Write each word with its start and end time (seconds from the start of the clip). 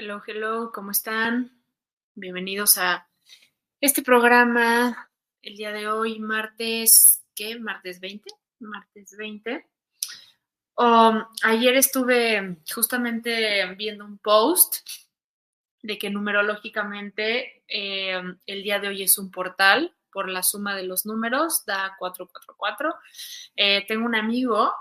Hello, 0.00 0.22
hello, 0.24 0.70
¿cómo 0.72 0.92
están? 0.92 1.60
Bienvenidos 2.14 2.78
a 2.78 3.08
este 3.80 4.00
programa 4.00 5.10
el 5.42 5.56
día 5.56 5.72
de 5.72 5.88
hoy, 5.88 6.20
martes, 6.20 7.24
¿qué? 7.34 7.58
Martes 7.58 7.98
20, 7.98 8.30
martes 8.60 9.16
20. 9.18 9.68
Um, 10.76 11.24
ayer 11.42 11.74
estuve 11.74 12.58
justamente 12.72 13.74
viendo 13.74 14.04
un 14.04 14.18
post 14.18 14.88
de 15.82 15.98
que 15.98 16.10
numerológicamente 16.10 17.64
eh, 17.66 18.22
el 18.46 18.62
día 18.62 18.78
de 18.78 18.86
hoy 18.86 19.02
es 19.02 19.18
un 19.18 19.32
portal 19.32 19.96
por 20.12 20.28
la 20.28 20.44
suma 20.44 20.76
de 20.76 20.84
los 20.84 21.06
números, 21.06 21.66
da 21.66 21.96
444. 21.98 22.94
Eh, 23.56 23.84
tengo 23.88 24.06
un 24.06 24.14
amigo 24.14 24.72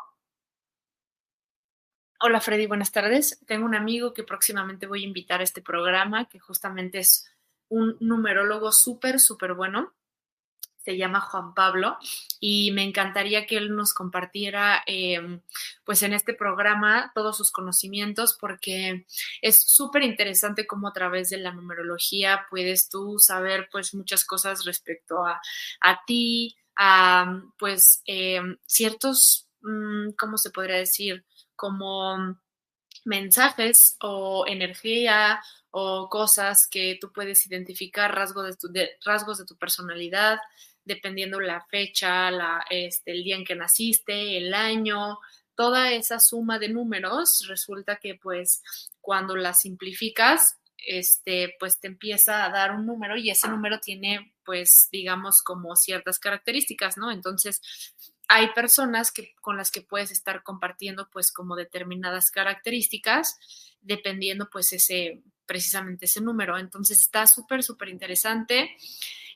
Hola 2.20 2.42
Freddy, 2.42 2.66
buenas 2.66 2.92
tardes. 2.92 3.40
Tengo 3.46 3.66
un 3.66 3.76
amigo 3.76 4.12
que 4.12 4.24
próximamente 4.24 4.88
voy 4.88 5.04
a 5.04 5.08
invitar 5.08 5.40
a 5.40 5.44
este 5.44 5.62
programa, 5.62 6.28
que 6.28 6.40
justamente 6.40 6.98
es 6.98 7.30
un 7.70 7.96
numerólogo 8.00 8.72
súper, 8.72 9.20
súper 9.20 9.54
bueno. 9.54 9.94
Se 10.80 10.98
llama 10.98 11.22
Juan 11.22 11.54
Pablo 11.54 11.98
y 12.40 12.72
me 12.72 12.84
encantaría 12.84 13.46
que 13.46 13.58
él 13.58 13.76
nos 13.76 13.94
compartiera, 13.94 14.82
em, 14.88 15.42
pues 15.86 16.02
en 16.02 16.14
este 16.14 16.34
programa, 16.34 17.12
todos 17.14 17.38
sus 17.38 17.52
conocimientos, 17.52 18.36
porque 18.40 19.06
es 19.42 19.60
súper 19.68 20.02
interesante 20.04 20.66
cómo 20.66 20.88
a 20.88 20.94
través 20.94 21.30
de 21.30 21.38
la 21.38 21.52
numerología 21.52 22.48
puedes 22.50 22.90
tú 22.90 23.20
saber, 23.20 23.70
pues, 23.72 23.94
muchas 23.94 24.26
cosas 24.26 24.66
respecto 24.66 25.24
a, 25.26 25.40
a 25.82 26.02
ti, 26.08 26.56
a, 26.76 27.42
pues, 27.60 28.02
em, 28.06 28.58
ciertos, 28.66 29.48
mm, 29.62 30.12
¿cómo 30.18 30.38
se 30.38 30.50
podría 30.52 30.78
decir? 30.78 31.24
Como 31.58 32.38
mensajes 33.04 33.98
o 34.02 34.46
energía 34.48 35.42
o 35.72 36.08
cosas 36.10 36.68
que 36.70 36.98
tú 37.02 37.12
puedes 37.12 37.46
identificar, 37.46 38.16
rasgos 38.16 38.46
de 38.46 38.56
tu, 38.56 38.68
rasgos 39.06 39.38
de 39.40 39.46
tu 39.46 39.58
personalidad, 39.58 40.40
dependiendo 40.86 41.40
la 41.40 41.66
fecha, 41.70 42.32
la, 42.32 42.66
este, 42.70 43.12
el 43.12 43.24
día 43.24 43.36
en 43.36 43.44
que 43.44 43.56
naciste, 43.56 44.38
el 44.38 44.54
año, 44.54 45.18
toda 45.56 45.92
esa 45.92 46.20
suma 46.20 46.60
de 46.60 46.70
números, 46.70 47.46
resulta 47.50 47.98
que 47.98 48.16
pues 48.16 48.62
cuando 49.02 49.36
la 49.36 49.54
simplificas, 49.54 50.58
este, 50.78 51.56
pues 51.60 51.80
te 51.80 51.88
empieza 51.88 52.46
a 52.46 52.50
dar 52.50 52.72
un 52.72 52.86
número 52.86 53.18
y 53.18 53.30
ese 53.30 53.50
número 53.50 53.80
tiene 53.80 54.34
pues 54.46 54.88
digamos 54.92 55.42
como 55.44 55.76
ciertas 55.76 56.20
características, 56.20 56.98
¿no? 56.98 57.12
Entonces, 57.12 57.62
hay 58.28 58.50
personas 58.54 59.12
que, 59.12 59.36
con 59.42 59.58
las 59.58 59.72
que 59.72 59.82
puedes 59.82 60.12
estar 60.12 60.44
compartiendo 60.44 61.10
pues 61.10 61.32
como 61.32 61.56
determinadas 61.56 62.30
características 62.32 63.38
dependiendo 63.82 64.50
pues 64.50 64.74
ese 64.74 65.24
precisamente 65.46 66.06
ese 66.06 66.22
número. 66.22 66.58
Entonces 66.58 67.02
está 67.02 67.26
súper, 67.26 67.64
súper 67.64 67.90
interesante 67.90 68.76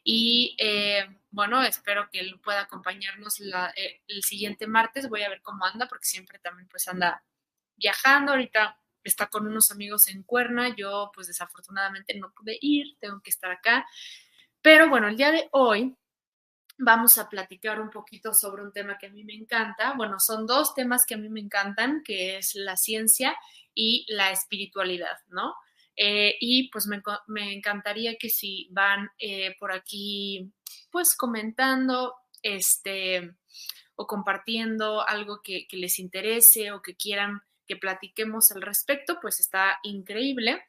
y 0.03 0.55
eh, 0.59 1.05
bueno, 1.29 1.63
espero 1.63 2.09
que 2.11 2.19
él 2.19 2.39
pueda 2.43 2.61
acompañarnos 2.61 3.39
eh, 3.39 4.01
el 4.07 4.23
siguiente 4.23 4.67
martes. 4.67 5.09
Voy 5.09 5.23
a 5.23 5.29
ver 5.29 5.41
cómo 5.41 5.65
anda 5.65 5.87
porque 5.87 6.05
siempre 6.05 6.39
también 6.39 6.67
pues 6.67 6.87
anda 6.87 7.23
viajando. 7.77 8.33
Ahorita 8.33 8.77
está 9.03 9.27
con 9.27 9.47
unos 9.47 9.71
amigos 9.71 10.07
en 10.07 10.23
Cuerna. 10.23 10.75
Yo 10.75 11.11
pues 11.13 11.27
desafortunadamente 11.27 12.17
no 12.19 12.33
pude 12.33 12.57
ir, 12.61 12.97
tengo 12.99 13.21
que 13.21 13.29
estar 13.29 13.51
acá. 13.51 13.87
Pero 14.61 14.89
bueno, 14.89 15.07
el 15.07 15.17
día 15.17 15.31
de 15.31 15.47
hoy 15.51 15.95
vamos 16.81 17.17
a 17.17 17.29
platicar 17.29 17.79
un 17.79 17.89
poquito 17.89 18.33
sobre 18.33 18.63
un 18.63 18.71
tema 18.71 18.97
que 18.97 19.07
a 19.07 19.11
mí 19.11 19.23
me 19.23 19.33
encanta. 19.33 19.93
Bueno, 19.95 20.19
son 20.19 20.45
dos 20.45 20.73
temas 20.73 21.05
que 21.07 21.13
a 21.13 21.17
mí 21.17 21.29
me 21.29 21.39
encantan, 21.39 22.01
que 22.03 22.37
es 22.37 22.55
la 22.55 22.75
ciencia 22.75 23.35
y 23.73 24.05
la 24.09 24.31
espiritualidad, 24.31 25.17
¿no? 25.29 25.53
Eh, 25.95 26.35
y 26.39 26.69
pues 26.71 26.87
me, 26.87 27.53
encantaría 27.53 28.15
que 28.17 28.29
si 28.29 28.67
van 28.71 29.09
eh, 29.19 29.55
por 29.59 29.71
aquí, 29.71 30.51
pues 30.89 31.15
comentando, 31.15 32.15
este, 32.41 33.35
o 33.95 34.07
compartiendo 34.07 35.07
algo 35.07 35.41
que, 35.43 35.67
que 35.67 35.77
les 35.77 35.99
interese 35.99 36.71
o 36.71 36.81
que 36.81 36.95
quieran 36.95 37.41
que 37.71 37.77
platiquemos 37.77 38.51
al 38.51 38.61
respecto, 38.61 39.19
pues 39.21 39.39
está 39.39 39.79
increíble, 39.83 40.61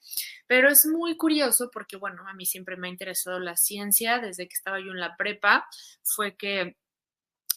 pero 0.46 0.68
es 0.68 0.86
muy 0.86 1.16
curioso 1.16 1.68
porque, 1.72 1.97
bueno, 1.97 2.28
a 2.28 2.32
mí 2.32 2.47
siempre 2.47 2.77
me 2.77 2.86
ha 2.86 2.91
interesado 2.92 3.41
la 3.41 3.56
ciencia, 3.56 4.21
desde 4.21 4.47
que 4.47 4.54
estaba 4.54 4.78
yo 4.78 4.92
en 4.92 5.00
la 5.00 5.16
prepa, 5.16 5.66
fue 6.04 6.36
que 6.36 6.77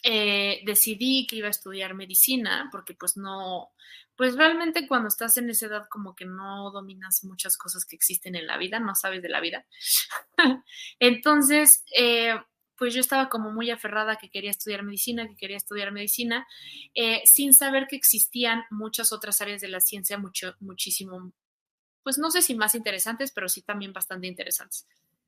eh, 0.02 0.62
decidí 0.66 1.28
que 1.28 1.36
iba 1.36 1.48
a 1.48 1.52
estudiar 1.52 1.94
medicina, 1.94 2.70
porque 2.72 2.96
pues 2.96 3.18
no, 3.18 3.70
pues 4.16 4.36
realmente 4.36 4.88
cuando 4.88 5.10
estás 5.10 5.38
en 5.38 5.52
esa 5.52 5.68
edad 5.68 5.86
como 5.92 6.16
que 6.16 6.25
no 6.25 6.72
dominas 6.72 7.24
muchas 7.24 7.56
cosas 7.56 7.86
que 7.86 7.96
existen 7.96 8.36
en 8.36 8.48
la 8.48 8.58
vida, 8.58 8.80
no 8.80 8.96
sabes 8.96 9.22
de 9.22 9.30
la 9.30 9.42
vida. 9.42 9.64
Entonces, 11.00 11.84
eh, 11.96 12.34
pues 12.77 12.94
yo 12.94 13.01
estaba 13.01 13.30
como 13.30 13.51
muy 13.51 13.72
aferrada 13.72 14.18
que 14.18 14.30
quería 14.30 14.51
estudiar 14.51 14.83
medicina, 14.83 15.27
que 15.27 15.36
quería 15.36 15.57
estudiar 15.57 15.92
medicina, 15.92 16.48
eh, 16.94 17.22
sin 17.25 17.54
saber 17.54 17.88
que 17.88 17.95
existían 17.95 18.63
muchas 18.69 19.12
otras 19.12 19.42
áreas 19.42 19.62
de 19.62 19.69
la 19.69 19.80
ciencia 19.80 20.18
mucho, 20.18 20.56
muchísimo, 20.60 21.31
pues 22.04 22.18
no 22.18 22.30
sé 22.31 22.42
si 22.42 22.56
más 22.56 22.75
interesantes, 22.75 23.31
pero 23.31 23.50
sí 23.50 23.62
también 23.62 23.94
bastante 23.94 24.27
interesantes. 24.27 24.88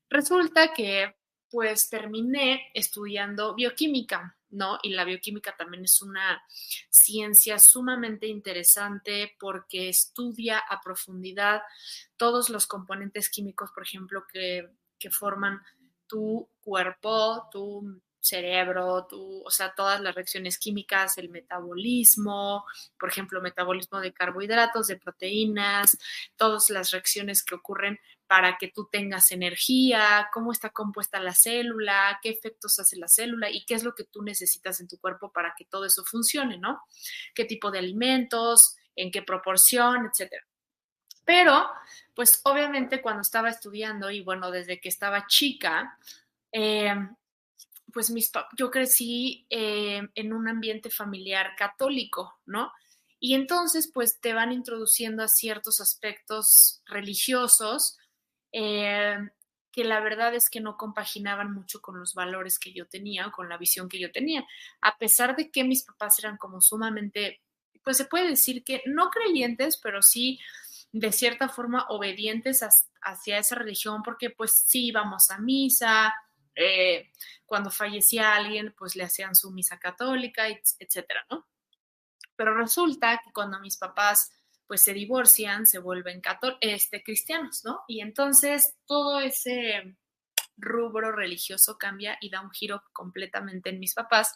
Resulta 0.10 0.74
que 0.74 1.16
pues 1.50 1.90
terminé 1.90 2.70
estudiando 2.74 3.56
bioquímica, 3.56 4.38
¿no? 4.50 4.80
Y 4.84 4.90
la 4.90 5.06
bioquímica 5.06 5.56
también 5.56 5.86
es 5.86 6.02
una 6.02 6.42
ciencia 6.90 7.58
sumamente 7.60 8.28
interesante 8.28 9.36
porque 9.40 9.90
estudia 9.90 10.60
a 10.60 10.82
profundidad 10.82 11.62
todos 12.18 12.50
los 12.50 12.68
componentes 12.68 13.30
químicos, 13.30 13.72
por 13.72 13.84
ejemplo, 13.84 14.26
que, 14.32 14.70
que 15.00 15.10
forman 15.10 15.62
tu 16.08 16.50
cuerpo, 16.62 17.48
tu 17.52 18.02
cerebro, 18.20 19.08
tu, 19.10 19.44
o 19.46 19.50
sea, 19.50 19.74
todas 19.76 20.02
las 20.02 20.16
reacciones 20.16 20.60
químicas, 20.60 21.18
el 21.18 21.30
metabolismo, 21.30 22.66
por 23.00 23.10
ejemplo, 23.10 23.42
metabolismo 23.42 24.00
de 24.02 24.14
carbohidratos, 24.14 24.88
de 24.88 24.98
proteínas, 24.98 25.98
todas 26.36 26.70
las 26.70 26.92
reacciones 26.92 27.44
que 27.44 27.56
ocurren 27.56 28.00
para 28.28 28.58
que 28.58 28.68
tú 28.68 28.90
tengas 28.92 29.32
energía, 29.32 30.30
cómo 30.34 30.52
está 30.52 30.70
compuesta 30.72 31.20
la 31.20 31.34
célula, 31.34 32.20
qué 32.22 32.30
efectos 32.30 32.78
hace 32.80 32.98
la 32.98 33.08
célula 33.08 33.50
y 33.50 33.66
qué 33.66 33.76
es 33.76 33.84
lo 33.84 33.96
que 33.96 34.04
tú 34.04 34.22
necesitas 34.22 34.82
en 34.82 34.88
tu 34.88 34.98
cuerpo 35.00 35.32
para 35.32 35.54
que 35.58 35.66
todo 35.66 35.86
eso 35.86 36.04
funcione, 36.04 36.58
¿no? 36.58 36.82
¿Qué 37.34 37.46
tipo 37.46 37.72
de 37.72 37.80
alimentos, 37.80 38.76
en 38.96 39.12
qué 39.12 39.22
proporción, 39.22 40.08
etcétera? 40.12 40.47
Pero, 41.28 41.70
pues 42.16 42.40
obviamente 42.46 43.02
cuando 43.02 43.22
estaba 43.22 43.50
estudiando 43.50 44.10
y 44.10 44.22
bueno, 44.22 44.50
desde 44.50 44.80
que 44.80 44.88
estaba 44.88 45.28
chica, 45.28 46.00
eh, 46.54 46.96
pues 47.92 48.10
mis, 48.12 48.32
yo 48.58 48.72
crecí 48.72 49.46
eh, 49.50 50.08
en 50.16 50.32
un 50.32 50.48
ambiente 50.48 50.90
familiar 50.90 51.54
católico, 51.58 52.40
¿no? 52.46 52.72
Y 53.20 53.34
entonces, 53.34 53.92
pues 53.94 54.22
te 54.22 54.32
van 54.32 54.54
introduciendo 54.54 55.22
a 55.22 55.28
ciertos 55.28 55.82
aspectos 55.82 56.82
religiosos 56.86 57.98
eh, 58.54 59.18
que 59.74 59.84
la 59.84 60.00
verdad 60.00 60.34
es 60.34 60.50
que 60.50 60.62
no 60.62 60.78
compaginaban 60.78 61.54
mucho 61.54 61.82
con 61.82 62.00
los 62.00 62.14
valores 62.14 62.58
que 62.58 62.72
yo 62.72 62.88
tenía, 62.88 63.32
con 63.32 63.50
la 63.50 63.58
visión 63.58 63.90
que 63.90 64.00
yo 64.00 64.14
tenía. 64.14 64.46
A 64.80 64.98
pesar 64.98 65.36
de 65.36 65.52
que 65.52 65.66
mis 65.66 65.84
papás 65.84 66.20
eran 66.20 66.38
como 66.38 66.62
sumamente, 66.62 67.42
pues 67.84 67.98
se 67.98 68.06
puede 68.06 68.30
decir 68.30 68.64
que 68.64 68.82
no 68.86 69.10
creyentes, 69.10 69.78
pero 69.84 70.02
sí 70.02 70.40
de 71.00 71.12
cierta 71.12 71.50
forma 71.50 71.86
obedientes 71.90 72.62
hacia 73.02 73.38
esa 73.38 73.56
religión, 73.56 74.02
porque 74.04 74.30
pues 74.30 74.54
sí 74.66 74.88
íbamos 74.88 75.30
a 75.30 75.40
misa, 75.40 76.14
eh, 76.56 77.12
cuando 77.46 77.70
fallecía 77.70 78.36
alguien, 78.36 78.74
pues 78.78 78.96
le 78.96 79.04
hacían 79.04 79.36
su 79.36 79.52
misa 79.52 79.80
católica, 79.80 80.48
etcétera, 80.48 81.26
¿no? 81.30 81.48
Pero 82.36 82.56
resulta 82.56 83.22
que 83.24 83.32
cuando 83.32 83.60
mis 83.60 83.78
papás 83.78 84.32
pues 84.68 84.82
se 84.82 84.94
divorcian, 84.94 85.66
se 85.66 85.80
vuelven 85.80 86.22
este, 86.60 87.02
cristianos, 87.02 87.64
¿no? 87.64 87.82
Y 87.88 88.02
entonces 88.02 88.76
todo 88.86 89.22
ese 89.22 89.96
rubro 90.58 91.12
religioso 91.12 91.78
cambia 91.78 92.18
y 92.20 92.30
da 92.30 92.42
un 92.42 92.52
giro 92.52 92.84
completamente 92.92 93.70
en 93.70 93.80
mis 93.80 93.94
papás, 93.94 94.36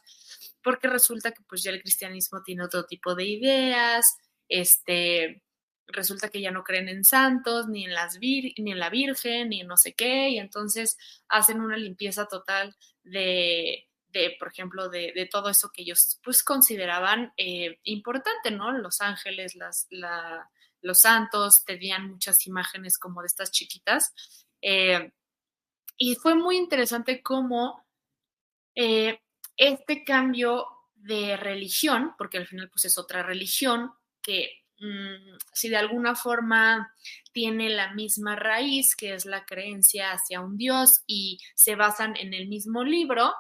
porque 0.63 0.87
resulta 0.87 1.31
que 1.31 1.43
pues 1.43 1.63
ya 1.63 1.71
el 1.71 1.81
cristianismo 1.81 2.41
tiene 2.43 2.63
otro 2.63 2.85
tipo 2.85 3.13
de 3.13 3.25
ideas, 3.25 4.05
este, 4.47 5.43
resulta 5.91 6.29
que 6.29 6.41
ya 6.41 6.51
no 6.51 6.63
creen 6.63 6.89
en 6.89 7.03
santos, 7.03 7.67
ni 7.67 7.85
en, 7.85 7.93
las 7.93 8.19
ni 8.19 8.53
en 8.55 8.79
la 8.79 8.89
Virgen, 8.89 9.49
ni 9.49 9.61
en 9.61 9.67
no 9.67 9.77
sé 9.77 9.93
qué, 9.93 10.29
y 10.29 10.39
entonces 10.39 10.97
hacen 11.27 11.61
una 11.61 11.77
limpieza 11.77 12.27
total 12.27 12.75
de, 13.03 13.87
de 14.11 14.35
por 14.37 14.49
ejemplo, 14.49 14.89
de, 14.89 15.27
todo 15.31 15.49
eso 15.49 15.71
que 15.73 15.83
ellos 15.83 16.19
pues 16.23 16.43
consideraban 16.43 17.33
eh, 17.37 17.79
importante, 17.83 18.51
¿no? 18.51 18.71
Los 18.71 19.01
ángeles, 19.01 19.55
las, 19.55 19.87
los 20.81 20.99
santos, 20.99 21.63
tenían 21.65 22.11
muchas 22.11 22.45
imágenes 22.47 22.97
como 22.97 23.21
de 23.21 23.27
estas 23.27 23.51
chiquitas. 23.51 24.13
Eh, 24.61 25.11
y 25.97 26.15
fue 26.15 26.35
muy 26.35 26.57
interesante 26.57 27.21
cómo 27.21 27.85
eh, 28.75 29.19
este 29.55 30.03
cambio 30.03 30.67
de 30.95 31.37
religión, 31.37 32.13
porque 32.17 32.37
al 32.37 32.47
final 32.47 32.69
pues 32.69 32.85
es 32.85 32.97
otra 32.97 33.23
religión 33.23 33.91
que 34.21 34.60
mm, 34.81 35.37
si 35.53 35.69
de 35.69 35.77
alguna 35.77 36.15
forma 36.15 36.93
tiene 37.31 37.69
la 37.69 37.93
misma 37.93 38.35
raíz, 38.35 38.95
que 38.95 39.13
es 39.13 39.25
la 39.25 39.45
creencia 39.45 40.11
hacia 40.11 40.41
un 40.41 40.57
Dios 40.57 41.03
y 41.07 41.39
se 41.55 41.75
basan 41.75 42.15
en 42.17 42.33
el 42.33 42.47
mismo 42.47 42.83
libro, 42.83 43.33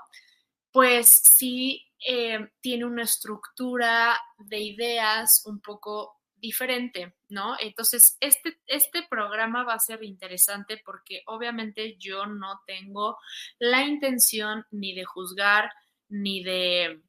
pues 0.71 1.09
sí 1.09 1.85
eh, 2.07 2.49
tiene 2.61 2.85
una 2.85 3.03
estructura 3.03 4.17
de 4.37 4.59
ideas 4.59 5.43
un 5.45 5.59
poco 5.59 6.21
diferente, 6.41 7.13
¿no? 7.29 7.55
Entonces, 7.59 8.17
este, 8.19 8.57
este 8.65 9.03
programa 9.09 9.63
va 9.63 9.75
a 9.75 9.79
ser 9.79 10.03
interesante 10.03 10.81
porque 10.83 11.21
obviamente 11.27 11.97
yo 11.99 12.25
no 12.25 12.61
tengo 12.65 13.17
la 13.59 13.83
intención 13.83 14.65
ni 14.71 14.95
de 14.95 15.05
juzgar, 15.05 15.71
ni 16.09 16.43
de 16.43 17.01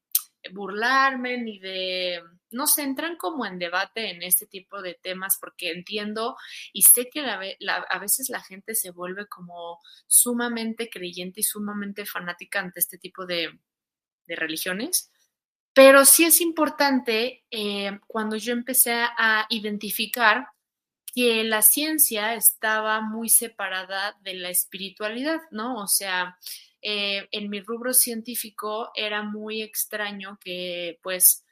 burlarme, 0.52 1.38
ni 1.38 1.58
de, 1.58 2.22
no 2.52 2.66
se 2.66 2.82
entran 2.82 3.16
como 3.16 3.46
en 3.46 3.58
debate 3.58 4.10
en 4.10 4.22
este 4.22 4.46
tipo 4.46 4.82
de 4.82 4.94
temas 4.94 5.38
porque 5.40 5.70
entiendo 5.70 6.36
y 6.72 6.82
sé 6.82 7.08
que 7.08 7.20
a 7.20 7.98
veces 7.98 8.28
la 8.28 8.42
gente 8.42 8.74
se 8.74 8.90
vuelve 8.90 9.26
como 9.26 9.80
sumamente 10.06 10.88
creyente 10.88 11.40
y 11.40 11.44
sumamente 11.44 12.06
fanática 12.06 12.60
ante 12.60 12.80
este 12.80 12.98
tipo 12.98 13.26
de, 13.26 13.58
religiones, 14.28 15.10
pero 15.74 16.06
sí 16.06 16.24
es 16.24 16.40
importante 16.40 17.44
eh, 17.50 17.98
cuando 18.06 18.36
yo 18.36 18.54
empecé 18.54 18.92
a 18.94 19.46
identificar 19.50 20.46
que 21.14 21.44
la 21.44 21.60
ciencia 21.60 22.34
estaba 22.34 23.02
muy 23.02 23.28
separada 23.28 24.16
de 24.22 24.34
la 24.34 24.48
espiritualidad, 24.48 25.40
¿no? 25.50 25.76
O 25.76 25.86
sea, 25.86 26.38
eh, 26.80 27.28
en 27.30 27.48
mi 27.48 27.60
rubro 27.60 27.92
científico 27.92 28.90
era 28.94 29.22
muy 29.22 29.62
extraño 29.62 30.38
que 30.42 30.98
pues 31.02 31.44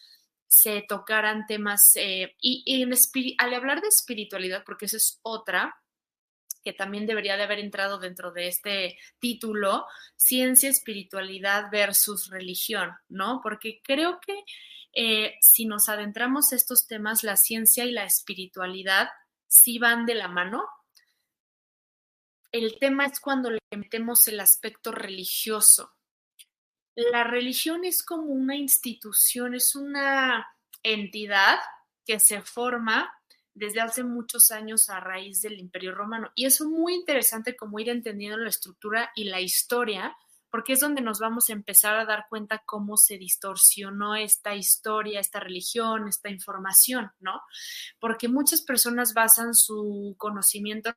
se 0.51 0.83
tocaran 0.83 1.47
temas 1.47 1.93
eh, 1.95 2.35
y, 2.41 2.85
al 3.39 3.55
hablar 3.55 3.81
de 3.81 3.89
espiritualidad, 3.89 4.65
porque 4.67 4.87
esa 4.87 4.97
es 4.97 5.21
otra 5.23 5.77
que 6.65 6.73
también 6.73 7.07
debería 7.07 7.37
de 7.37 7.45
haber 7.45 7.61
entrado 7.61 7.99
dentro 7.99 8.33
de 8.33 8.49
este 8.49 8.99
título, 9.21 9.87
ciencia, 10.17 10.69
espiritualidad 10.69 11.71
versus 11.71 12.29
religión, 12.29 12.91
¿no? 13.09 13.41
Porque 13.43 13.81
creo 13.83 14.19
que 14.21 14.43
eh, 14.93 15.37
si 15.41 15.67
nos 15.67 15.89
adentramos 15.89 16.53
a 16.53 16.57
estos 16.57 16.87
temas, 16.87 17.23
la 17.23 17.37
ciencia 17.37 17.85
y 17.85 17.93
la 17.93 18.05
espiritualidad 18.05 19.09
sí 19.47 19.79
van 19.79 20.05
de 20.05 20.17
la 20.17 20.29
mano, 20.29 20.69
el 22.53 22.79
tema 22.81 23.07
es 23.07 23.21
cuando 23.21 23.51
le 23.51 23.61
metemos 23.75 24.27
el 24.27 24.41
aspecto 24.41 24.91
religioso. 24.91 25.93
La 26.95 27.25
religión 27.25 27.85
es 27.85 28.03
como 28.03 28.25
una 28.25 28.57
institución, 28.57 29.55
es 29.55 29.75
una 29.75 30.47
entidad 30.83 31.59
que 32.05 32.19
se 32.19 32.43
forma 32.43 33.13
desde 33.55 33.81
hace 33.81 34.05
muchos 34.05 34.51
años 34.51 34.89
a 34.89 35.01
raíz 35.01 35.43
del 35.43 35.59
Imperio 35.59 35.95
Romano. 35.95 36.31
Y 36.35 36.47
es 36.47 36.61
muy 36.61 36.95
interesante 36.95 37.57
como 37.57 37.79
ir 37.79 37.89
entendiendo 37.89 38.39
la 38.39 38.49
estructura 38.49 39.11
y 39.15 39.25
la 39.25 39.41
historia, 39.41 40.17
porque 40.51 40.73
es 40.73 40.81
donde 40.81 41.01
nos 41.01 41.21
vamos 41.21 41.49
a 41.49 41.53
empezar 41.53 41.97
a 41.97 42.05
dar 42.05 42.27
cuenta 42.29 42.63
cómo 42.67 42.97
se 42.97 43.19
distorsionó 43.19 44.17
esta 44.17 44.55
historia, 44.55 45.21
esta 45.21 45.41
religión, 45.41 46.09
esta 46.09 46.29
información, 46.31 47.13
¿no? 47.21 47.41
Porque 48.01 48.29
muchas 48.29 48.63
personas 48.63 49.15
basan 49.15 49.55
su 49.55 50.17
conocimiento 50.19 50.93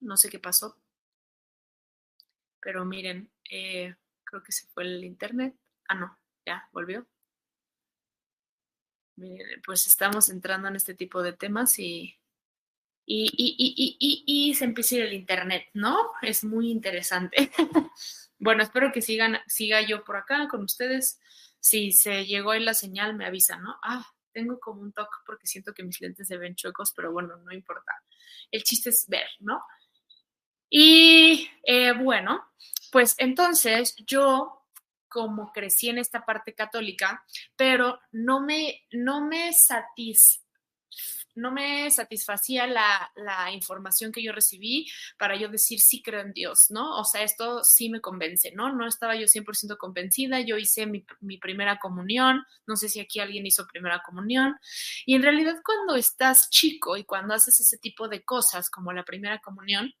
No 0.00 0.16
sé 0.16 0.28
qué 0.28 0.38
pasó. 0.38 0.76
Pero 2.60 2.84
miren, 2.84 3.30
eh, 3.50 3.94
creo 4.24 4.42
que 4.42 4.52
se 4.52 4.66
fue 4.68 4.84
el 4.84 5.04
internet. 5.04 5.54
Ah, 5.88 5.94
no, 5.94 6.18
ya 6.46 6.68
volvió. 6.72 7.06
Miren, 9.16 9.60
pues 9.66 9.86
estamos 9.86 10.28
entrando 10.28 10.68
en 10.68 10.76
este 10.76 10.94
tipo 10.94 11.22
de 11.22 11.32
temas 11.32 11.78
y, 11.78 12.14
y, 13.06 13.30
y, 13.36 13.96
y, 13.98 14.50
y 14.50 14.54
se 14.54 14.64
empieza 14.64 14.94
a 14.94 14.98
ir 14.98 15.04
el 15.06 15.14
internet, 15.14 15.64
¿no? 15.74 16.12
Es 16.22 16.44
muy 16.44 16.70
interesante. 16.70 17.50
bueno, 18.38 18.62
espero 18.62 18.92
que 18.92 19.02
sigan, 19.02 19.38
siga 19.46 19.80
yo 19.82 20.04
por 20.04 20.16
acá 20.16 20.46
con 20.48 20.62
ustedes. 20.62 21.20
Si 21.60 21.92
se 21.92 22.26
llegó 22.26 22.52
ahí 22.52 22.62
la 22.62 22.74
señal, 22.74 23.16
me 23.16 23.26
avisan, 23.26 23.62
¿no? 23.62 23.76
Ah, 23.82 24.06
tengo 24.32 24.60
como 24.60 24.82
un 24.82 24.92
toque 24.92 25.16
porque 25.26 25.46
siento 25.48 25.74
que 25.74 25.82
mis 25.82 26.00
lentes 26.00 26.28
se 26.28 26.36
ven 26.36 26.54
chuecos, 26.54 26.92
pero 26.94 27.12
bueno, 27.12 27.36
no 27.38 27.52
importa. 27.52 27.92
El 28.52 28.62
chiste 28.62 28.90
es 28.90 29.06
ver, 29.08 29.26
¿no? 29.40 29.60
Y 30.70 31.48
eh, 31.62 31.92
bueno, 31.92 32.44
pues 32.90 33.14
entonces 33.18 33.94
yo 34.06 34.58
como 35.08 35.52
crecí 35.52 35.88
en 35.88 35.98
esta 35.98 36.24
parte 36.24 36.54
católica, 36.54 37.24
pero 37.56 37.98
no 38.12 38.40
me, 38.40 38.84
no 38.92 39.26
me 39.26 39.52
satis, 39.52 40.44
no 41.38 41.52
me 41.52 41.90
satisfacía 41.90 42.66
la, 42.66 43.10
información 43.52 44.12
que 44.12 44.22
yo 44.22 44.32
recibí 44.32 44.86
para 45.18 45.36
yo 45.36 45.48
decir 45.48 45.80
sí 45.80 46.02
creo 46.02 46.20
en 46.20 46.32
Dios, 46.32 46.66
¿no? 46.70 46.98
O 46.98 47.04
sea, 47.04 47.22
esto 47.22 47.62
sí 47.64 47.88
me 47.88 48.00
convence, 48.00 48.52
¿no? 48.52 48.72
No 48.72 48.86
estaba 48.86 49.16
yo 49.16 49.26
100% 49.26 49.76
convencida, 49.78 50.40
yo 50.40 50.58
hice 50.58 50.86
mi, 50.86 51.04
mi, 51.20 51.38
primera 51.38 51.78
comunión, 51.78 52.44
no 52.66 52.76
sé 52.76 52.88
si 52.88 53.00
aquí 53.00 53.20
alguien 53.20 53.46
hizo 53.46 53.66
primera 53.66 54.02
comunión, 54.04 54.56
y 55.06 55.14
en 55.14 55.22
realidad 55.22 55.56
cuando 55.64 55.96
estás 55.96 56.50
chico 56.50 56.96
y 56.96 57.04
cuando 57.04 57.34
haces 57.34 57.60
ese 57.60 57.78
tipo 57.78 58.08
de 58.08 58.22
cosas 58.24 58.70
como 58.70 58.92
la 58.92 59.04
primera 59.04 59.38
comunión, 59.40 59.92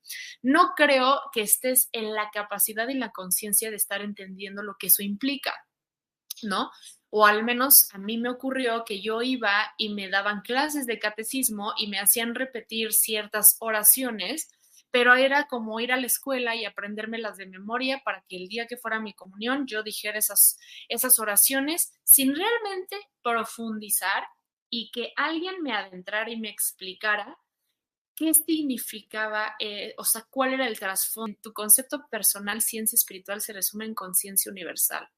no 0.42 0.72
creo 0.76 1.20
que 1.32 1.42
estés 1.42 1.88
en 1.92 2.14
la 2.14 2.30
capacidad 2.32 2.88
y 2.88 2.94
la 2.94 3.10
conciencia 3.10 3.70
de 3.70 3.76
estar 3.76 4.02
entendiendo 4.02 4.62
lo 4.62 4.76
que 4.78 4.88
eso 4.88 5.02
implica. 5.02 5.54
¿No? 6.42 6.70
o 7.10 7.26
al 7.26 7.44
menos 7.44 7.88
a 7.92 7.98
mí 7.98 8.18
me 8.18 8.28
ocurrió 8.28 8.84
que 8.84 9.00
yo 9.00 9.22
iba 9.22 9.72
y 9.78 9.88
me 9.90 10.08
daban 10.08 10.42
clases 10.42 10.86
de 10.86 10.98
catecismo 10.98 11.72
y 11.76 11.86
me 11.86 11.98
hacían 11.98 12.34
repetir 12.34 12.92
ciertas 12.92 13.56
oraciones, 13.60 14.50
pero 14.90 15.14
era 15.14 15.46
como 15.48 15.80
ir 15.80 15.92
a 15.92 15.96
la 15.96 16.06
escuela 16.06 16.54
y 16.54 16.64
aprendérmelas 16.64 17.36
de 17.36 17.46
memoria 17.46 18.02
para 18.04 18.24
que 18.28 18.36
el 18.36 18.48
día 18.48 18.66
que 18.66 18.76
fuera 18.76 19.00
mi 19.00 19.14
comunión 19.14 19.66
yo 19.66 19.82
dijera 19.82 20.18
esas, 20.18 20.58
esas 20.88 21.18
oraciones 21.18 21.92
sin 22.04 22.34
realmente 22.34 22.96
profundizar 23.22 24.24
y 24.70 24.90
que 24.90 25.12
alguien 25.16 25.62
me 25.62 25.72
adentrara 25.72 26.30
y 26.30 26.38
me 26.38 26.50
explicara 26.50 27.38
qué 28.14 28.34
significaba, 28.34 29.54
eh, 29.60 29.94
o 29.96 30.04
sea, 30.04 30.26
cuál 30.28 30.52
era 30.52 30.66
el 30.66 30.78
trasfondo. 30.78 31.38
Tu 31.40 31.52
concepto 31.52 32.06
personal, 32.10 32.60
ciencia 32.60 32.96
espiritual, 32.96 33.40
se 33.40 33.52
resume 33.52 33.84
en 33.86 33.94
conciencia 33.94 34.50
universal 34.50 35.08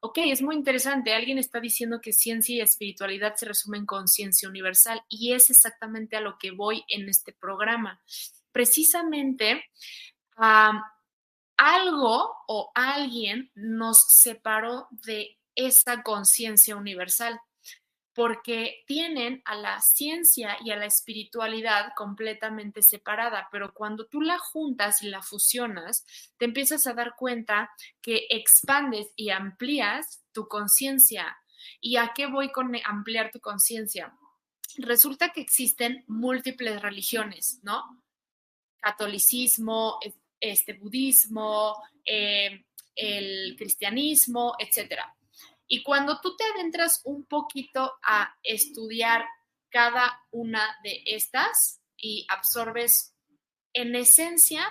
ok, 0.00 0.18
es 0.24 0.42
muy 0.42 0.56
interesante, 0.56 1.14
alguien 1.14 1.38
está 1.38 1.60
diciendo 1.60 2.00
que 2.00 2.12
ciencia 2.12 2.56
y 2.56 2.60
espiritualidad 2.60 3.34
se 3.36 3.46
resumen 3.46 3.86
con 3.86 4.08
ciencia 4.08 4.48
universal 4.48 5.02
y 5.08 5.34
es 5.34 5.50
exactamente 5.50 6.16
a 6.16 6.20
lo 6.20 6.38
que 6.38 6.50
voy 6.50 6.84
en 6.88 7.08
este 7.08 7.32
programa. 7.32 8.02
Precisamente, 8.50 9.64
algo 11.56 12.34
o 12.48 12.72
alguien 12.74 13.50
nos 13.54 14.06
separó 14.08 14.88
de 14.90 15.38
esa 15.54 16.02
conciencia 16.02 16.76
universal 16.76 17.38
porque 18.20 18.84
tienen 18.86 19.40
a 19.46 19.54
la 19.54 19.80
ciencia 19.80 20.58
y 20.62 20.72
a 20.72 20.76
la 20.76 20.84
espiritualidad 20.84 21.92
completamente 21.96 22.82
separada, 22.82 23.48
pero 23.50 23.72
cuando 23.72 24.04
tú 24.08 24.20
la 24.20 24.38
juntas 24.38 25.02
y 25.02 25.08
la 25.08 25.22
fusionas, 25.22 26.04
te 26.36 26.44
empiezas 26.44 26.86
a 26.86 26.92
dar 26.92 27.14
cuenta 27.16 27.70
que 28.02 28.26
expandes 28.28 29.06
y 29.16 29.30
amplías 29.30 30.22
tu 30.32 30.48
conciencia. 30.48 31.34
¿Y 31.80 31.96
a 31.96 32.12
qué 32.14 32.26
voy 32.26 32.52
con 32.52 32.76
ampliar 32.84 33.30
tu 33.30 33.40
conciencia? 33.40 34.14
Resulta 34.76 35.32
que 35.32 35.40
existen 35.40 36.04
múltiples 36.06 36.82
religiones, 36.82 37.60
¿no? 37.62 38.02
Catolicismo, 38.80 39.98
este 40.38 40.74
budismo, 40.74 41.74
eh, 42.04 42.66
el 42.94 43.56
cristianismo, 43.56 44.56
etcétera 44.58 45.16
y 45.72 45.84
cuando 45.84 46.20
tú 46.20 46.36
te 46.36 46.42
adentras 46.52 47.00
un 47.04 47.24
poquito 47.24 47.96
a 48.02 48.36
estudiar 48.42 49.24
cada 49.70 50.20
una 50.32 50.76
de 50.82 51.00
estas 51.06 51.80
y 51.96 52.26
absorbes, 52.28 53.14
en 53.72 53.94
esencia, 53.94 54.66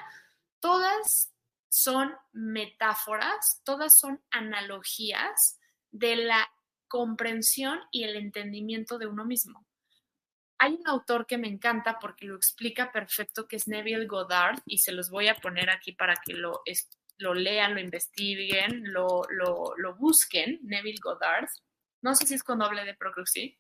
todas 0.59 1.33
son 1.69 2.13
metáforas, 2.33 3.61
todas 3.63 3.97
son 3.97 4.21
analogías 4.29 5.57
de 5.89 6.17
la 6.17 6.51
comprensión 6.89 7.79
y 7.91 8.03
el 8.03 8.17
entendimiento 8.17 8.97
de 8.97 9.07
uno 9.07 9.23
mismo. 9.23 9.65
Hay 10.57 10.73
un 10.73 10.85
autor 10.85 11.25
que 11.25 11.37
me 11.37 11.47
encanta 11.47 11.97
porque 11.97 12.25
lo 12.25 12.35
explica 12.35 12.91
perfecto, 12.91 13.47
que 13.47 13.55
es 13.55 13.69
Neville 13.69 14.05
Goddard, 14.05 14.59
y 14.65 14.79
se 14.79 14.91
los 14.91 15.09
voy 15.09 15.29
a 15.29 15.35
poner 15.35 15.69
aquí 15.69 15.93
para 15.93 16.17
que 16.17 16.33
lo, 16.33 16.61
lo 17.19 17.33
lean, 17.33 17.75
lo 17.75 17.79
investiguen, 17.79 18.91
lo, 18.91 19.21
lo, 19.29 19.95
busquen, 19.95 20.59
Neville 20.63 20.99
Goddard. 21.01 21.47
No 22.01 22.15
sé 22.15 22.25
si 22.25 22.33
es 22.33 22.43
cuando 22.43 22.65
hable 22.65 22.85
de 22.85 22.95
Procruxy. 22.95 23.57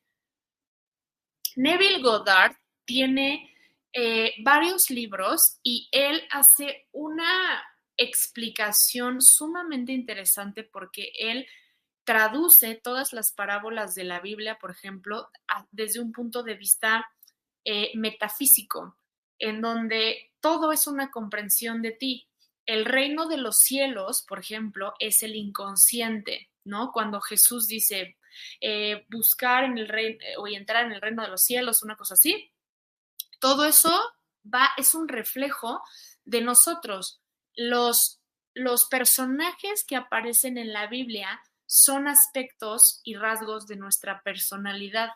Neville 1.55 2.01
Goddard 2.01 2.55
tiene 2.85 3.55
eh, 3.93 4.33
varios 4.43 4.89
libros 4.89 5.59
y 5.61 5.89
él 5.91 6.21
hace 6.31 6.87
una 6.91 7.63
explicación 7.97 9.21
sumamente 9.21 9.91
interesante 9.91 10.63
porque 10.63 11.11
él 11.19 11.45
traduce 12.05 12.75
todas 12.75 13.13
las 13.13 13.33
parábolas 13.33 13.93
de 13.93 14.05
la 14.05 14.21
Biblia, 14.21 14.57
por 14.57 14.71
ejemplo, 14.71 15.29
desde 15.71 15.99
un 15.99 16.11
punto 16.11 16.43
de 16.43 16.55
vista 16.55 17.07
eh, 17.65 17.91
metafísico, 17.95 18.97
en 19.37 19.61
donde 19.61 20.31
todo 20.39 20.71
es 20.71 20.87
una 20.87 21.11
comprensión 21.11 21.81
de 21.81 21.91
ti. 21.91 22.28
El 22.69 22.85
reino 22.85 23.27
de 23.27 23.37
los 23.37 23.61
cielos, 23.61 24.23
por 24.27 24.37
ejemplo, 24.37 24.93
es 24.99 25.23
el 25.23 25.35
inconsciente, 25.35 26.51
¿no? 26.63 26.91
Cuando 26.91 27.19
Jesús 27.19 27.65
dice 27.65 28.15
eh, 28.61 29.07
buscar 29.09 29.63
en 29.63 29.79
el 29.79 29.87
reino 29.87 30.19
o 30.37 30.47
entrar 30.47 30.85
en 30.85 30.91
el 30.91 31.01
reino 31.01 31.23
de 31.23 31.29
los 31.29 31.41
cielos, 31.41 31.81
una 31.81 31.95
cosa 31.95 32.13
así, 32.13 32.51
todo 33.39 33.65
eso 33.65 33.89
va, 34.45 34.69
es 34.77 34.93
un 34.93 35.07
reflejo 35.07 35.81
de 36.25 36.41
nosotros. 36.41 37.19
Los, 37.55 38.21
los 38.53 38.85
personajes 38.85 39.83
que 39.83 39.95
aparecen 39.95 40.59
en 40.59 40.71
la 40.71 40.85
Biblia 40.85 41.41
son 41.65 42.07
aspectos 42.07 43.01
y 43.03 43.15
rasgos 43.15 43.65
de 43.65 43.77
nuestra 43.77 44.21
personalidad. 44.21 45.09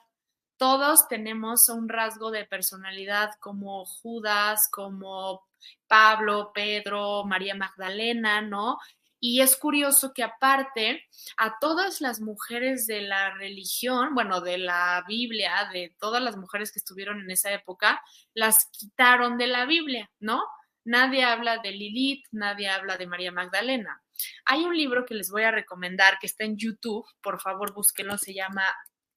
Todos 0.63 1.09
tenemos 1.09 1.67
un 1.67 1.89
rasgo 1.89 2.31
de 2.31 2.45
personalidad 2.45 3.31
como 3.41 3.83
Judas, 3.83 4.69
como 4.71 5.45
Pablo, 5.89 6.51
Pedro, 6.53 7.25
María 7.25 7.53
Magdalena, 7.53 8.39
¿no? 8.41 8.77
Y 9.19 9.41
es 9.41 9.57
curioso 9.57 10.13
que 10.13 10.23
aparte 10.23 11.03
a 11.35 11.59
todas 11.59 11.99
las 11.99 12.21
mujeres 12.21 12.87
de 12.87 13.01
la 13.01 13.33
religión, 13.33 14.15
bueno, 14.15 14.39
de 14.39 14.57
la 14.57 15.03
Biblia, 15.05 15.69
de 15.73 15.93
todas 15.99 16.23
las 16.23 16.37
mujeres 16.37 16.71
que 16.71 16.79
estuvieron 16.79 17.19
en 17.19 17.31
esa 17.31 17.51
época, 17.51 18.01
las 18.33 18.69
quitaron 18.71 19.37
de 19.37 19.47
la 19.47 19.65
Biblia, 19.65 20.09
¿no? 20.21 20.45
Nadie 20.85 21.25
habla 21.25 21.57
de 21.57 21.71
Lilith, 21.71 22.25
nadie 22.31 22.69
habla 22.69 22.95
de 22.95 23.05
María 23.05 23.33
Magdalena. 23.33 24.01
Hay 24.45 24.63
un 24.63 24.77
libro 24.77 25.05
que 25.05 25.15
les 25.15 25.29
voy 25.29 25.43
a 25.43 25.51
recomendar 25.51 26.19
que 26.19 26.27
está 26.27 26.45
en 26.45 26.55
YouTube, 26.55 27.05
por 27.21 27.41
favor 27.41 27.73
búsquenlo, 27.73 28.17
se 28.17 28.33
llama 28.33 28.63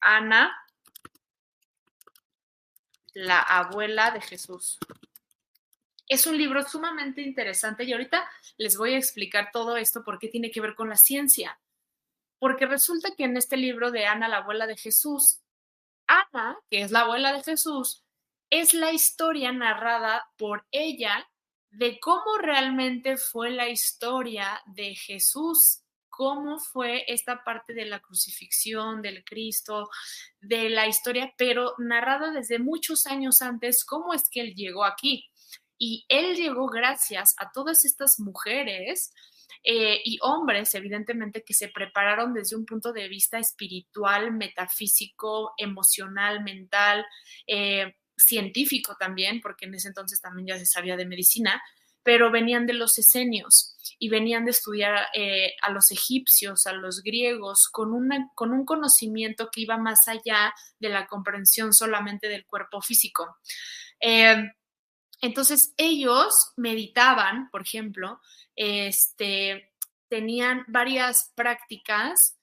Ana, 0.01 0.53
la 3.17 3.39
abuela 3.39 4.11
de 4.11 4.21
Jesús. 4.21 4.77
Es 6.07 6.27
un 6.27 6.37
libro 6.37 6.63
sumamente 6.63 7.21
interesante 7.21 7.83
y 7.83 7.91
ahorita 7.91 8.29
les 8.57 8.77
voy 8.77 8.93
a 8.93 8.97
explicar 8.97 9.49
todo 9.51 9.75
esto 9.75 10.03
porque 10.05 10.27
tiene 10.27 10.51
que 10.51 10.61
ver 10.61 10.75
con 10.75 10.87
la 10.87 10.97
ciencia. 10.97 11.59
Porque 12.37 12.67
resulta 12.67 13.15
que 13.15 13.23
en 13.23 13.35
este 13.35 13.57
libro 13.57 13.89
de 13.89 14.05
Ana, 14.05 14.27
la 14.27 14.37
abuela 14.37 14.67
de 14.67 14.77
Jesús, 14.77 15.39
Ana, 16.05 16.59
que 16.69 16.81
es 16.81 16.91
la 16.91 17.01
abuela 17.01 17.33
de 17.33 17.41
Jesús, 17.41 18.03
es 18.51 18.75
la 18.75 18.91
historia 18.91 19.51
narrada 19.51 20.29
por 20.37 20.67
ella 20.71 21.27
de 21.71 21.99
cómo 21.99 22.37
realmente 22.37 23.17
fue 23.17 23.49
la 23.49 23.67
historia 23.67 24.61
de 24.67 24.93
Jesús, 24.93 25.81
cómo 26.17 26.57
fue 26.57 27.03
esta 27.05 27.43
parte 27.43 27.75
de 27.75 27.85
la 27.85 27.99
crucifixión 27.99 29.03
del 29.03 29.23
Cristo, 29.23 29.87
de 30.41 30.67
la 30.67 30.87
historia, 30.87 31.31
pero 31.37 31.75
narrada 31.77 32.31
desde 32.31 32.57
muchos 32.57 33.05
años 33.05 33.43
antes, 33.43 33.85
cómo 33.85 34.15
es 34.15 34.23
que 34.27 34.41
él 34.41 34.55
llegó 34.55 34.83
aquí. 34.83 35.29
Y 35.77 36.07
él 36.09 36.35
llegó 36.35 36.65
gracias 36.69 37.35
a 37.37 37.51
todas 37.51 37.85
estas 37.85 38.15
mujeres 38.17 39.13
eh, 39.63 40.01
y 40.03 40.17
hombres, 40.23 40.73
evidentemente, 40.73 41.43
que 41.43 41.53
se 41.53 41.67
prepararon 41.67 42.33
desde 42.33 42.55
un 42.55 42.65
punto 42.65 42.93
de 42.93 43.07
vista 43.07 43.37
espiritual, 43.37 44.31
metafísico, 44.31 45.53
emocional, 45.55 46.43
mental, 46.43 47.05
eh, 47.45 47.93
científico 48.17 48.95
también, 48.99 49.39
porque 49.39 49.67
en 49.67 49.75
ese 49.75 49.89
entonces 49.89 50.19
también 50.19 50.47
ya 50.47 50.57
se 50.57 50.65
sabía 50.65 50.97
de 50.97 51.05
medicina, 51.05 51.61
pero 52.01 52.31
venían 52.31 52.65
de 52.65 52.73
los 52.73 52.97
esenios 52.97 53.76
y 53.99 54.09
venían 54.09 54.45
de 54.45 54.51
estudiar 54.51 55.07
eh, 55.13 55.53
a 55.61 55.71
los 55.71 55.91
egipcios, 55.91 56.65
a 56.67 56.73
los 56.73 57.01
griegos, 57.01 57.67
con, 57.71 57.91
con 58.35 58.51
un 58.51 58.65
conocimiento 58.65 59.49
que 59.51 59.61
iba 59.61 59.77
más 59.77 59.99
allá 60.07 60.53
de 60.79 60.89
la 60.89 61.07
comprensión 61.07 61.73
solamente 61.73 62.27
del 62.27 62.45
cuerpo 62.45 62.81
físico. 62.81 63.37
Entonces 65.21 65.73
ellos 65.77 66.33
meditaban, 66.57 67.49
por 67.49 67.61
ejemplo, 67.61 68.19
este, 68.55 69.71
tenían 70.07 70.63
varias 70.67 71.31
prácticas 71.35 72.37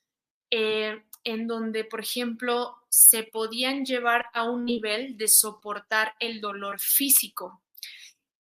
eh, 0.50 1.02
en 1.22 1.46
donde, 1.46 1.84
por 1.84 2.00
ejemplo, 2.00 2.76
se 2.88 3.24
podían 3.24 3.84
llevar 3.84 4.26
a 4.34 4.44
un 4.44 4.64
nivel 4.64 5.16
de 5.16 5.28
soportar 5.28 6.14
el 6.18 6.40
dolor 6.40 6.78
físico. 6.80 7.62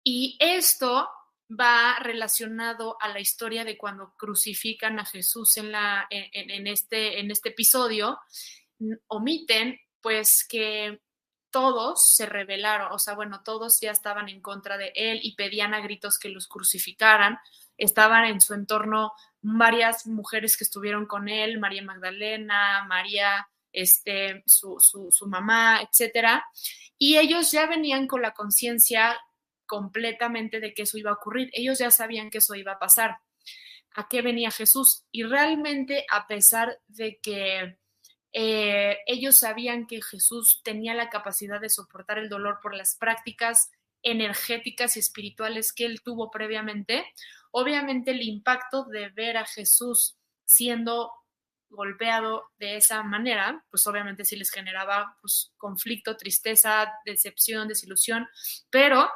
Y 0.02 0.36
esto 0.40 1.08
va 1.50 1.98
relacionado 2.00 2.96
a 3.00 3.08
la 3.08 3.20
historia 3.20 3.64
de 3.64 3.76
cuando 3.76 4.14
crucifican 4.16 4.98
a 4.98 5.04
Jesús 5.04 5.56
en, 5.56 5.72
la, 5.72 6.06
en, 6.10 6.66
este, 6.66 7.20
en 7.20 7.30
este 7.30 7.50
episodio. 7.50 8.18
Omiten, 9.08 9.78
pues, 10.00 10.46
que 10.48 11.00
todos 11.50 12.14
se 12.14 12.26
rebelaron, 12.26 12.92
o 12.92 12.98
sea, 12.98 13.14
bueno, 13.14 13.42
todos 13.44 13.78
ya 13.80 13.90
estaban 13.90 14.28
en 14.28 14.40
contra 14.40 14.78
de 14.78 14.92
él 14.94 15.18
y 15.22 15.34
pedían 15.34 15.74
a 15.74 15.80
gritos 15.80 16.18
que 16.18 16.28
los 16.28 16.46
crucificaran. 16.46 17.38
Estaban 17.76 18.24
en 18.26 18.40
su 18.40 18.54
entorno 18.54 19.12
varias 19.40 20.06
mujeres 20.06 20.56
que 20.56 20.64
estuvieron 20.64 21.06
con 21.06 21.28
él, 21.28 21.58
María 21.58 21.82
Magdalena, 21.82 22.84
María, 22.86 23.48
este, 23.72 24.42
su, 24.46 24.76
su, 24.78 25.08
su 25.10 25.26
mamá, 25.26 25.80
etcétera. 25.82 26.44
Y 26.98 27.16
ellos 27.16 27.50
ya 27.50 27.66
venían 27.66 28.06
con 28.06 28.22
la 28.22 28.32
conciencia 28.32 29.18
completamente 29.70 30.58
de 30.58 30.74
que 30.74 30.82
eso 30.82 30.98
iba 30.98 31.12
a 31.12 31.14
ocurrir. 31.14 31.48
Ellos 31.52 31.78
ya 31.78 31.92
sabían 31.92 32.28
que 32.28 32.38
eso 32.38 32.56
iba 32.56 32.72
a 32.72 32.78
pasar. 32.80 33.18
¿A 33.94 34.08
qué 34.08 34.20
venía 34.20 34.50
Jesús? 34.50 35.04
Y 35.12 35.22
realmente, 35.22 36.04
a 36.10 36.26
pesar 36.26 36.80
de 36.88 37.20
que 37.22 37.78
eh, 38.32 38.98
ellos 39.06 39.38
sabían 39.38 39.86
que 39.86 40.02
Jesús 40.02 40.60
tenía 40.64 40.92
la 40.94 41.08
capacidad 41.08 41.60
de 41.60 41.70
soportar 41.70 42.18
el 42.18 42.28
dolor 42.28 42.58
por 42.60 42.74
las 42.74 42.96
prácticas 42.96 43.70
energéticas 44.02 44.96
y 44.96 45.00
espirituales 45.00 45.72
que 45.72 45.86
él 45.86 46.02
tuvo 46.02 46.32
previamente. 46.32 47.06
Obviamente 47.52 48.10
el 48.10 48.22
impacto 48.22 48.86
de 48.86 49.10
ver 49.10 49.36
a 49.36 49.46
Jesús 49.46 50.16
siendo 50.44 51.12
golpeado 51.68 52.50
de 52.58 52.76
esa 52.76 53.04
manera, 53.04 53.64
pues 53.70 53.86
obviamente 53.86 54.24
sí 54.24 54.34
les 54.34 54.50
generaba 54.50 55.16
pues, 55.20 55.52
conflicto, 55.56 56.16
tristeza, 56.16 56.92
decepción, 57.04 57.68
desilusión, 57.68 58.26
pero 58.68 59.08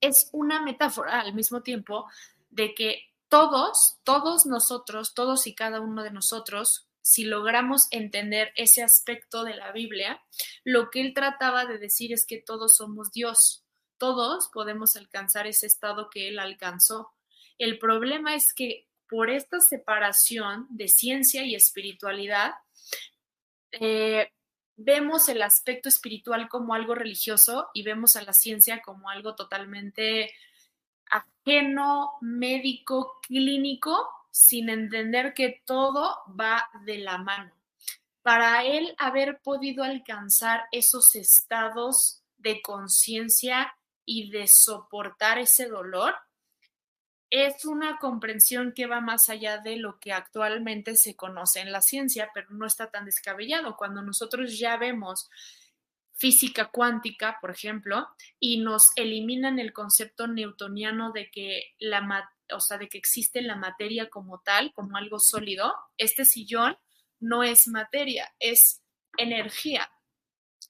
es 0.00 0.28
una 0.32 0.62
metáfora 0.62 1.20
al 1.20 1.34
mismo 1.34 1.62
tiempo 1.62 2.06
de 2.50 2.74
que 2.74 3.10
todos, 3.28 3.98
todos 4.04 4.46
nosotros, 4.46 5.14
todos 5.14 5.46
y 5.46 5.54
cada 5.54 5.80
uno 5.80 6.02
de 6.02 6.10
nosotros 6.10 6.86
si 7.06 7.22
logramos 7.22 7.86
entender 7.92 8.52
ese 8.56 8.82
aspecto 8.82 9.44
de 9.44 9.54
la 9.54 9.70
Biblia, 9.70 10.20
lo 10.64 10.90
que 10.90 11.00
él 11.00 11.14
trataba 11.14 11.64
de 11.64 11.78
decir 11.78 12.12
es 12.12 12.26
que 12.26 12.42
todos 12.42 12.78
somos 12.78 13.12
Dios, 13.12 13.62
todos 13.96 14.48
podemos 14.52 14.96
alcanzar 14.96 15.46
ese 15.46 15.66
estado 15.66 16.10
que 16.10 16.26
él 16.26 16.40
alcanzó. 16.40 17.12
El 17.58 17.78
problema 17.78 18.34
es 18.34 18.52
que 18.52 18.88
por 19.08 19.30
esta 19.30 19.60
separación 19.60 20.66
de 20.68 20.88
ciencia 20.88 21.44
y 21.44 21.54
espiritualidad, 21.54 22.54
eh, 23.70 24.32
vemos 24.76 25.28
el 25.28 25.42
aspecto 25.42 25.88
espiritual 25.88 26.48
como 26.48 26.74
algo 26.74 26.94
religioso 26.94 27.70
y 27.74 27.82
vemos 27.82 28.16
a 28.16 28.22
la 28.22 28.32
ciencia 28.32 28.82
como 28.82 29.08
algo 29.08 29.34
totalmente 29.34 30.32
ajeno, 31.10 32.12
médico, 32.20 33.20
clínico, 33.26 34.08
sin 34.30 34.68
entender 34.68 35.32
que 35.32 35.62
todo 35.64 36.18
va 36.38 36.68
de 36.84 36.98
la 36.98 37.18
mano. 37.18 37.52
Para 38.22 38.64
él 38.64 38.94
haber 38.98 39.40
podido 39.40 39.82
alcanzar 39.82 40.64
esos 40.72 41.14
estados 41.14 42.22
de 42.36 42.60
conciencia 42.60 43.74
y 44.04 44.30
de 44.30 44.46
soportar 44.46 45.38
ese 45.38 45.68
dolor, 45.68 46.14
es 47.44 47.64
una 47.64 47.98
comprensión 47.98 48.72
que 48.72 48.86
va 48.86 49.00
más 49.00 49.28
allá 49.28 49.58
de 49.58 49.76
lo 49.76 49.98
que 49.98 50.12
actualmente 50.12 50.96
se 50.96 51.16
conoce 51.16 51.60
en 51.60 51.72
la 51.72 51.82
ciencia, 51.82 52.30
pero 52.32 52.48
no 52.50 52.66
está 52.66 52.90
tan 52.90 53.04
descabellado. 53.04 53.76
Cuando 53.76 54.02
nosotros 54.02 54.58
ya 54.58 54.76
vemos 54.76 55.28
física 56.14 56.70
cuántica, 56.70 57.38
por 57.40 57.50
ejemplo, 57.50 58.08
y 58.40 58.60
nos 58.60 58.90
eliminan 58.96 59.58
el 59.58 59.72
concepto 59.72 60.26
newtoniano 60.26 61.12
de 61.12 61.30
que 61.30 61.74
la, 61.78 62.30
o 62.52 62.60
sea, 62.60 62.78
de 62.78 62.88
que 62.88 62.98
existe 62.98 63.42
la 63.42 63.56
materia 63.56 64.08
como 64.08 64.40
tal, 64.40 64.72
como 64.72 64.96
algo 64.96 65.18
sólido, 65.18 65.74
este 65.98 66.24
sillón 66.24 66.78
no 67.20 67.42
es 67.42 67.68
materia, 67.68 68.34
es 68.38 68.82
energía. 69.18 69.90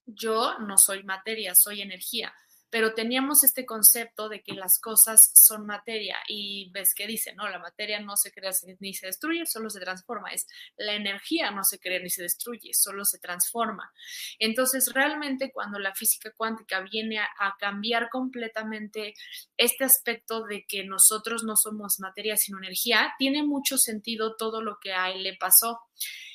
Yo 0.05 0.59
no 0.59 0.79
soy 0.79 1.03
materia, 1.05 1.55
soy 1.55 1.83
energía 1.83 2.35
pero 2.71 2.95
teníamos 2.95 3.45
este 3.45 3.65
concepto 3.65 4.29
de 4.29 4.43
que 4.43 4.55
las 4.55 4.79
cosas 4.81 5.33
son 5.35 5.67
materia 5.67 6.17
y 6.29 6.71
ves 6.73 6.95
que 6.95 7.07
dice, 7.07 7.35
no, 7.35 7.49
la 7.49 7.59
materia 7.59 8.01
no 8.01 8.17
se 8.17 8.33
crea 8.33 8.51
ni 8.81 8.95
se 8.95 9.07
destruye, 9.07 9.47
solo 9.47 9.71
se 9.71 9.81
transforma, 9.81 10.31
es 10.31 10.47
la 10.77 10.95
energía 10.95 11.51
no 11.51 11.63
se 11.65 11.79
crea 11.79 12.01
ni 12.01 12.11
se 12.11 12.23
destruye, 12.23 12.71
solo 12.73 13.05
se 13.05 13.19
transforma. 13.19 13.93
Entonces, 14.39 14.93
realmente 14.93 15.53
cuando 15.53 15.79
la 15.79 15.95
física 15.95 16.33
cuántica 16.37 16.81
viene 16.81 17.19
a, 17.19 17.29
a 17.39 17.57
cambiar 17.59 18.09
completamente 18.11 19.15
este 19.57 19.85
aspecto 19.85 20.45
de 20.45 20.65
que 20.67 20.85
nosotros 20.85 21.45
no 21.45 21.57
somos 21.57 22.01
materia 22.01 22.37
sino 22.37 22.59
energía, 22.59 23.15
tiene 23.19 23.43
mucho 23.43 23.79
sentido 23.79 24.37
todo 24.37 24.61
lo 24.63 24.79
que 24.81 24.93
a 24.93 25.11
él 25.11 25.23
le 25.23 25.37
pasó. 25.37 25.81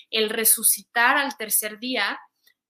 El 0.10 0.30
resucitar 0.30 1.18
al 1.18 1.38
tercer 1.38 1.80
día 1.80 2.20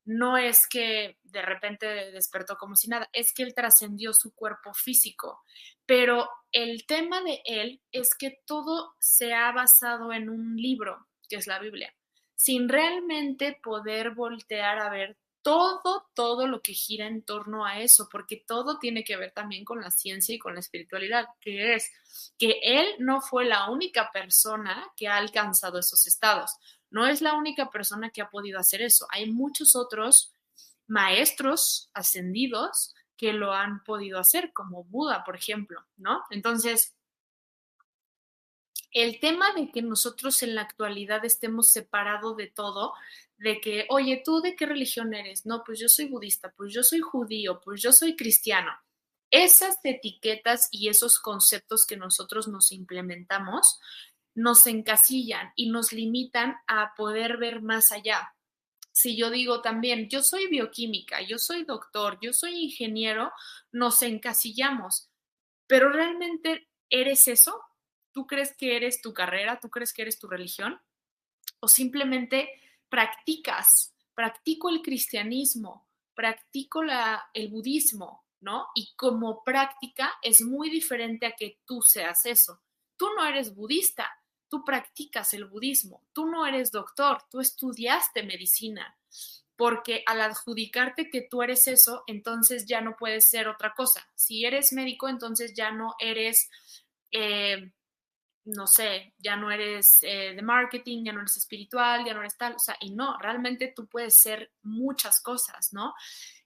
no 0.06 0.38
es 0.38 0.68
que 0.68 1.18
de 1.32 1.42
repente 1.42 2.12
despertó 2.12 2.58
como 2.58 2.76
si 2.76 2.90
nada, 2.90 3.10
es 3.14 3.34
que 3.34 3.44
él 3.44 3.54
trascendió 3.54 4.14
su 4.14 4.34
cuerpo 4.34 4.74
físico. 4.74 5.42
Pero 5.86 6.30
el 6.52 6.86
tema 6.86 7.22
de 7.22 7.42
él 7.46 7.82
es 7.92 8.10
que 8.18 8.42
todo 8.46 8.96
se 9.00 9.34
ha 9.34 9.52
basado 9.52 10.14
en 10.14 10.30
un 10.30 10.56
libro, 10.56 11.08
que 11.28 11.38
es 11.38 11.48
la 11.48 11.60
Biblia, 11.60 11.94
sin 12.36 12.70
realmente 12.70 13.60
poder 13.64 14.12
voltear 14.12 14.80
a 14.80 14.90
ver 14.90 15.18
todo, 15.42 16.08
todo 16.14 16.48
lo 16.48 16.62
que 16.62 16.74
gira 16.74 17.08
en 17.08 17.24
torno 17.24 17.66
a 17.66 17.80
eso, 17.80 18.08
porque 18.12 18.44
todo 18.46 18.78
tiene 18.78 19.04
que 19.04 19.18
ver 19.18 19.32
también 19.32 19.66
con 19.66 19.82
la 19.82 19.92
ciencia 19.92 20.36
y 20.36 20.40
con 20.40 20.54
la 20.54 20.60
espiritualidad, 20.60 21.26
que 21.40 21.74
es 21.74 21.92
que 22.38 22.60
él 22.64 22.88
no 23.00 23.22
fue 23.22 23.46
la 23.46 23.70
única 23.70 24.12
persona 24.12 24.92
que 24.96 25.08
ha 25.08 25.18
alcanzado 25.18 25.80
esos 25.80 26.06
estados. 26.06 26.52
No 26.90 27.08
es 27.08 27.22
la 27.22 27.34
única 27.34 27.70
persona 27.70 28.10
que 28.10 28.22
ha 28.22 28.30
podido 28.30 28.60
hacer 28.60 28.82
eso. 28.82 29.08
Hay 29.10 29.32
muchos 29.32 29.76
otros 29.76 30.34
maestros 30.88 31.90
ascendidos 31.94 32.94
que 33.18 33.34
lo 33.34 33.54
han 33.54 33.84
podido 33.84 34.20
hacer, 34.20 34.52
como 34.54 34.84
Buda, 34.84 35.24
por 35.24 35.36
ejemplo, 35.36 35.86
¿no? 35.98 36.24
Entonces, 36.32 36.96
el 38.92 39.20
tema 39.20 39.54
de 39.54 39.72
que 39.72 39.82
nosotros 39.82 40.42
en 40.44 40.56
la 40.56 40.64
actualidad 40.64 41.24
estemos 41.24 41.72
separados 41.72 42.36
de 42.36 42.48
todo, 42.48 42.94
de 43.38 43.62
que, 43.62 43.86
oye, 43.90 44.22
¿tú 44.24 44.42
de 44.42 44.56
qué 44.56 44.66
religión 44.66 45.14
eres? 45.14 45.46
No, 45.46 45.64
pues 45.64 45.80
yo 45.80 45.88
soy 45.88 46.06
budista, 46.06 46.52
pues 46.56 46.74
yo 46.74 46.84
soy 46.84 47.00
judío, 47.00 47.62
pues 47.64 47.82
yo 47.82 47.92
soy 47.92 48.16
cristiano. 48.16 48.72
Esas 49.30 49.78
etiquetas 49.84 50.68
y 50.72 50.90
esos 50.90 51.20
conceptos 51.20 51.86
que 51.86 51.96
nosotros 51.96 52.48
nos 52.50 52.72
implementamos 52.72 53.80
nos 54.36 54.66
encasillan 54.68 55.52
y 55.56 55.70
nos 55.70 55.92
limitan 55.92 56.56
a 56.68 56.94
poder 56.96 57.38
ver 57.38 57.62
más 57.62 57.92
allá. 57.92 58.34
Si 58.92 59.16
yo 59.16 59.30
digo 59.30 59.62
también, 59.62 60.10
yo 60.10 60.22
soy 60.22 60.48
bioquímica, 60.48 61.22
yo 61.22 61.38
soy 61.38 61.64
doctor, 61.64 62.20
yo 62.22 62.34
soy 62.34 62.64
ingeniero, 62.64 63.32
nos 63.72 64.02
encasillamos, 64.02 65.10
pero 65.68 65.90
realmente 65.90 66.68
eres 66.90 67.28
eso? 67.28 67.60
¿Tú 68.12 68.28
crees 68.28 68.56
que 68.56 68.76
eres 68.76 69.02
tu 69.02 69.14
carrera? 69.14 69.60
¿Tú 69.60 69.70
crees 69.70 69.94
que 69.94 70.02
eres 70.02 70.20
tu 70.20 70.28
religión? 70.28 70.80
¿O 71.62 71.68
simplemente 71.68 72.50
practicas? 72.90 73.94
Practico 74.14 74.70
el 74.70 74.82
cristianismo, 74.82 75.88
practico 76.14 76.84
la, 76.84 77.30
el 77.34 77.48
budismo, 77.48 78.26
¿no? 78.42 78.68
Y 78.76 78.94
como 78.96 79.44
práctica 79.44 80.14
es 80.22 80.42
muy 80.42 80.70
diferente 80.70 81.26
a 81.26 81.32
que 81.32 81.62
tú 81.66 81.82
seas 81.82 82.26
eso. 82.26 82.62
Tú 82.98 83.08
no 83.16 83.26
eres 83.26 83.56
budista, 83.56 84.12
tú 84.52 84.66
practicas 84.66 85.34
el 85.34 85.46
budismo, 85.46 86.04
tú 86.12 86.26
no 86.26 86.46
eres 86.46 86.72
doctor, 86.72 87.24
tú 87.32 87.40
estudiaste 87.40 88.22
medicina, 88.24 88.98
porque 89.56 90.04
al 90.06 90.20
adjudicarte 90.20 91.10
que 91.10 91.22
tú 91.22 91.42
eres 91.42 91.68
eso, 91.68 92.04
entonces 92.06 92.66
ya 92.68 92.82
no 92.82 92.98
puedes 92.98 93.30
ser 93.30 93.48
otra 93.48 93.74
cosa. 93.74 94.06
Si 94.14 94.44
eres 94.44 94.74
médico, 94.74 95.08
entonces 95.08 95.54
ya 95.56 95.72
no 95.72 95.96
eres, 96.00 96.50
eh, 97.12 97.72
no 98.44 98.68
sé, 98.68 99.14
ya 99.20 99.38
no 99.38 99.52
eres 99.52 99.88
eh, 100.02 100.36
de 100.36 100.42
marketing, 100.42 101.06
ya 101.06 101.14
no 101.14 101.22
eres 101.22 101.38
espiritual, 101.38 102.04
ya 102.06 102.14
no 102.14 102.20
eres 102.20 102.36
tal, 102.38 102.56
o 102.56 102.60
sea, 102.60 102.76
y 102.82 102.90
no, 102.92 103.18
realmente 103.20 103.72
tú 103.74 103.88
puedes 103.88 104.16
ser 104.20 104.52
muchas 104.64 105.22
cosas, 105.22 105.72
¿no? 105.72 105.94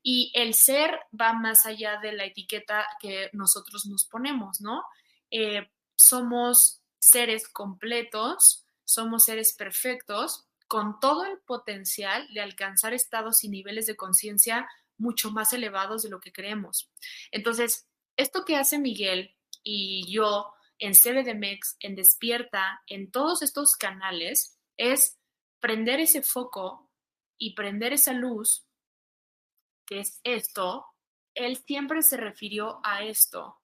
Y 0.04 0.32
el 0.36 0.54
ser 0.54 1.00
va 1.20 1.34
más 1.34 1.66
allá 1.66 1.98
de 2.00 2.12
la 2.12 2.26
etiqueta 2.26 2.86
que 3.02 3.32
nosotros 3.34 3.88
nos 3.88 4.06
ponemos, 4.06 4.62
¿no? 4.62 4.84
Eh, 5.32 5.72
somos 5.96 6.84
seres 7.06 7.48
completos, 7.48 8.66
somos 8.84 9.26
seres 9.26 9.54
perfectos, 9.54 10.48
con 10.68 11.00
todo 11.00 11.26
el 11.26 11.38
potencial 11.40 12.28
de 12.34 12.42
alcanzar 12.42 12.94
estados 12.94 13.44
y 13.44 13.50
niveles 13.50 13.86
de 13.86 13.96
conciencia 13.96 14.68
mucho 14.98 15.32
más 15.32 15.54
elevados 15.54 16.02
de 16.02 16.10
lo 16.10 16.20
que 16.20 16.32
creemos. 16.32 16.90
Entonces, 17.32 17.88
esto 18.18 18.44
que 18.44 18.56
hace 18.56 18.80
Miguel 18.80 19.36
y 19.62 20.12
yo 20.12 20.52
en 20.80 20.94
CBDMEX, 20.94 21.78
en 21.80 21.96
Despierta, 21.96 22.82
en 22.88 23.12
todos 23.12 23.44
estos 23.44 23.76
canales, 23.76 24.58
es 24.78 25.20
prender 25.60 26.00
ese 26.00 26.24
foco 26.24 26.90
y 27.38 27.54
prender 27.54 27.94
esa 27.94 28.14
luz, 28.14 28.66
que 29.86 30.00
es 30.00 30.20
esto. 30.24 30.88
Él 31.36 31.58
siempre 31.58 32.02
se 32.02 32.18
refirió 32.18 32.80
a 32.84 33.04
esto, 33.04 33.62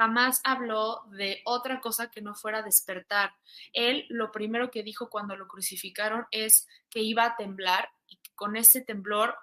jamás 0.00 0.40
habló 0.44 1.02
de 1.10 1.42
otra 1.44 1.78
cosa 1.82 2.10
que 2.10 2.22
no 2.22 2.34
fuera 2.34 2.62
despertar. 2.62 3.34
Él 3.74 4.06
lo 4.08 4.32
primero 4.32 4.70
que 4.70 4.82
dijo 4.82 5.10
cuando 5.10 5.36
lo 5.36 5.46
crucificaron 5.46 6.24
es 6.30 6.66
que 6.88 7.00
iba 7.02 7.26
a 7.26 7.36
temblar 7.36 7.90
y 8.08 8.16
que 8.16 8.30
con 8.34 8.56
ese 8.56 8.80
temblor 8.80 9.36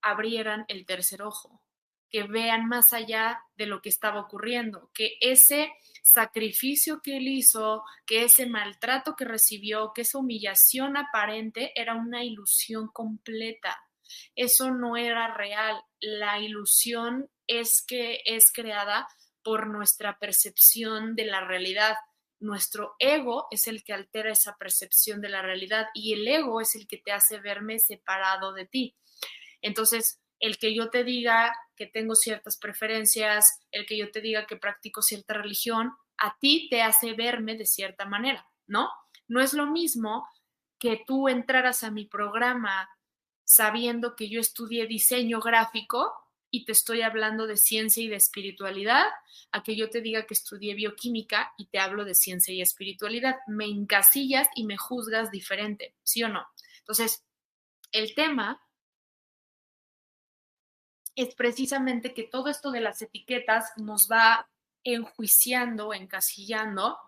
abrieran 0.00 0.64
el 0.68 0.86
tercer 0.86 1.22
ojo, 1.22 1.64
que 2.10 2.22
vean 2.22 2.68
más 2.68 2.92
allá 2.92 3.42
de 3.56 3.66
lo 3.66 3.82
que 3.82 3.88
estaba 3.88 4.20
ocurriendo, 4.20 4.88
que 4.94 5.18
ese 5.20 5.72
sacrificio 6.04 7.00
que 7.02 7.16
él 7.16 7.26
hizo, 7.26 7.82
que 8.06 8.22
ese 8.22 8.46
maltrato 8.46 9.16
que 9.16 9.24
recibió, 9.24 9.90
que 9.92 10.02
esa 10.02 10.18
humillación 10.18 10.96
aparente 10.96 11.72
era 11.74 11.96
una 11.96 12.22
ilusión 12.22 12.86
completa. 12.92 13.76
Eso 14.36 14.70
no 14.70 14.96
era 14.96 15.34
real. 15.34 15.82
La 16.00 16.38
ilusión 16.38 17.28
es 17.48 17.84
que 17.84 18.20
es 18.24 18.52
creada 18.52 19.08
por 19.42 19.66
nuestra 19.68 20.18
percepción 20.18 21.14
de 21.14 21.24
la 21.24 21.40
realidad. 21.40 21.96
Nuestro 22.40 22.94
ego 22.98 23.46
es 23.50 23.66
el 23.66 23.82
que 23.82 23.92
altera 23.92 24.32
esa 24.32 24.56
percepción 24.56 25.20
de 25.20 25.28
la 25.28 25.42
realidad 25.42 25.88
y 25.94 26.12
el 26.12 26.26
ego 26.26 26.60
es 26.60 26.74
el 26.74 26.86
que 26.86 26.98
te 26.98 27.12
hace 27.12 27.40
verme 27.40 27.78
separado 27.78 28.52
de 28.52 28.66
ti. 28.66 28.96
Entonces, 29.60 30.20
el 30.40 30.58
que 30.58 30.74
yo 30.74 30.90
te 30.90 31.04
diga 31.04 31.52
que 31.76 31.86
tengo 31.86 32.14
ciertas 32.14 32.58
preferencias, 32.58 33.60
el 33.72 33.86
que 33.86 33.98
yo 33.98 34.10
te 34.10 34.20
diga 34.20 34.46
que 34.46 34.56
practico 34.56 35.02
cierta 35.02 35.34
religión, 35.34 35.92
a 36.16 36.36
ti 36.38 36.68
te 36.70 36.82
hace 36.82 37.12
verme 37.14 37.56
de 37.56 37.66
cierta 37.66 38.04
manera, 38.04 38.46
¿no? 38.66 38.88
No 39.26 39.40
es 39.40 39.52
lo 39.52 39.66
mismo 39.66 40.28
que 40.78 41.02
tú 41.06 41.28
entraras 41.28 41.82
a 41.82 41.90
mi 41.90 42.06
programa 42.06 42.88
sabiendo 43.44 44.14
que 44.14 44.28
yo 44.28 44.40
estudié 44.40 44.86
diseño 44.86 45.40
gráfico 45.40 46.12
y 46.50 46.64
te 46.64 46.72
estoy 46.72 47.02
hablando 47.02 47.46
de 47.46 47.56
ciencia 47.56 48.02
y 48.02 48.08
de 48.08 48.16
espiritualidad, 48.16 49.06
a 49.52 49.62
que 49.62 49.76
yo 49.76 49.90
te 49.90 50.00
diga 50.00 50.26
que 50.26 50.34
estudié 50.34 50.74
bioquímica 50.74 51.52
y 51.58 51.66
te 51.66 51.78
hablo 51.78 52.04
de 52.04 52.14
ciencia 52.14 52.54
y 52.54 52.62
espiritualidad. 52.62 53.36
Me 53.46 53.66
encasillas 53.66 54.48
y 54.54 54.64
me 54.64 54.76
juzgas 54.76 55.30
diferente, 55.30 55.94
¿sí 56.02 56.22
o 56.22 56.28
no? 56.28 56.46
Entonces, 56.80 57.24
el 57.92 58.14
tema 58.14 58.62
es 61.14 61.34
precisamente 61.34 62.14
que 62.14 62.22
todo 62.22 62.48
esto 62.48 62.70
de 62.70 62.80
las 62.80 63.02
etiquetas 63.02 63.72
nos 63.76 64.08
va 64.10 64.48
enjuiciando, 64.84 65.92
encasillando 65.92 66.98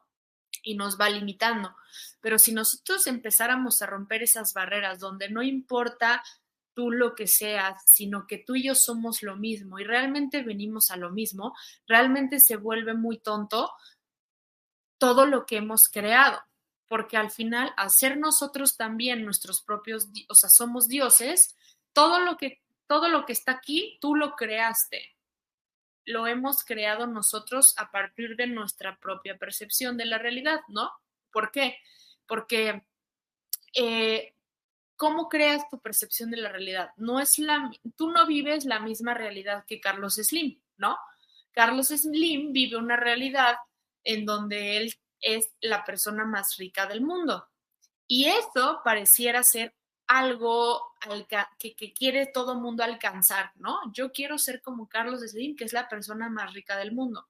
y 0.63 0.75
nos 0.75 0.99
va 0.99 1.09
limitando. 1.09 1.75
Pero 2.21 2.39
si 2.39 2.53
nosotros 2.53 3.07
empezáramos 3.07 3.81
a 3.81 3.87
romper 3.87 4.23
esas 4.23 4.53
barreras 4.53 4.99
donde 4.99 5.31
no 5.31 5.43
importa 5.43 6.23
tú 6.75 6.91
lo 6.91 7.15
que 7.15 7.27
seas, 7.27 7.83
sino 7.87 8.27
que 8.27 8.39
tú 8.39 8.57
y 8.57 8.65
yo 8.65 8.75
somos 8.75 9.23
lo 9.23 9.37
mismo 9.37 9.79
y 9.79 9.85
realmente 9.85 10.43
venimos 10.43 10.91
a 10.91 10.97
lo 10.97 11.11
mismo, 11.11 11.55
realmente 11.87 12.41
se 12.41 12.57
vuelve 12.57 12.95
muy 12.95 13.19
tonto 13.19 13.71
todo 14.99 15.27
lo 15.27 15.47
que 15.47 15.57
hemos 15.57 15.89
creado, 15.91 16.41
porque 16.89 17.17
al 17.17 17.31
final, 17.31 17.73
al 17.77 17.91
ser 17.91 18.19
nosotros 18.19 18.77
también 18.77 19.25
nuestros 19.25 19.63
propios, 19.63 20.09
o 20.29 20.35
sea, 20.35 20.51
somos 20.51 20.89
dioses, 20.89 21.57
todo 21.93 22.21
lo 22.21 22.37
que 22.37 22.61
todo 22.91 23.09
lo 23.09 23.25
que 23.25 23.35
está 23.35 23.53
aquí, 23.53 23.99
tú 24.01 24.17
lo 24.17 24.35
creaste. 24.35 25.15
Lo 26.07 26.27
hemos 26.27 26.65
creado 26.65 27.07
nosotros 27.07 27.73
a 27.77 27.93
partir 27.93 28.35
de 28.35 28.49
nuestra 28.49 28.99
propia 28.99 29.39
percepción 29.39 29.97
de 29.97 30.07
la 30.07 30.19
realidad, 30.19 30.59
¿no? 30.67 30.91
¿Por 31.31 31.53
qué? 31.53 31.79
Porque 32.27 32.83
eh, 33.77 34.35
¿cómo 35.01 35.31
creas 35.31 35.67
tu 35.71 35.81
percepción 35.81 36.31
de 36.31 36.37
la 36.37 36.51
realidad? 36.51 36.91
No 36.99 37.21
es 37.21 37.39
la, 37.39 37.71
tú 37.97 38.11
no 38.11 38.27
vives 38.27 38.67
la 38.67 38.81
misma 38.81 39.15
realidad 39.15 39.65
que 39.67 39.81
Carlos 39.81 40.17
Slim, 40.17 40.61
¿no? 40.77 40.99
Carlos 41.53 41.89
Slim 41.89 42.53
vive 42.53 42.77
una 42.77 42.97
realidad 42.97 43.57
en 44.05 44.27
donde 44.27 44.77
él 44.77 44.95
es 45.23 45.49
la 45.63 45.87
persona 45.87 46.27
más 46.27 46.59
rica 46.59 46.85
del 46.85 47.01
mundo. 47.01 47.49
Y 48.07 48.27
eso 48.27 48.83
pareciera 48.85 49.43
ser 49.43 49.75
algo 50.07 50.93
que, 51.59 51.95
quiere 51.95 52.27
todo 52.27 52.61
mundo 52.61 52.85
alcanzar, 52.85 53.53
¿no? 53.55 53.81
Yo 53.95 54.13
quiero 54.13 54.37
ser 54.37 54.61
como 54.61 54.87
Carlos 54.87 55.23
Slim, 55.23 55.57
que 55.57 55.65
es 55.65 55.73
la 55.73 55.89
persona 55.89 56.29
más 56.29 56.53
rica 56.53 56.77
del 56.77 56.93
mundo, 56.93 57.27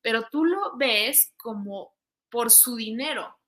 pero 0.00 0.26
tú 0.30 0.46
lo 0.46 0.74
ves 0.78 1.34
como 1.36 1.92
por 2.30 2.50
su 2.50 2.76
dinero, 2.76 3.39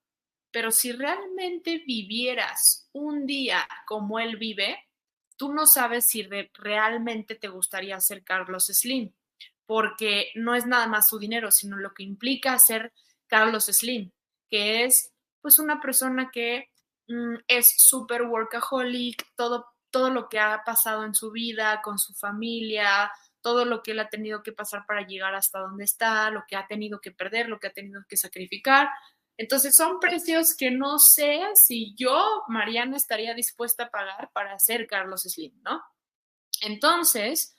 pero 0.52 0.70
si 0.70 0.92
realmente 0.92 1.82
vivieras 1.86 2.88
un 2.92 3.26
día 3.26 3.66
como 3.86 4.18
él 4.18 4.36
vive, 4.36 4.78
tú 5.36 5.52
no 5.52 5.66
sabes 5.66 6.06
si 6.06 6.28
realmente 6.54 7.34
te 7.34 7.48
gustaría 7.48 7.98
ser 8.00 8.22
Carlos 8.22 8.66
Slim, 8.66 9.12
porque 9.66 10.30
no 10.34 10.54
es 10.54 10.66
nada 10.66 10.86
más 10.86 11.08
su 11.08 11.18
dinero, 11.18 11.50
sino 11.50 11.76
lo 11.76 11.94
que 11.94 12.02
implica 12.04 12.58
ser 12.58 12.92
Carlos 13.26 13.64
Slim, 13.64 14.12
que 14.50 14.84
es 14.84 15.12
pues 15.40 15.58
una 15.58 15.80
persona 15.80 16.30
que 16.32 16.68
Mm, 17.08 17.36
es 17.48 17.74
súper 17.76 18.22
workaholic, 18.22 19.26
todo, 19.36 19.66
todo 19.90 20.10
lo 20.10 20.28
que 20.28 20.38
ha 20.38 20.62
pasado 20.64 21.04
en 21.04 21.14
su 21.14 21.30
vida, 21.30 21.82
con 21.82 21.98
su 21.98 22.14
familia, 22.14 23.12
todo 23.40 23.64
lo 23.64 23.82
que 23.82 23.90
él 23.92 24.00
ha 24.00 24.08
tenido 24.08 24.42
que 24.42 24.52
pasar 24.52 24.86
para 24.86 25.06
llegar 25.06 25.34
hasta 25.34 25.58
donde 25.58 25.84
está, 25.84 26.30
lo 26.30 26.44
que 26.48 26.56
ha 26.56 26.66
tenido 26.66 27.00
que 27.00 27.10
perder, 27.12 27.48
lo 27.48 27.58
que 27.58 27.66
ha 27.68 27.72
tenido 27.72 28.02
que 28.08 28.16
sacrificar. 28.16 28.88
Entonces 29.42 29.74
son 29.74 29.98
precios 29.98 30.56
que 30.56 30.70
no 30.70 30.98
sé 30.98 31.40
si 31.54 31.94
yo, 31.96 32.44
Mariana, 32.48 32.96
estaría 32.96 33.34
dispuesta 33.34 33.84
a 33.84 33.90
pagar 33.90 34.30
para 34.32 34.54
hacer 34.54 34.86
Carlos 34.86 35.22
Slim, 35.22 35.60
¿no? 35.62 35.82
Entonces, 36.60 37.56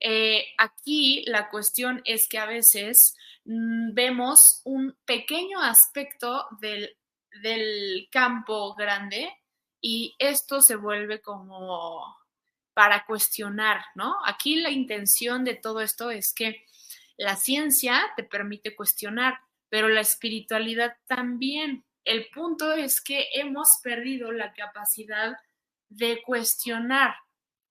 eh, 0.00 0.46
aquí 0.56 1.24
la 1.26 1.50
cuestión 1.50 2.00
es 2.04 2.28
que 2.28 2.38
a 2.38 2.46
veces 2.46 3.14
mm, 3.44 3.92
vemos 3.92 4.62
un 4.64 4.96
pequeño 5.04 5.60
aspecto 5.60 6.46
del 6.60 6.96
del 7.42 8.08
campo 8.10 8.74
grande 8.74 9.30
y 9.80 10.14
esto 10.18 10.60
se 10.60 10.76
vuelve 10.76 11.20
como 11.20 12.16
para 12.74 13.04
cuestionar, 13.04 13.84
¿no? 13.94 14.16
Aquí 14.24 14.56
la 14.56 14.70
intención 14.70 15.44
de 15.44 15.54
todo 15.54 15.80
esto 15.80 16.10
es 16.10 16.32
que 16.34 16.64
la 17.16 17.36
ciencia 17.36 18.02
te 18.16 18.22
permite 18.22 18.76
cuestionar, 18.76 19.38
pero 19.68 19.88
la 19.88 20.00
espiritualidad 20.00 20.96
también. 21.06 21.84
El 22.04 22.28
punto 22.30 22.72
es 22.72 23.00
que 23.00 23.28
hemos 23.34 23.80
perdido 23.82 24.32
la 24.32 24.52
capacidad 24.52 25.36
de 25.88 26.22
cuestionar. 26.22 27.16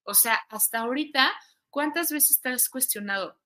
O 0.03 0.13
sea, 0.13 0.35
hasta 0.49 0.79
ahorita, 0.79 1.31
¿cuántas 1.69 2.11
veces 2.11 2.41
te 2.41 2.49
has 2.49 2.69
cuestionado? 2.69 3.39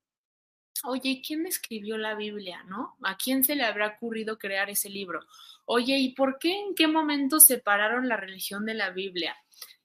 Oye, 0.83 1.21
¿quién 1.25 1.45
escribió 1.45 1.97
la 1.97 2.15
Biblia, 2.15 2.63
no? 2.63 2.95
¿A 3.03 3.17
quién 3.17 3.43
se 3.43 3.55
le 3.55 3.63
habrá 3.63 3.88
ocurrido 3.88 4.38
crear 4.38 4.69
ese 4.69 4.89
libro? 4.89 5.21
Oye, 5.65 5.97
¿y 5.97 6.13
por 6.13 6.39
qué 6.39 6.53
en 6.53 6.73
qué 6.73 6.88
momento 6.88 7.39
separaron 7.39 8.07
la 8.07 8.17
religión 8.17 8.65
de 8.65 8.73
la 8.73 8.89
Biblia? 8.89 9.35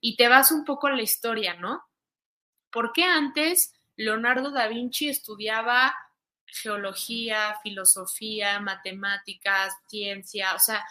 Y 0.00 0.16
te 0.16 0.29
vas 0.29 0.53
un 0.53 0.64
poco 0.64 0.87
a 0.87 0.92
la 0.92 1.03
historia, 1.03 1.55
¿no? 1.55 1.83
¿Por 2.70 2.92
qué 2.92 3.05
antes 3.05 3.74
Leonardo 3.96 4.50
da 4.50 4.68
Vinci 4.68 5.09
estudiaba 5.09 5.94
geología, 6.46 7.57
filosofía, 7.62 8.61
matemáticas, 8.61 9.74
ciencia? 9.88 10.54
O 10.54 10.59
sea, 10.59 10.85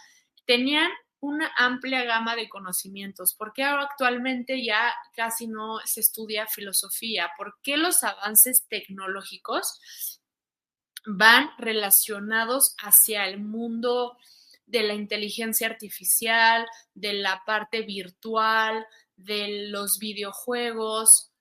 tenían 0.46 0.92
una 1.24 1.50
amplia 1.56 2.04
gama 2.04 2.36
de 2.36 2.50
conocimientos. 2.50 3.34
¿Por 3.34 3.54
qué 3.54 3.64
actualmente 3.64 4.64
ya 4.64 4.94
casi 5.16 5.48
no 5.48 5.80
se 5.86 6.02
estudia 6.02 6.48
filosofía? 6.48 7.32
¿Por 7.38 7.60
qué 7.64 7.78
los 7.78 8.04
avances 8.04 8.66
tecnológicos 8.68 10.20
van 11.06 11.50
relacionados 11.58 12.76
hacia 12.80 13.26
el 13.26 13.40
mundo 13.40 14.18
de 14.66 14.84
la 14.84 14.96
inteligencia 14.96 15.68
artificial, 15.68 16.66
de 16.94 17.14
la 17.14 17.42
parte 17.46 17.84
virtual, 17.84 18.86
de 19.16 19.70
los 19.70 20.00
videojuegos? 20.00 21.33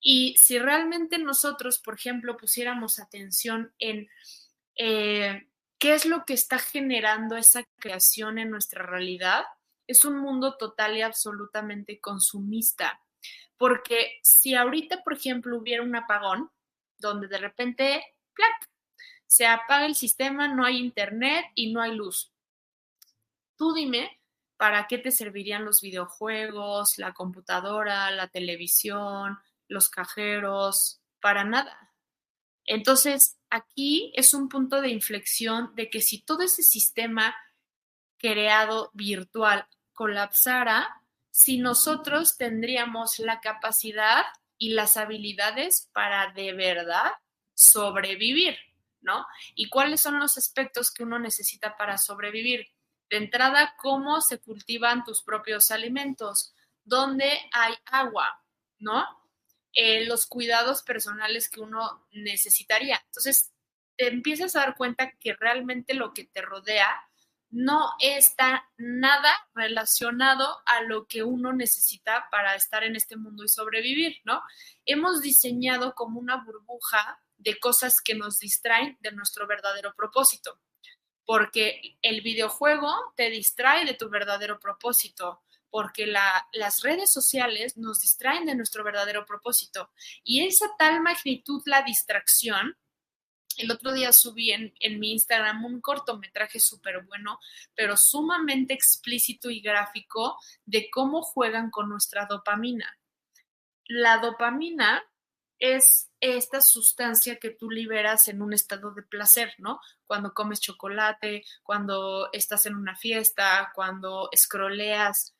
Y 0.00 0.36
si 0.38 0.58
realmente 0.58 1.18
nosotros, 1.18 1.80
por 1.80 1.94
ejemplo, 1.94 2.36
pusiéramos 2.36 2.98
atención 2.98 3.72
en 3.78 4.08
eh, 4.76 5.48
¿Qué 5.78 5.94
es 5.94 6.06
lo 6.06 6.24
que 6.24 6.34
está 6.34 6.58
generando 6.58 7.36
esa 7.36 7.64
creación 7.78 8.38
en 8.38 8.50
nuestra 8.50 8.84
realidad? 8.84 9.44
Es 9.86 10.04
un 10.04 10.18
mundo 10.18 10.56
total 10.56 10.96
y 10.96 11.02
absolutamente 11.02 12.00
consumista. 12.00 13.00
Porque 13.56 14.18
si 14.22 14.54
ahorita, 14.54 15.02
por 15.04 15.14
ejemplo, 15.14 15.56
hubiera 15.56 15.84
un 15.84 15.94
apagón, 15.94 16.50
donde 16.98 17.28
de 17.28 17.38
repente, 17.38 18.04
se 19.26 19.46
apaga 19.46 19.86
el 19.86 19.94
sistema, 19.94 20.48
no 20.48 20.64
hay 20.64 20.78
internet 20.78 21.46
y 21.54 21.72
no 21.72 21.80
hay 21.80 21.94
luz. 21.94 22.32
Tú 23.56 23.72
dime, 23.72 24.20
¿para 24.56 24.88
qué 24.88 24.98
te 24.98 25.12
servirían 25.12 25.64
los 25.64 25.80
videojuegos, 25.80 26.98
la 26.98 27.12
computadora, 27.12 28.10
la 28.10 28.26
televisión, 28.26 29.38
los 29.68 29.88
cajeros? 29.88 31.00
Para 31.20 31.44
nada. 31.44 31.92
Entonces, 32.64 33.38
aquí 33.50 34.12
es 34.14 34.34
un 34.34 34.48
punto 34.48 34.80
de 34.80 34.90
inflexión 34.90 35.74
de 35.74 35.88
que 35.88 36.00
si 36.00 36.22
todo 36.22 36.42
ese 36.42 36.62
sistema 36.62 37.34
creado 38.18 38.90
virtual 38.92 39.66
colapsara, 39.92 41.02
si 41.30 41.58
nosotros 41.58 42.36
tendríamos 42.36 43.18
la 43.20 43.40
capacidad 43.40 44.24
y 44.58 44.70
las 44.70 44.96
habilidades 44.96 45.88
para 45.92 46.32
de 46.32 46.52
verdad 46.52 47.12
sobrevivir, 47.54 48.56
¿no? 49.00 49.26
¿Y 49.54 49.68
cuáles 49.68 50.00
son 50.00 50.18
los 50.18 50.36
aspectos 50.36 50.92
que 50.92 51.04
uno 51.04 51.18
necesita 51.18 51.76
para 51.76 51.96
sobrevivir? 51.96 52.66
De 53.08 53.16
entrada, 53.16 53.74
cómo 53.78 54.20
se 54.20 54.38
cultivan 54.40 55.04
tus 55.04 55.22
propios 55.22 55.70
alimentos, 55.70 56.54
dónde 56.84 57.30
hay 57.52 57.74
agua, 57.86 58.44
¿no? 58.78 59.06
Eh, 59.74 60.04
los 60.06 60.26
cuidados 60.26 60.82
personales 60.82 61.48
que 61.48 61.60
uno 61.60 62.06
necesitaría. 62.12 63.00
Entonces, 63.06 63.52
te 63.96 64.08
empiezas 64.08 64.54
a 64.56 64.60
dar 64.60 64.76
cuenta 64.76 65.12
que 65.18 65.34
realmente 65.34 65.94
lo 65.94 66.14
que 66.14 66.24
te 66.24 66.40
rodea 66.40 66.88
no 67.50 67.92
está 68.00 68.68
nada 68.76 69.32
relacionado 69.54 70.58
a 70.66 70.82
lo 70.82 71.06
que 71.06 71.22
uno 71.22 71.52
necesita 71.52 72.28
para 72.30 72.54
estar 72.54 72.84
en 72.84 72.94
este 72.94 73.16
mundo 73.16 73.44
y 73.44 73.48
sobrevivir, 73.48 74.18
¿no? 74.24 74.42
Hemos 74.84 75.22
diseñado 75.22 75.94
como 75.94 76.20
una 76.20 76.44
burbuja 76.44 77.22
de 77.38 77.58
cosas 77.58 78.00
que 78.02 78.14
nos 78.14 78.38
distraen 78.38 78.98
de 79.00 79.12
nuestro 79.12 79.46
verdadero 79.46 79.94
propósito, 79.94 80.60
porque 81.24 81.98
el 82.02 82.20
videojuego 82.20 82.92
te 83.16 83.30
distrae 83.30 83.84
de 83.86 83.94
tu 83.94 84.10
verdadero 84.10 84.58
propósito, 84.58 85.42
porque 85.70 86.06
las 86.06 86.82
redes 86.82 87.12
sociales 87.12 87.76
nos 87.76 88.00
distraen 88.00 88.46
de 88.46 88.54
nuestro 88.54 88.84
verdadero 88.84 89.26
propósito. 89.26 89.90
Y 90.24 90.46
esa 90.46 90.66
tal 90.78 91.02
magnitud, 91.02 91.62
la 91.66 91.82
distracción, 91.82 92.76
el 93.56 93.70
otro 93.70 93.92
día 93.92 94.12
subí 94.12 94.52
en, 94.52 94.72
en 94.80 95.00
mi 95.00 95.12
Instagram 95.12 95.64
un 95.64 95.80
cortometraje 95.80 96.60
súper 96.60 97.04
bueno, 97.04 97.38
pero 97.74 97.96
sumamente 97.96 98.72
explícito 98.72 99.50
y 99.50 99.60
gráfico 99.60 100.38
de 100.64 100.88
cómo 100.90 101.22
juegan 101.22 101.70
con 101.70 101.88
nuestra 101.88 102.26
dopamina. 102.26 102.96
La 103.88 104.18
dopamina 104.18 105.02
es 105.58 106.08
esta 106.20 106.60
sustancia 106.60 107.36
que 107.36 107.50
tú 107.50 107.70
liberas 107.70 108.28
en 108.28 108.42
un 108.42 108.52
estado 108.52 108.92
de 108.92 109.02
placer, 109.02 109.54
¿no? 109.58 109.80
Cuando 110.06 110.32
comes 110.32 110.60
chocolate, 110.60 111.44
cuando 111.62 112.28
estás 112.32 112.66
en 112.66 112.76
una 112.76 112.96
fiesta, 112.96 113.72
cuando 113.74 114.30
scrolleas 114.36 115.34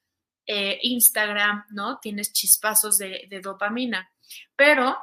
eh, 0.51 0.79
Instagram, 0.81 1.67
¿no? 1.73 1.99
Tienes 1.99 2.33
chispazos 2.33 2.97
de, 2.97 3.29
dopamina. 3.43 4.11
Pero, 4.57 4.97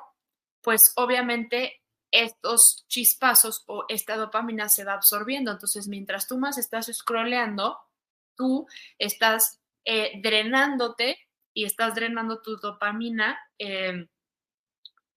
pues 0.59 0.91
obviamente 0.95 1.83
estos 2.09 2.85
chispazos 2.87 3.63
o 3.67 3.85
esta 3.87 4.17
dopamina 4.17 4.69
se 4.69 4.83
va 4.83 4.93
absorbiendo. 4.93 5.51
Entonces, 5.51 5.87
mientras 5.87 6.27
tú 6.27 6.39
más 6.39 6.57
estás 6.57 6.89
scrolleando, 6.91 7.77
tú 8.35 8.65
estás 8.97 9.59
eh, 9.85 10.19
drenándote 10.23 11.19
y 11.53 11.65
estás 11.65 11.93
drenando 11.93 12.41
tu 12.41 12.57
dopamina 12.57 13.37
em, 13.59 14.07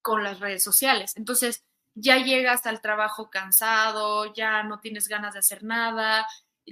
con 0.03 0.23
las 0.23 0.41
redes 0.41 0.62
sociales. 0.62 1.17
Entonces, 1.17 1.64
ya 1.95 2.19
llegas 2.19 2.67
al 2.67 2.83
trabajo 2.83 3.31
cansado, 3.31 4.35
ya 4.35 4.62
no 4.62 4.79
tienes 4.81 5.09
ganas 5.09 5.33
de 5.33 5.38
hacer 5.38 5.64
nada, 5.64 6.27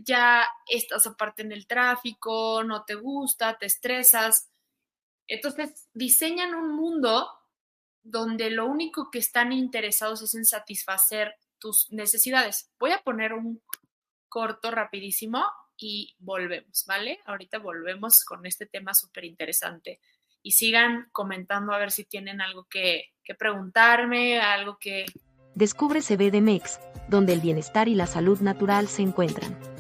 ya 0.05 0.47
estás 0.69 1.07
aparte 1.07 1.43
en 1.43 1.53
el 1.53 1.67
tráfico, 1.67 2.63
no 2.65 2.85
te 2.85 2.95
gusta, 2.95 3.59
te 3.59 3.67
estresas. 3.67 4.51
Entonces, 5.27 5.89
diseñan 5.93 6.55
un 6.55 6.75
mundo 6.75 7.29
donde 8.03 8.51
lo 8.51 8.67
único 8.67 9.11
que 9.11 9.19
están 9.19 9.53
interesados 9.53 10.23
es 10.23 10.35
en 10.35 10.45
satisfacer 10.45 11.35
tus 11.59 11.91
necesidades. 11.91 12.71
Voy 12.79 12.93
a 12.93 13.03
poner 13.03 13.33
un 13.33 13.63
corto 14.29 14.71
rapidísimo 14.71 15.45
y 15.77 16.15
volvemos, 16.19 16.85
¿vale? 16.87 17.21
Ahorita 17.27 17.59
volvemos 17.59 18.25
con 18.25 18.47
este 18.47 18.67
tema 18.67 18.95
súper 18.95 19.25
interesante. 19.25 20.01
Y 20.43 20.53
sigan 20.53 21.09
comentando 21.11 21.73
a 21.73 21.79
ver 21.79 21.91
si 21.91 22.05
tienen 22.05 22.41
algo 22.41 22.67
que, 22.71 23.13
que 23.25 23.35
preguntarme, 23.35 24.41
algo 24.41 24.79
que... 24.79 25.07
Descubre 25.57 26.01
CBDMEX, 26.01 26.79
donde 27.09 27.33
el 27.33 27.41
bienestar 27.41 27.89
y 27.89 27.95
la 27.95 28.07
salud 28.07 28.41
natural 28.41 28.87
se 28.89 29.03
encuentran. 29.03 29.76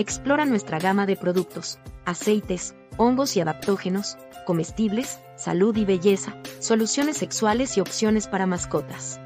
Explora 0.00 0.46
nuestra 0.46 0.78
gama 0.78 1.04
de 1.04 1.14
productos, 1.14 1.78
aceites, 2.06 2.74
hongos 2.96 3.36
y 3.36 3.42
adaptógenos, 3.42 4.16
comestibles, 4.46 5.18
salud 5.36 5.76
y 5.76 5.84
belleza, 5.84 6.32
soluciones 6.58 7.18
sexuales 7.18 7.76
y 7.76 7.82
opciones 7.82 8.26
para 8.26 8.46
mascotas. 8.46 9.20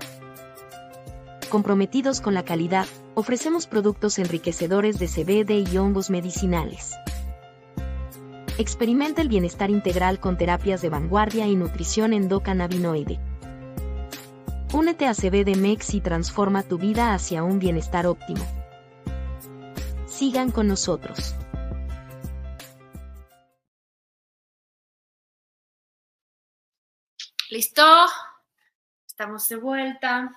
Comprometidos 1.49 2.21
con 2.21 2.35
la 2.35 2.45
calidad, 2.45 2.87
ofrecemos 3.15 3.69
productos 3.69 4.19
enriquecedores 4.19 4.99
de 4.99 5.07
CBD 5.07 5.73
y 5.73 5.79
hongos 5.79 6.11
medicinales. 6.11 6.97
Experimenta 8.59 9.23
el 9.23 9.29
bienestar 9.29 9.71
integral 9.71 10.19
con 10.19 10.37
terapias 10.37 10.83
de 10.83 10.89
vanguardia 10.89 11.47
y 11.47 11.55
nutrición 11.55 12.13
endocannabinoide. 12.13 13.21
Únete 14.73 15.07
a 15.07 15.15
CBD 15.15 15.57
Mex 15.57 15.95
y 15.95 16.01
transforma 16.01 16.65
tu 16.65 16.79
vida 16.79 17.15
hacia 17.15 17.45
un 17.45 17.61
bienestar 17.61 18.09
óptimo. 18.09 18.64
Sigan 20.25 20.53
con 20.53 20.69
nosotros. 20.69 21.35
Listo, 27.51 27.85
estamos 29.07 29.47
de 29.51 29.57
vuelta. 29.57 30.33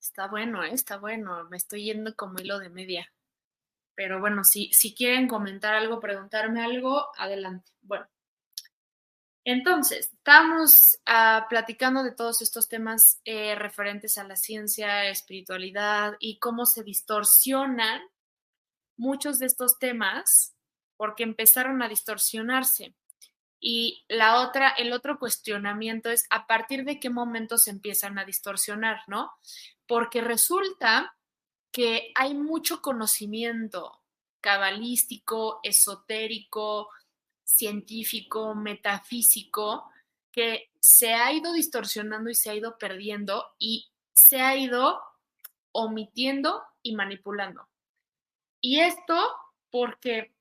Está 0.00 0.26
bueno, 0.26 0.64
¿eh? 0.64 0.72
está 0.72 0.96
bueno. 0.96 1.44
Me 1.44 1.56
estoy 1.56 1.84
yendo 1.84 2.16
como 2.16 2.40
hilo 2.40 2.58
de 2.58 2.68
media. 2.68 3.12
Pero 3.94 4.18
bueno, 4.18 4.42
si, 4.42 4.72
si 4.72 4.92
quieren 4.92 5.28
comentar 5.28 5.76
algo, 5.76 6.00
preguntarme 6.00 6.64
algo, 6.64 7.06
adelante. 7.16 7.70
Bueno, 7.82 8.08
entonces, 9.44 10.10
estamos 10.12 10.98
ah, 11.06 11.46
platicando 11.48 12.02
de 12.02 12.10
todos 12.10 12.42
estos 12.42 12.68
temas 12.68 13.20
eh, 13.24 13.54
referentes 13.54 14.18
a 14.18 14.24
la 14.24 14.34
ciencia, 14.34 15.04
espiritualidad 15.08 16.16
y 16.18 16.40
cómo 16.40 16.66
se 16.66 16.82
distorsionan 16.82 18.02
muchos 18.96 19.38
de 19.38 19.46
estos 19.46 19.78
temas 19.78 20.54
porque 20.96 21.22
empezaron 21.22 21.82
a 21.82 21.88
distorsionarse. 21.88 22.94
Y 23.60 24.04
la 24.08 24.40
otra, 24.40 24.68
el 24.70 24.92
otro 24.92 25.18
cuestionamiento 25.18 26.10
es 26.10 26.26
a 26.30 26.46
partir 26.46 26.84
de 26.84 27.00
qué 27.00 27.10
momento 27.10 27.58
se 27.58 27.70
empiezan 27.70 28.18
a 28.18 28.24
distorsionar, 28.24 29.00
¿no? 29.06 29.32
Porque 29.86 30.20
resulta 30.20 31.16
que 31.72 32.12
hay 32.14 32.34
mucho 32.34 32.80
conocimiento 32.80 34.02
cabalístico, 34.40 35.60
esotérico, 35.62 36.88
científico, 37.44 38.54
metafísico, 38.54 39.90
que 40.30 40.70
se 40.80 41.14
ha 41.14 41.32
ido 41.32 41.52
distorsionando 41.52 42.30
y 42.30 42.34
se 42.34 42.50
ha 42.50 42.54
ido 42.54 42.76
perdiendo 42.78 43.44
y 43.58 43.90
se 44.12 44.40
ha 44.40 44.56
ido 44.56 45.00
omitiendo 45.72 46.62
y 46.82 46.94
manipulando. 46.94 47.68
Y 48.68 48.80
esto 48.80 49.14
porque 49.70 50.34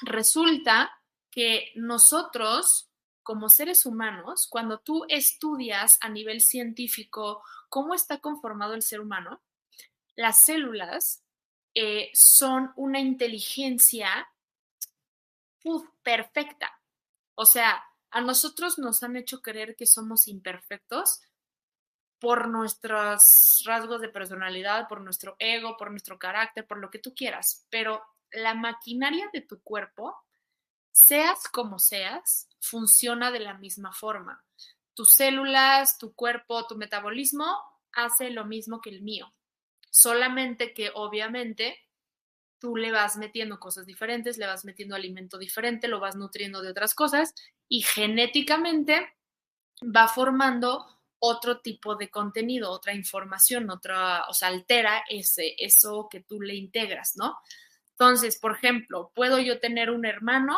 resulta 0.00 0.98
que 1.30 1.72
nosotros, 1.74 2.88
como 3.22 3.50
seres 3.50 3.84
humanos, 3.84 4.46
cuando 4.48 4.78
tú 4.78 5.04
estudias 5.10 5.90
a 6.00 6.08
nivel 6.08 6.40
científico 6.40 7.42
cómo 7.68 7.92
está 7.92 8.18
conformado 8.20 8.72
el 8.72 8.80
ser 8.80 9.02
humano, 9.02 9.42
las 10.16 10.42
células 10.46 11.22
eh, 11.74 12.08
son 12.14 12.72
una 12.76 12.98
inteligencia 12.98 14.26
perfecta. 16.02 16.80
O 17.34 17.44
sea, 17.44 17.84
a 18.10 18.22
nosotros 18.22 18.78
nos 18.78 19.02
han 19.02 19.18
hecho 19.18 19.42
creer 19.42 19.76
que 19.76 19.84
somos 19.84 20.28
imperfectos 20.28 21.20
por 22.24 22.48
nuestros 22.48 23.62
rasgos 23.66 24.00
de 24.00 24.08
personalidad, 24.08 24.88
por 24.88 25.02
nuestro 25.02 25.36
ego, 25.38 25.76
por 25.76 25.90
nuestro 25.90 26.18
carácter, 26.18 26.66
por 26.66 26.78
lo 26.78 26.88
que 26.90 26.98
tú 26.98 27.14
quieras, 27.14 27.66
pero 27.68 28.02
la 28.32 28.54
maquinaria 28.54 29.28
de 29.30 29.42
tu 29.42 29.60
cuerpo 29.60 30.16
seas 30.90 31.46
como 31.52 31.78
seas, 31.78 32.48
funciona 32.60 33.30
de 33.30 33.40
la 33.40 33.58
misma 33.58 33.92
forma. 33.92 34.42
Tus 34.94 35.12
células, 35.12 35.98
tu 35.98 36.14
cuerpo, 36.14 36.66
tu 36.66 36.76
metabolismo 36.76 37.44
hace 37.92 38.30
lo 38.30 38.46
mismo 38.46 38.80
que 38.80 38.88
el 38.88 39.02
mío. 39.02 39.34
Solamente 39.90 40.72
que 40.72 40.92
obviamente 40.94 41.76
tú 42.58 42.74
le 42.74 42.90
vas 42.90 43.18
metiendo 43.18 43.60
cosas 43.60 43.84
diferentes, 43.84 44.38
le 44.38 44.46
vas 44.46 44.64
metiendo 44.64 44.94
alimento 44.94 45.36
diferente, 45.36 45.88
lo 45.88 46.00
vas 46.00 46.16
nutriendo 46.16 46.62
de 46.62 46.70
otras 46.70 46.94
cosas 46.94 47.34
y 47.68 47.82
genéticamente 47.82 49.14
va 49.82 50.08
formando 50.08 50.94
otro 51.26 51.60
tipo 51.60 51.96
de 51.96 52.10
contenido, 52.10 52.70
otra 52.70 52.94
información, 52.94 53.70
otra, 53.70 54.24
o 54.28 54.34
sea, 54.34 54.48
altera 54.48 55.04
ese, 55.08 55.54
eso 55.58 56.08
que 56.10 56.20
tú 56.20 56.40
le 56.40 56.54
integras, 56.54 57.12
¿no? 57.16 57.38
Entonces, 57.90 58.38
por 58.40 58.56
ejemplo, 58.56 59.12
puedo 59.14 59.38
yo 59.38 59.60
tener 59.60 59.90
un 59.90 60.04
hermano 60.04 60.56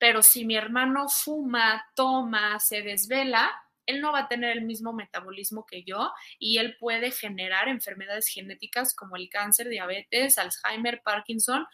pero 0.00 0.22
si 0.22 0.46
mi 0.46 0.56
hermano 0.56 1.08
fuma, 1.10 1.84
toma, 1.94 2.58
se 2.58 2.80
desvela, 2.80 3.52
él 3.84 4.00
no 4.00 4.12
va 4.12 4.20
a 4.20 4.28
tener 4.28 4.56
el 4.56 4.64
mismo 4.64 4.94
metabolismo 4.94 5.66
que 5.66 5.84
yo 5.84 6.10
y 6.38 6.56
él 6.56 6.76
puede 6.80 7.10
generar 7.10 7.68
enfermedades 7.68 8.28
genéticas 8.28 8.94
como 8.96 9.16
el 9.16 9.28
cáncer, 9.28 9.68
diabetes, 9.68 10.38
Alzheimer, 10.38 11.02
Parkinson. 11.04 11.66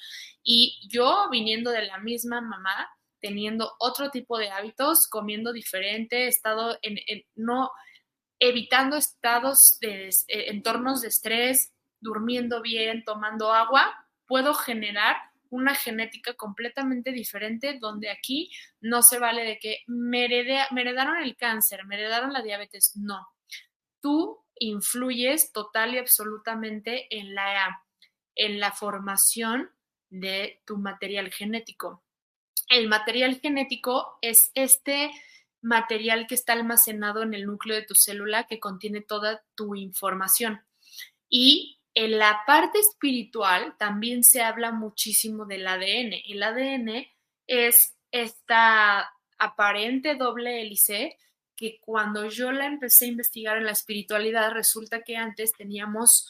Y 0.43 0.77
yo 0.91 1.29
viniendo 1.31 1.71
de 1.71 1.87
la 1.87 1.99
misma 1.99 2.41
mamá, 2.41 2.89
teniendo 3.21 3.75
otro 3.79 4.11
tipo 4.11 4.39
de 4.39 4.51
hábitos, 4.51 5.07
comiendo 5.09 5.53
diferente, 5.53 6.27
estado 6.27 6.77
en, 6.83 6.99
no 7.37 7.71
evitando 8.39 8.97
estados 8.97 9.79
de 9.81 10.09
eh, 10.09 10.51
entornos 10.51 11.03
de 11.03 11.09
estrés, 11.09 11.73
durmiendo 12.01 12.63
bien, 12.63 13.05
tomando 13.05 13.53
agua, 13.53 14.07
puedo 14.27 14.55
generar 14.55 15.17
una 15.51 15.75
genética 15.75 16.35
completamente 16.35 17.13
diferente, 17.13 17.79
donde 17.81 18.11
aquí 18.11 18.51
no 18.81 19.03
se 19.03 19.19
vale 19.19 19.45
de 19.45 19.59
que 19.59 19.83
me, 19.87 20.25
heredaron 20.25 21.17
el 21.19 21.37
cáncer, 21.37 21.85
me 21.85 21.95
heredaron 21.97 22.33
la 22.33 22.43
diabetes. 22.43 22.93
No, 22.97 23.27
tú 24.01 24.45
influyes 24.59 25.53
total 25.53 25.95
y 25.95 25.99
absolutamente 25.99 27.07
en 27.17 27.35
la, 27.35 27.83
en 28.35 28.61
la 28.61 28.73
formación 28.73 29.71
de 30.11 30.63
tu 30.65 30.77
material 30.79 31.31
genético. 31.31 32.03
El 32.69 32.89
material 32.89 33.39
genético 33.41 34.19
es 34.21 34.51
este 34.55 35.11
material 35.67 36.29
que 36.29 36.37
está 36.37 36.53
almacenado 36.53 37.23
en 37.25 37.35
el 37.35 37.45
núcleo 37.45 37.75
de 37.77 37.85
tu 37.85 37.97
célula 37.97 38.47
que 38.47 38.61
contiene 38.61 39.01
toda 39.01 39.43
tu 39.57 39.75
información. 39.75 40.61
Y 41.29 41.81
en 41.93 42.19
la 42.19 42.43
parte 42.47 42.79
espiritual 42.79 43.75
también 43.77 44.23
se 44.23 44.43
habla 44.43 44.71
muchísimo 44.71 45.45
del 45.45 45.67
ADN. 45.67 46.15
El 46.25 46.43
ADN 46.43 47.07
es 47.49 47.97
esta 48.13 49.11
aparente 49.39 50.15
doble 50.15 50.63
hélice 50.63 51.19
que 51.57 51.81
cuando 51.81 52.29
yo 52.29 52.53
la 52.53 52.67
empecé 52.67 53.07
a 53.07 53.09
investigar 53.09 53.57
en 53.57 53.65
la 53.65 53.73
espiritualidad, 53.73 54.53
resulta 54.53 55.03
que 55.03 55.17
antes 55.17 55.51
teníamos 55.53 56.29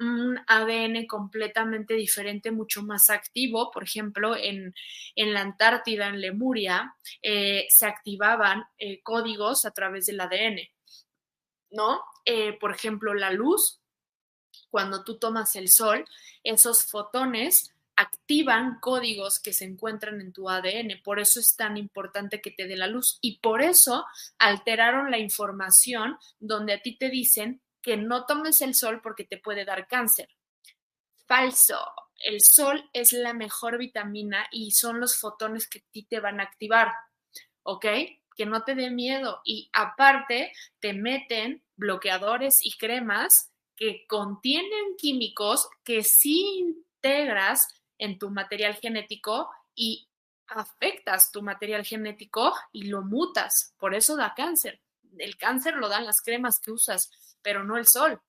un 0.00 0.40
ADN 0.46 1.06
completamente 1.06 1.94
diferente, 1.94 2.50
mucho 2.50 2.82
más 2.82 3.10
activo. 3.10 3.70
Por 3.70 3.84
ejemplo, 3.84 4.34
en, 4.36 4.74
la 5.14 5.42
Antártida, 5.42 6.08
en 6.08 6.20
Lemuria, 6.20 6.96
eh, 7.22 7.66
se 7.68 7.86
activaban 7.86 8.64
eh, 8.78 9.00
códigos 9.02 9.64
a 9.64 9.70
través 9.70 10.06
del 10.06 10.20
ADN, 10.20 10.60
¿no? 11.70 12.00
Eh, 12.24 12.58
por 12.58 12.74
ejemplo, 12.74 13.14
la 13.14 13.30
luz 13.30 13.80
cuando 14.70 15.04
tú 15.04 15.18
tomas 15.18 15.56
el 15.56 15.68
sol, 15.68 16.04
esos 16.44 16.84
fotones 16.84 17.70
activan 17.96 18.78
códigos 18.80 19.40
que 19.40 19.52
se 19.52 19.64
encuentran 19.64 20.20
en 20.20 20.32
tu 20.32 20.48
ADN. 20.48 21.02
Por 21.04 21.20
eso 21.20 21.38
es 21.38 21.54
tan 21.56 21.76
importante 21.76 22.40
que 22.40 22.50
te 22.50 22.66
dé 22.66 22.76
la 22.76 22.86
luz. 22.86 23.18
Y 23.20 23.40
por 23.40 23.60
eso 23.60 24.06
alteraron 24.38 25.10
la 25.10 25.18
información 25.18 26.16
donde 26.38 26.72
a 26.72 26.80
ti 26.80 26.96
te 26.96 27.10
dicen 27.10 27.60
que 27.82 27.96
no 27.96 28.26
tomes 28.26 28.60
el 28.60 28.74
sol 28.74 29.00
porque 29.02 29.24
te 29.24 29.38
puede 29.38 29.64
dar 29.64 29.86
cáncer. 29.86 30.28
Falso. 31.26 31.78
El 32.22 32.38
sol 32.42 32.88
es 32.92 33.12
la 33.12 33.32
mejor 33.32 33.78
vitamina 33.78 34.46
y 34.50 34.72
son 34.72 35.00
los 35.00 35.18
fotones 35.18 35.68
que 35.68 35.78
a 35.78 35.82
ti 35.90 36.04
te 36.04 36.20
van 36.20 36.40
a 36.40 36.44
activar. 36.44 36.92
¿Ok? 37.62 37.86
Que 38.36 38.46
no 38.46 38.62
te 38.62 38.74
dé 38.74 38.90
miedo. 38.90 39.40
Y 39.44 39.70
aparte, 39.72 40.52
te 40.80 40.92
meten 40.92 41.62
bloqueadores 41.76 42.56
y 42.62 42.76
cremas 42.76 43.50
que 43.76 44.04
contienen 44.06 44.96
químicos 44.98 45.68
que 45.84 46.02
sí 46.02 46.58
integras 46.58 47.66
en 47.96 48.18
tu 48.18 48.30
material 48.30 48.74
genético 48.74 49.50
y 49.74 50.08
afectas 50.48 51.30
tu 51.30 51.42
material 51.42 51.84
genético 51.84 52.52
y 52.72 52.84
lo 52.84 53.02
mutas. 53.02 53.74
Por 53.78 53.94
eso 53.94 54.16
da 54.16 54.34
cáncer. 54.34 54.80
El 55.18 55.36
cáncer 55.36 55.74
lo 55.74 55.88
dan 55.88 56.06
las 56.06 56.20
cremas 56.22 56.60
que 56.60 56.72
usas, 56.72 57.10
pero 57.42 57.64
no 57.64 57.76
el 57.76 57.86
sol. 57.86 58.20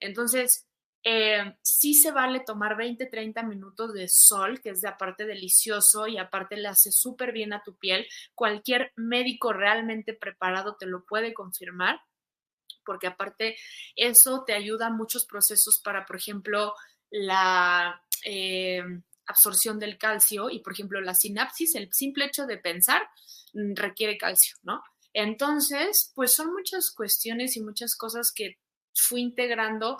Entonces, 0.00 0.66
eh, 1.04 1.56
sí 1.62 1.94
se 1.94 2.10
vale 2.10 2.40
tomar 2.40 2.76
20, 2.76 3.06
30 3.06 3.42
minutos 3.44 3.92
de 3.94 4.08
sol, 4.08 4.60
que 4.60 4.70
es 4.70 4.80
de 4.80 4.88
aparte 4.88 5.24
delicioso 5.24 6.06
y 6.08 6.18
aparte 6.18 6.56
le 6.56 6.68
hace 6.68 6.90
súper 6.90 7.32
bien 7.32 7.52
a 7.52 7.62
tu 7.62 7.76
piel. 7.76 8.06
Cualquier 8.34 8.92
médico 8.96 9.52
realmente 9.52 10.14
preparado 10.14 10.76
te 10.76 10.86
lo 10.86 11.04
puede 11.04 11.32
confirmar 11.32 12.00
porque 12.86 13.08
aparte 13.08 13.56
eso 13.96 14.44
te 14.46 14.54
ayuda 14.54 14.86
a 14.86 14.90
muchos 14.90 15.26
procesos 15.26 15.80
para, 15.84 16.06
por 16.06 16.16
ejemplo, 16.16 16.72
la 17.10 18.02
eh, 18.24 18.82
absorción 19.26 19.78
del 19.78 19.98
calcio 19.98 20.48
y, 20.48 20.60
por 20.60 20.72
ejemplo, 20.72 21.00
la 21.00 21.14
sinapsis, 21.14 21.74
el 21.74 21.92
simple 21.92 22.26
hecho 22.26 22.46
de 22.46 22.58
pensar 22.58 23.02
mm, 23.52 23.74
requiere 23.74 24.16
calcio, 24.16 24.56
¿no? 24.62 24.82
Entonces, 25.18 26.12
pues 26.14 26.34
son 26.34 26.52
muchas 26.52 26.90
cuestiones 26.90 27.56
y 27.56 27.62
muchas 27.62 27.96
cosas 27.96 28.30
que 28.34 28.58
fui 28.92 29.22
integrando 29.22 29.96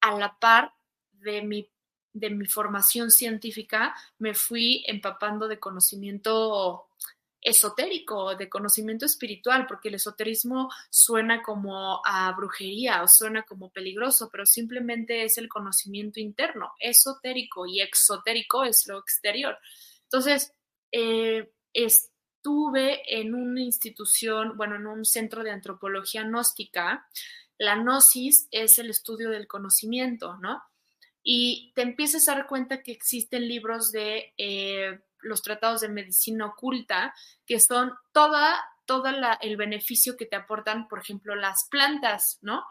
a 0.00 0.16
la 0.16 0.38
par 0.38 0.72
de 1.10 1.42
mi, 1.42 1.68
de 2.12 2.30
mi 2.30 2.46
formación 2.46 3.10
científica, 3.10 3.96
me 4.20 4.32
fui 4.32 4.84
empapando 4.86 5.48
de 5.48 5.58
conocimiento 5.58 6.86
esotérico, 7.40 8.36
de 8.36 8.48
conocimiento 8.48 9.06
espiritual, 9.06 9.66
porque 9.66 9.88
el 9.88 9.96
esoterismo 9.96 10.70
suena 10.88 11.42
como 11.42 12.00
a 12.06 12.30
brujería 12.30 13.02
o 13.02 13.08
suena 13.08 13.42
como 13.42 13.70
peligroso, 13.70 14.28
pero 14.30 14.46
simplemente 14.46 15.24
es 15.24 15.36
el 15.38 15.48
conocimiento 15.48 16.20
interno. 16.20 16.74
Esotérico 16.78 17.66
y 17.66 17.80
exotérico 17.80 18.62
es 18.62 18.84
lo 18.86 19.00
exterior. 19.00 19.58
Entonces, 20.04 20.54
eh, 20.92 21.50
estuve 22.40 23.02
en 23.06 23.34
una 23.34 23.60
institución, 23.60 24.56
bueno, 24.56 24.76
en 24.76 24.86
un 24.86 25.04
centro 25.04 25.44
de 25.44 25.50
antropología 25.50 26.22
gnóstica. 26.22 27.06
La 27.58 27.76
gnosis 27.76 28.48
es 28.50 28.78
el 28.78 28.88
estudio 28.88 29.28
del 29.28 29.46
conocimiento, 29.46 30.38
¿no? 30.38 30.62
Y 31.22 31.70
te 31.74 31.82
empiezas 31.82 32.26
a 32.28 32.36
dar 32.36 32.46
cuenta 32.46 32.82
que 32.82 32.92
existen 32.92 33.46
libros 33.46 33.92
de... 33.92 34.32
Eh, 34.38 35.00
los 35.22 35.42
tratados 35.42 35.82
de 35.82 35.90
medicina 35.90 36.46
oculta, 36.46 37.14
que 37.44 37.60
son 37.60 37.92
toda, 38.10 38.58
todo 38.86 39.04
el 39.42 39.56
beneficio 39.58 40.16
que 40.16 40.24
te 40.24 40.34
aportan, 40.34 40.88
por 40.88 41.00
ejemplo, 41.00 41.34
las 41.34 41.68
plantas, 41.70 42.38
¿no? 42.40 42.64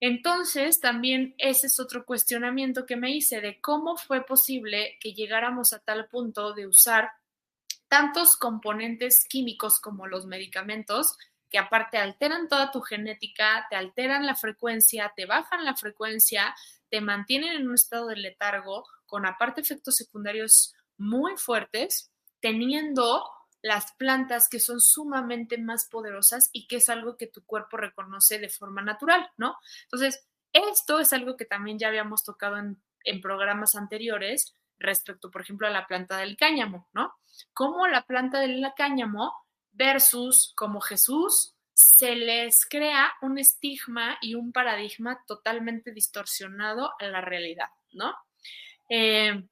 Entonces, 0.00 0.80
también 0.80 1.34
ese 1.36 1.66
es 1.66 1.78
otro 1.78 2.06
cuestionamiento 2.06 2.86
que 2.86 2.96
me 2.96 3.10
hice 3.10 3.42
de 3.42 3.60
cómo 3.60 3.98
fue 3.98 4.24
posible 4.24 4.96
que 5.00 5.12
llegáramos 5.12 5.74
a 5.74 5.80
tal 5.80 6.08
punto 6.08 6.54
de 6.54 6.66
usar 6.66 7.10
tantos 7.88 8.36
componentes 8.36 9.24
químicos 9.28 9.80
como 9.80 10.06
los 10.06 10.26
medicamentos, 10.26 11.16
que 11.50 11.58
aparte 11.58 11.98
alteran 11.98 12.48
toda 12.48 12.70
tu 12.70 12.80
genética, 12.80 13.66
te 13.70 13.76
alteran 13.76 14.26
la 14.26 14.34
frecuencia, 14.34 15.12
te 15.16 15.26
bajan 15.26 15.64
la 15.64 15.76
frecuencia, 15.76 16.54
te 16.90 17.00
mantienen 17.00 17.52
en 17.52 17.68
un 17.68 17.74
estado 17.74 18.08
de 18.08 18.16
letargo, 18.16 18.84
con 19.06 19.26
aparte 19.26 19.60
efectos 19.60 19.96
secundarios 19.96 20.74
muy 20.98 21.36
fuertes, 21.36 22.10
teniendo 22.40 23.24
las 23.62 23.92
plantas 23.94 24.48
que 24.48 24.60
son 24.60 24.80
sumamente 24.80 25.58
más 25.58 25.88
poderosas 25.90 26.50
y 26.52 26.66
que 26.66 26.76
es 26.76 26.88
algo 26.88 27.16
que 27.16 27.26
tu 27.26 27.44
cuerpo 27.44 27.76
reconoce 27.76 28.38
de 28.38 28.48
forma 28.48 28.82
natural, 28.82 29.28
¿no? 29.36 29.56
Entonces, 29.84 30.26
esto 30.52 31.00
es 31.00 31.12
algo 31.12 31.36
que 31.36 31.44
también 31.44 31.78
ya 31.78 31.88
habíamos 31.88 32.22
tocado 32.22 32.58
en, 32.58 32.80
programas 33.22 33.76
anteriores 33.76 34.52
respecto, 34.78 35.30
por 35.30 35.42
ejemplo, 35.42 35.66
a 35.66 35.70
la 35.70 35.86
planta 35.86 36.18
del 36.18 36.36
cáñamo, 36.36 36.88
¿no? 36.92 37.14
Cómo 37.52 37.86
la 37.86 38.02
planta 38.02 38.40
del 38.40 38.64
cáñamo 38.76 39.32
versus 39.72 40.52
como 40.56 40.80
Jesús 40.80 41.54
se 41.74 42.16
les 42.16 42.64
crea 42.68 43.12
un 43.20 43.38
estigma 43.38 44.16
y 44.22 44.34
un 44.34 44.50
paradigma 44.50 45.22
totalmente 45.26 45.92
distorsionado 45.92 46.92
a 46.98 47.06
la 47.06 47.20
realidad, 47.20 47.68
¿no? 47.92 48.14
Eh, 48.88 49.42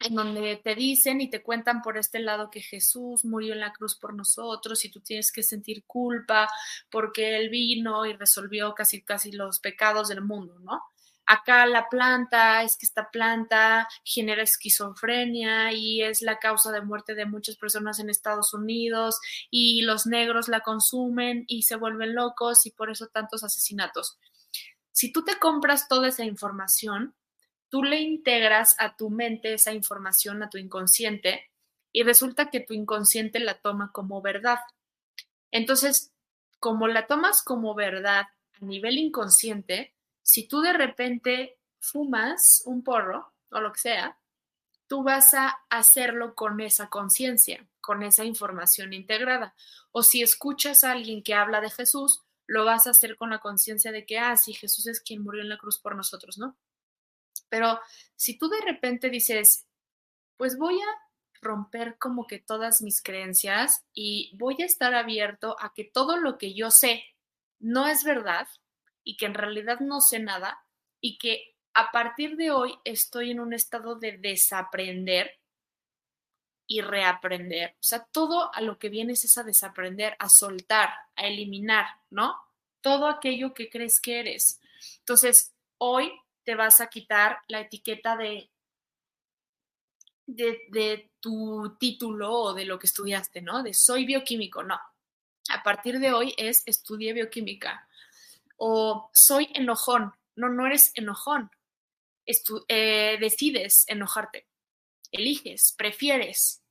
en 0.00 0.14
donde 0.14 0.56
te 0.56 0.74
dicen 0.74 1.20
y 1.20 1.30
te 1.30 1.42
cuentan 1.42 1.82
por 1.82 1.96
este 1.96 2.18
lado 2.18 2.50
que 2.50 2.60
Jesús 2.60 3.24
murió 3.24 3.54
en 3.54 3.60
la 3.60 3.72
cruz 3.72 3.96
por 3.98 4.14
nosotros 4.14 4.84
y 4.84 4.90
tú 4.90 5.00
tienes 5.00 5.32
que 5.32 5.42
sentir 5.42 5.84
culpa 5.86 6.48
porque 6.90 7.36
Él 7.36 7.48
vino 7.48 8.04
y 8.04 8.12
resolvió 8.12 8.74
casi, 8.74 9.02
casi 9.02 9.32
los 9.32 9.60
pecados 9.60 10.08
del 10.08 10.22
mundo, 10.22 10.58
¿no? 10.60 10.82
Acá 11.26 11.66
la 11.66 11.88
planta, 11.88 12.62
es 12.62 12.76
que 12.76 12.86
esta 12.86 13.10
planta 13.10 13.88
genera 14.04 14.42
esquizofrenia 14.42 15.72
y 15.72 16.02
es 16.02 16.22
la 16.22 16.38
causa 16.38 16.70
de 16.70 16.82
muerte 16.82 17.16
de 17.16 17.26
muchas 17.26 17.56
personas 17.56 17.98
en 17.98 18.10
Estados 18.10 18.54
Unidos 18.54 19.18
y 19.50 19.82
los 19.82 20.06
negros 20.06 20.46
la 20.46 20.60
consumen 20.60 21.44
y 21.48 21.62
se 21.62 21.74
vuelven 21.74 22.14
locos 22.14 22.64
y 22.64 22.70
por 22.70 22.90
eso 22.90 23.08
tantos 23.08 23.42
asesinatos. 23.42 24.18
Si 24.92 25.12
tú 25.12 25.24
te 25.24 25.38
compras 25.40 25.88
toda 25.88 26.08
esa 26.08 26.24
información, 26.24 27.16
tú 27.68 27.82
le 27.82 28.00
integras 28.00 28.76
a 28.78 28.96
tu 28.96 29.10
mente 29.10 29.52
esa 29.52 29.72
información, 29.72 30.44
a 30.44 30.48
tu 30.48 30.58
inconsciente, 30.58 31.50
y 31.92 32.02
resulta 32.02 32.50
que 32.50 32.60
tu 32.60 32.72
inconsciente 32.72 33.40
la 33.40 33.58
toma 33.60 33.90
como 33.90 34.22
verdad. 34.22 34.58
Entonces, 35.50 36.12
como 36.60 36.88
la 36.88 37.06
tomas 37.06 37.42
como 37.42 37.74
verdad 37.74 38.26
a 38.60 38.64
nivel 38.64 38.98
inconsciente, 38.98 39.95
si 40.26 40.48
tú 40.48 40.60
de 40.60 40.72
repente 40.72 41.56
fumas 41.78 42.62
un 42.66 42.82
porro 42.82 43.32
o 43.50 43.60
lo 43.60 43.72
que 43.72 43.78
sea, 43.78 44.18
tú 44.88 45.04
vas 45.04 45.34
a 45.34 45.56
hacerlo 45.70 46.34
con 46.34 46.60
esa 46.60 46.88
conciencia, 46.88 47.64
con 47.80 48.02
esa 48.02 48.24
información 48.24 48.92
integrada. 48.92 49.54
O 49.92 50.02
si 50.02 50.22
escuchas 50.22 50.82
a 50.82 50.90
alguien 50.90 51.22
que 51.22 51.34
habla 51.34 51.60
de 51.60 51.70
Jesús, 51.70 52.24
lo 52.48 52.64
vas 52.64 52.88
a 52.88 52.90
hacer 52.90 53.16
con 53.16 53.30
la 53.30 53.38
conciencia 53.38 53.92
de 53.92 54.04
que, 54.04 54.18
ah, 54.18 54.36
sí, 54.36 54.52
Jesús 54.52 54.88
es 54.88 55.00
quien 55.00 55.22
murió 55.22 55.42
en 55.42 55.48
la 55.48 55.58
cruz 55.58 55.78
por 55.78 55.94
nosotros, 55.94 56.38
¿no? 56.38 56.56
Pero 57.48 57.78
si 58.16 58.36
tú 58.36 58.48
de 58.48 58.60
repente 58.62 59.10
dices, 59.10 59.64
pues 60.36 60.58
voy 60.58 60.80
a 60.80 61.40
romper 61.40 61.98
como 61.98 62.26
que 62.26 62.40
todas 62.40 62.82
mis 62.82 63.00
creencias 63.00 63.84
y 63.94 64.36
voy 64.36 64.56
a 64.60 64.66
estar 64.66 64.92
abierto 64.92 65.56
a 65.60 65.72
que 65.72 65.84
todo 65.84 66.16
lo 66.16 66.36
que 66.36 66.52
yo 66.52 66.72
sé 66.72 67.04
no 67.60 67.86
es 67.86 68.02
verdad 68.02 68.48
y 69.06 69.16
que 69.16 69.26
en 69.26 69.34
realidad 69.34 69.78
no 69.80 70.00
sé 70.00 70.18
nada 70.18 70.60
y 71.00 71.16
que 71.16 71.54
a 71.74 71.92
partir 71.92 72.36
de 72.36 72.50
hoy 72.50 72.74
estoy 72.84 73.30
en 73.30 73.38
un 73.38 73.52
estado 73.52 73.94
de 73.94 74.18
desaprender 74.18 75.30
y 76.66 76.80
reaprender. 76.80 77.70
O 77.74 77.82
sea, 77.82 78.04
todo 78.10 78.52
a 78.52 78.60
lo 78.60 78.78
que 78.78 78.88
vienes 78.88 79.24
es 79.24 79.38
a 79.38 79.44
desaprender, 79.44 80.16
a 80.18 80.28
soltar, 80.28 80.90
a 81.14 81.26
eliminar, 81.26 81.86
¿no? 82.10 82.36
Todo 82.80 83.06
aquello 83.06 83.54
que 83.54 83.70
crees 83.70 84.00
que 84.00 84.18
eres. 84.18 84.60
Entonces, 84.98 85.54
hoy 85.78 86.12
te 86.42 86.56
vas 86.56 86.80
a 86.80 86.88
quitar 86.88 87.38
la 87.46 87.60
etiqueta 87.60 88.16
de, 88.16 88.50
de, 90.26 90.62
de 90.70 91.12
tu 91.20 91.76
título 91.78 92.32
o 92.32 92.54
de 92.54 92.64
lo 92.64 92.78
que 92.80 92.88
estudiaste, 92.88 93.40
¿no? 93.40 93.62
De 93.62 93.72
soy 93.72 94.04
bioquímico, 94.04 94.64
no. 94.64 94.80
A 95.50 95.62
partir 95.62 96.00
de 96.00 96.12
hoy 96.12 96.34
es 96.36 96.64
estudié 96.66 97.12
bioquímica. 97.12 97.88
O 98.56 99.10
soy 99.12 99.48
enojón. 99.54 100.12
No, 100.34 100.48
no 100.48 100.66
eres 100.66 100.92
enojón. 100.94 101.50
Eh, 102.68 103.16
decides 103.20 103.84
enojarte 103.86 104.46
eliges, 105.12 105.74
prefieres, 105.76 106.62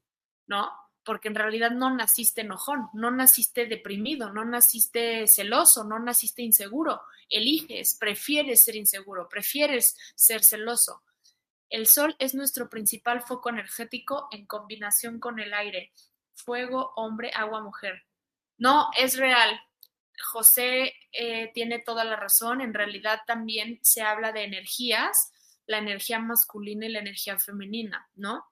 ¿no? 0.47 0.71
Porque 1.03 1.27
en 1.27 1.35
realidad 1.35 1.71
no 1.71 1.95
naciste 1.95 2.41
enojón, 2.41 2.89
no 2.93 3.11
naciste 3.11 3.67
deprimido, 3.67 4.31
no 4.33 4.43
naciste 4.43 5.27
celoso, 5.27 5.83
no 5.83 5.99
naciste 5.99 6.41
inseguro. 6.41 7.01
Eliges, 7.29 7.95
prefieres 7.99 8.63
ser 8.63 8.75
inseguro, 8.75 9.27
prefieres 9.29 9.95
ser 10.15 10.43
celoso. 10.43 11.03
El 11.69 11.87
sol 11.87 12.15
es 12.19 12.33
nuestro 12.33 12.69
principal 12.69 13.21
foco 13.21 13.49
energético 13.49 14.27
en 14.31 14.45
combinación 14.45 15.19
con 15.19 15.39
el 15.39 15.53
aire. 15.53 15.91
Fuego, 16.33 16.93
hombre, 16.95 17.31
agua, 17.33 17.61
mujer. 17.61 18.03
No, 18.57 18.89
es 18.97 19.17
real. 19.17 19.59
José 20.23 20.93
eh, 21.11 21.51
tiene 21.53 21.79
toda 21.79 22.03
la 22.03 22.15
razón. 22.15 22.61
En 22.61 22.73
realidad 22.73 23.21
también 23.25 23.79
se 23.81 24.01
habla 24.01 24.31
de 24.31 24.43
energías, 24.43 25.31
la 25.65 25.77
energía 25.79 26.19
masculina 26.19 26.85
y 26.85 26.89
la 26.89 26.99
energía 26.99 27.39
femenina, 27.39 28.09
¿no? 28.15 28.45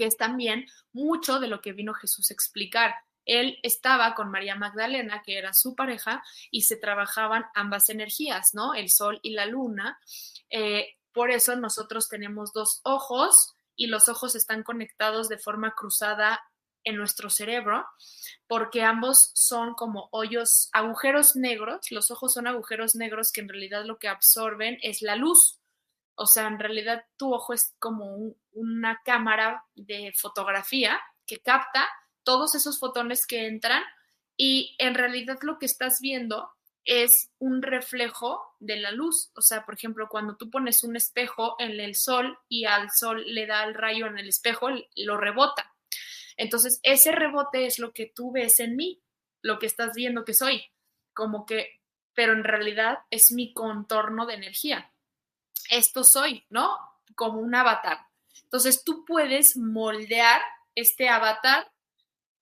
que 0.00 0.06
es 0.06 0.16
también 0.16 0.64
mucho 0.94 1.40
de 1.40 1.46
lo 1.46 1.60
que 1.60 1.74
vino 1.74 1.92
Jesús 1.92 2.30
a 2.30 2.32
explicar. 2.32 2.94
Él 3.26 3.58
estaba 3.62 4.14
con 4.14 4.30
María 4.30 4.54
Magdalena, 4.54 5.20
que 5.22 5.36
era 5.36 5.52
su 5.52 5.76
pareja, 5.76 6.24
y 6.50 6.62
se 6.62 6.76
trabajaban 6.76 7.44
ambas 7.54 7.90
energías, 7.90 8.54
¿no? 8.54 8.72
El 8.72 8.88
sol 8.88 9.20
y 9.22 9.34
la 9.34 9.44
luna. 9.44 10.00
Eh, 10.48 10.96
por 11.12 11.30
eso 11.30 11.54
nosotros 11.54 12.08
tenemos 12.08 12.54
dos 12.54 12.80
ojos 12.82 13.52
y 13.76 13.88
los 13.88 14.08
ojos 14.08 14.34
están 14.36 14.62
conectados 14.62 15.28
de 15.28 15.36
forma 15.36 15.74
cruzada 15.76 16.40
en 16.84 16.96
nuestro 16.96 17.30
cerebro, 17.30 17.86
porque 18.46 18.82
ambos 18.82 19.30
son 19.34 19.74
como 19.74 20.08
hoyos, 20.12 20.68
agujeros 20.72 21.36
negros. 21.36 21.90
Los 21.90 22.10
ojos 22.10 22.34
son 22.34 22.46
agujeros 22.46 22.94
negros 22.94 23.32
que 23.32 23.40
en 23.40 23.48
realidad 23.48 23.84
lo 23.84 23.98
que 23.98 24.08
absorben 24.08 24.78
es 24.82 25.02
la 25.02 25.16
luz. 25.16 25.60
O 26.14 26.26
sea, 26.26 26.46
en 26.46 26.58
realidad 26.58 27.04
tu 27.16 27.32
ojo 27.32 27.54
es 27.54 27.74
como 27.78 28.34
una 28.52 29.00
cámara 29.04 29.64
de 29.74 30.12
fotografía 30.16 31.00
que 31.26 31.40
capta 31.40 31.88
todos 32.24 32.54
esos 32.54 32.78
fotones 32.78 33.26
que 33.26 33.46
entran 33.46 33.82
y 34.36 34.74
en 34.78 34.94
realidad 34.94 35.38
lo 35.42 35.58
que 35.58 35.66
estás 35.66 36.00
viendo 36.00 36.50
es 36.84 37.30
un 37.38 37.62
reflejo 37.62 38.42
de 38.58 38.76
la 38.76 38.90
luz. 38.90 39.30
O 39.34 39.42
sea, 39.42 39.64
por 39.64 39.74
ejemplo, 39.74 40.08
cuando 40.08 40.36
tú 40.36 40.50
pones 40.50 40.82
un 40.82 40.96
espejo 40.96 41.56
en 41.58 41.78
el 41.78 41.94
sol 41.94 42.38
y 42.48 42.64
al 42.64 42.90
sol 42.90 43.22
le 43.26 43.46
da 43.46 43.64
el 43.64 43.74
rayo 43.74 44.06
en 44.06 44.18
el 44.18 44.28
espejo, 44.28 44.68
lo 44.96 45.16
rebota. 45.16 45.69
Entonces, 46.40 46.80
ese 46.82 47.12
rebote 47.12 47.66
es 47.66 47.78
lo 47.78 47.92
que 47.92 48.06
tú 48.06 48.32
ves 48.32 48.60
en 48.60 48.76
mí, 48.76 49.00
lo 49.42 49.58
que 49.58 49.66
estás 49.66 49.92
viendo 49.94 50.24
que 50.24 50.34
soy, 50.34 50.64
como 51.14 51.46
que, 51.46 51.80
pero 52.14 52.32
en 52.32 52.44
realidad 52.44 52.98
es 53.10 53.32
mi 53.32 53.52
contorno 53.52 54.26
de 54.26 54.34
energía 54.34 54.92
esto 55.70 56.04
soy, 56.04 56.44
¿no? 56.50 56.76
Como 57.14 57.40
un 57.40 57.54
avatar. 57.54 57.98
Entonces 58.42 58.84
tú 58.84 59.04
puedes 59.04 59.56
moldear 59.56 60.40
este 60.74 61.08
avatar 61.08 61.70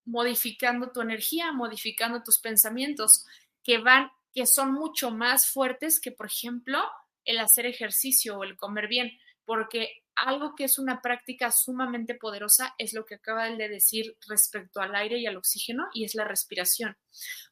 modificando 0.05 0.91
tu 0.91 1.01
energía, 1.01 1.51
modificando 1.51 2.23
tus 2.23 2.39
pensamientos, 2.39 3.25
que 3.63 3.77
van, 3.77 4.11
que 4.33 4.47
son 4.47 4.73
mucho 4.73 5.11
más 5.11 5.47
fuertes 5.47 5.99
que, 6.01 6.11
por 6.11 6.25
ejemplo, 6.25 6.81
el 7.25 7.39
hacer 7.39 7.67
ejercicio 7.67 8.37
o 8.37 8.43
el 8.43 8.57
comer 8.57 8.87
bien, 8.87 9.11
porque 9.45 10.03
algo 10.25 10.55
que 10.55 10.65
es 10.65 10.79
una 10.79 11.01
práctica 11.01 11.51
sumamente 11.51 12.15
poderosa 12.15 12.73
es 12.77 12.93
lo 12.93 13.05
que 13.05 13.15
acaba 13.15 13.49
de 13.49 13.69
decir 13.69 14.17
respecto 14.27 14.81
al 14.81 14.95
aire 14.95 15.17
y 15.17 15.25
al 15.25 15.37
oxígeno 15.37 15.87
y 15.93 16.05
es 16.05 16.15
la 16.15 16.25
respiración. 16.25 16.97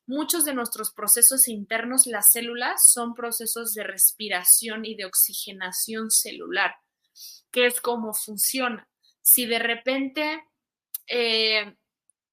Muchos 0.05 0.45
de 0.45 0.53
nuestros 0.53 0.91
procesos 0.93 1.47
internos, 1.47 2.07
las 2.07 2.31
células, 2.31 2.81
son 2.85 3.13
procesos 3.13 3.73
de 3.73 3.83
respiración 3.83 4.85
y 4.85 4.95
de 4.95 5.05
oxigenación 5.05 6.11
celular, 6.11 6.75
que 7.51 7.65
es 7.67 7.81
cómo 7.81 8.13
funciona. 8.13 8.87
Si 9.21 9.45
de 9.45 9.59
repente 9.59 10.43
eh, 11.07 11.75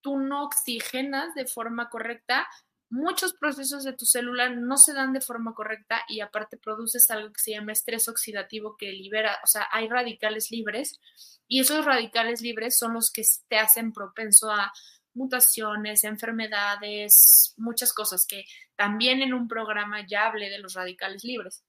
tú 0.01 0.19
no 0.19 0.45
oxigenas 0.45 1.35
de 1.35 1.47
forma 1.47 1.89
correcta, 1.89 2.47
muchos 2.95 3.35
procesos 3.35 3.83
de 3.83 3.93
tu 3.93 4.07
célula 4.07 4.51
no 4.51 4.77
se 4.77 4.93
dan 4.95 5.13
de 5.13 5.21
forma 5.21 5.53
correcta 5.53 6.03
y 6.09 6.21
aparte 6.21 6.57
produces 6.57 7.11
algo 7.11 7.33
que 7.33 7.41
se 7.41 7.51
llama 7.51 7.73
estrés 7.73 8.09
oxidativo 8.09 8.77
que 8.77 8.93
libera, 8.93 9.41
o 9.43 9.49
sea, 9.49 9.67
hay 9.73 9.89
radicales 9.89 10.53
libres 10.53 11.01
y 11.49 11.59
esos 11.59 11.85
radicales 11.85 12.41
libres 12.41 12.79
son 12.79 12.95
los 12.95 13.11
que 13.11 13.23
te 13.49 13.59
hacen 13.59 13.93
propenso 13.93 14.49
a 14.49 14.73
mutaciones, 15.13 16.05
enfermedades, 16.05 17.55
muchas 17.57 17.93
cosas 17.93 18.27
que 18.27 18.45
también 18.77 19.23
en 19.23 19.35
un 19.35 19.49
programa 19.49 20.07
ya 20.07 20.27
hablé 20.27 20.49
de 20.49 20.59
los 20.59 20.75
radicales 20.75 21.25
libres. 21.25 21.65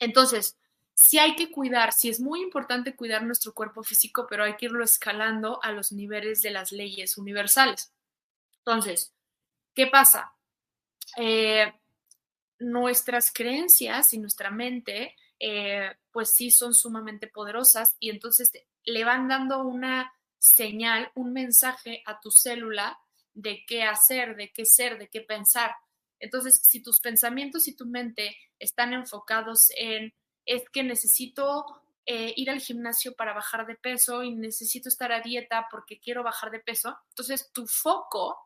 Entonces, 0.00 0.58
sí 0.92 1.18
hay 1.20 1.36
que 1.36 1.52
cuidar, 1.52 1.92
sí 1.92 2.08
es 2.08 2.18
muy 2.18 2.42
importante 2.42 2.96
cuidar 2.96 3.22
nuestro 3.22 3.54
cuerpo 3.54 3.84
físico, 3.84 4.26
pero 4.28 4.42
hay 4.42 4.56
que 4.56 4.66
irlo 4.66 4.82
escalando 4.82 5.62
a 5.62 5.70
los 5.70 5.92
niveles 5.92 6.42
de 6.42 6.50
las 6.50 6.72
leyes 6.72 7.16
universales. 7.16 7.92
Entonces, 8.58 9.15
¿qué 9.76 9.86
pasa? 9.86 10.34
Eh, 11.18 11.72
nuestras 12.58 13.30
creencias 13.32 14.12
y 14.14 14.18
nuestra 14.18 14.50
mente, 14.50 15.14
eh, 15.38 15.90
pues 16.10 16.32
sí 16.32 16.50
son 16.50 16.74
sumamente 16.74 17.28
poderosas 17.28 17.94
y 18.00 18.10
entonces 18.10 18.50
le 18.84 19.04
van 19.04 19.28
dando 19.28 19.62
una 19.62 20.12
señal, 20.38 21.12
un 21.14 21.32
mensaje 21.32 22.02
a 22.06 22.18
tu 22.20 22.30
célula 22.30 22.98
de 23.34 23.64
qué 23.66 23.82
hacer, 23.82 24.34
de 24.36 24.50
qué 24.52 24.64
ser, 24.64 24.98
de 24.98 25.08
qué 25.08 25.20
pensar. 25.20 25.74
Entonces, 26.18 26.62
si 26.66 26.82
tus 26.82 27.00
pensamientos 27.00 27.68
y 27.68 27.76
tu 27.76 27.84
mente 27.84 28.34
están 28.58 28.94
enfocados 28.94 29.68
en, 29.76 30.14
es 30.46 30.62
que 30.70 30.82
necesito 30.82 31.66
eh, 32.06 32.32
ir 32.36 32.48
al 32.48 32.60
gimnasio 32.60 33.14
para 33.14 33.34
bajar 33.34 33.66
de 33.66 33.74
peso 33.74 34.22
y 34.22 34.34
necesito 34.34 34.88
estar 34.88 35.12
a 35.12 35.20
dieta 35.20 35.66
porque 35.70 36.00
quiero 36.00 36.22
bajar 36.22 36.50
de 36.50 36.60
peso, 36.60 36.96
entonces 37.10 37.50
tu 37.52 37.66
foco, 37.66 38.38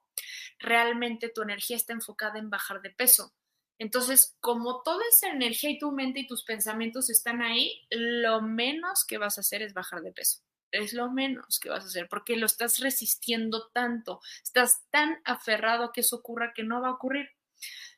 realmente 0.58 1.28
tu 1.28 1.42
energía 1.42 1.76
está 1.76 1.92
enfocada 1.92 2.38
en 2.38 2.50
bajar 2.50 2.82
de 2.82 2.90
peso. 2.90 3.32
Entonces, 3.78 4.36
como 4.40 4.82
toda 4.82 5.02
esa 5.08 5.32
energía 5.32 5.70
y 5.70 5.78
tu 5.78 5.90
mente 5.90 6.20
y 6.20 6.26
tus 6.26 6.44
pensamientos 6.44 7.08
están 7.08 7.40
ahí, 7.40 7.86
lo 7.90 8.42
menos 8.42 9.04
que 9.06 9.18
vas 9.18 9.38
a 9.38 9.40
hacer 9.40 9.62
es 9.62 9.72
bajar 9.72 10.02
de 10.02 10.12
peso 10.12 10.42
es 10.72 10.92
lo 10.92 11.10
menos 11.10 11.58
que 11.60 11.68
vas 11.68 11.84
a 11.84 11.88
hacer, 11.88 12.08
porque 12.08 12.36
lo 12.36 12.46
estás 12.46 12.78
resistiendo 12.78 13.68
tanto, 13.72 14.20
estás 14.42 14.84
tan 14.90 15.18
aferrado 15.24 15.84
a 15.84 15.92
que 15.92 16.02
eso 16.02 16.16
ocurra 16.16 16.52
que 16.54 16.62
no 16.62 16.80
va 16.80 16.88
a 16.88 16.92
ocurrir. 16.92 17.28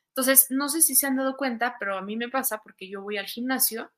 Entonces, 0.09 0.47
no 0.49 0.69
sé 0.69 0.81
si 0.81 0.95
se 0.95 1.07
han 1.07 1.15
dado 1.15 1.37
cuenta, 1.37 1.75
pero 1.79 1.97
a 1.97 2.01
mí 2.01 2.15
me 2.15 2.29
pasa 2.29 2.59
porque 2.63 2.89
yo 2.89 3.01
voy 3.01 3.17
al 3.17 3.25
gimnasio 3.25 3.91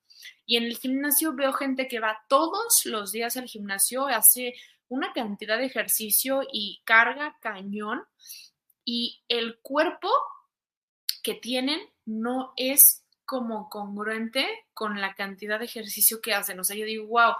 y 0.45 0.57
en 0.57 0.63
el 0.63 0.77
gimnasio 0.77 1.33
veo 1.35 1.51
gente 1.53 1.87
que 1.87 1.99
va 1.99 2.23
todos 2.29 2.81
los 2.85 3.11
días 3.11 3.35
al 3.37 3.47
gimnasio, 3.47 4.07
hace 4.07 4.53
una 4.89 5.13
cantidad 5.13 5.57
de 5.57 5.65
ejercicio 5.65 6.41
y 6.51 6.81
carga 6.83 7.37
cañón 7.41 8.03
y 8.83 9.23
el 9.27 9.57
cuerpo 9.59 10.09
que 11.23 11.33
tienen 11.33 11.79
no 12.05 12.53
es 12.55 13.03
como 13.25 13.69
congruente 13.69 14.47
con 14.73 15.01
la 15.01 15.15
cantidad 15.15 15.57
de 15.59 15.65
ejercicio 15.65 16.21
que 16.21 16.33
hacen. 16.33 16.59
O 16.59 16.63
sea, 16.63 16.75
yo 16.75 16.85
digo, 16.85 17.07
wow, 17.07 17.33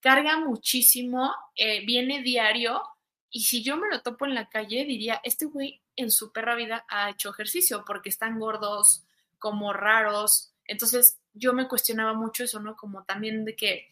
carga 0.00 0.38
muchísimo, 0.38 1.34
eh, 1.56 1.84
viene 1.86 2.22
diario 2.22 2.82
y 3.30 3.44
si 3.44 3.62
yo 3.62 3.76
me 3.76 3.88
lo 3.88 4.02
topo 4.02 4.26
en 4.26 4.34
la 4.34 4.48
calle, 4.48 4.84
diría, 4.84 5.20
este 5.24 5.46
güey 5.46 5.80
en 5.96 6.10
su 6.10 6.32
perra 6.32 6.54
vida 6.54 6.84
ha 6.88 7.10
hecho 7.10 7.30
ejercicio 7.30 7.84
porque 7.86 8.08
están 8.08 8.38
gordos, 8.38 9.04
como 9.38 9.72
raros. 9.72 10.52
Entonces 10.64 11.18
yo 11.32 11.52
me 11.52 11.68
cuestionaba 11.68 12.12
mucho 12.14 12.44
eso, 12.44 12.60
¿no? 12.60 12.76
Como 12.76 13.04
también 13.04 13.44
de 13.44 13.56
que, 13.56 13.88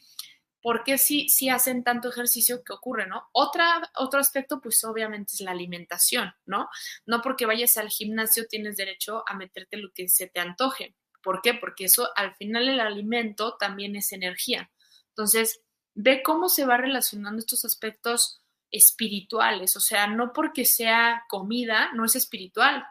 ¿por 0.63 0.85
qué 0.85 0.99
si, 0.99 1.29
si 1.29 1.49
hacen 1.49 1.85
tanto 1.85 2.09
ejercicio 2.09 2.63
que 2.65 2.73
ocurre, 2.73 3.07
¿no? 3.07 3.29
Otra, 3.33 3.91
otro 3.97 4.21
aspecto, 4.21 4.61
pues 4.61 4.83
obviamente 4.85 5.35
es 5.35 5.41
la 5.41 5.53
alimentación, 5.53 6.33
¿no? 6.47 6.69
No 7.07 7.23
porque 7.23 7.47
vayas 7.47 7.77
al 7.77 7.89
gimnasio 7.89 8.47
tienes 8.47 8.77
derecho 8.77 9.23
a 9.27 9.35
meterte 9.35 9.77
lo 9.77 9.91
que 9.93 10.09
se 10.09 10.27
te 10.27 10.41
antoje. 10.41 10.95
¿Por 11.23 11.43
qué? 11.43 11.55
Porque 11.55 11.85
eso 11.85 12.09
al 12.17 12.35
final 12.37 12.69
el 12.69 12.81
alimento 12.81 13.57
también 13.59 13.97
es 13.97 14.13
energía. 14.13 14.71
Entonces, 15.11 15.61
ve 15.95 16.23
cómo 16.23 16.49
se 16.49 16.65
va 16.65 16.77
relacionando 16.77 17.39
estos 17.39 17.65
aspectos 17.65 18.41
espirituales, 18.71 19.77
o 19.77 19.81
sea, 19.81 20.07
no 20.07 20.33
porque 20.33 20.65
sea 20.65 21.25
comida, 21.29 21.91
no 21.95 22.05
es 22.05 22.17
espiritual, 22.17 22.87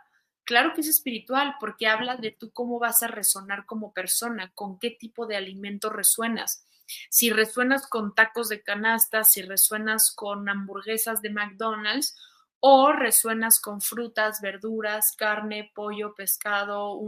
Claro 0.48 0.74
que 0.74 0.80
es 0.80 0.88
espiritual 0.88 1.56
porque 1.60 1.88
habla 1.88 2.16
de 2.16 2.32
tú 2.32 2.52
cómo 2.54 2.80
vas 2.80 3.04
a 3.04 3.10
resonar 3.10 3.66
como 3.66 3.92
persona, 3.92 4.50
con 4.56 4.80
qué 4.80 4.92
tipo 4.92 5.28
de 5.28 5.36
alimento 5.36 5.90
resuenas. 5.90 6.66
Si 7.10 7.30
resuenas 7.30 7.88
con 7.88 8.16
tacos 8.16 8.50
de 8.50 8.64
canasta, 8.64 9.24
si 9.24 9.42
resuenas 9.42 10.14
con 10.16 10.48
hamburguesas 10.50 11.22
de 11.22 11.30
McDonald's 11.30 12.16
o 12.60 12.92
resuenas 12.92 13.60
con 13.60 13.82
frutas, 13.82 14.42
verduras, 14.42 15.14
carne, 15.18 15.72
pollo, 15.76 16.14
pescado, 16.16 17.00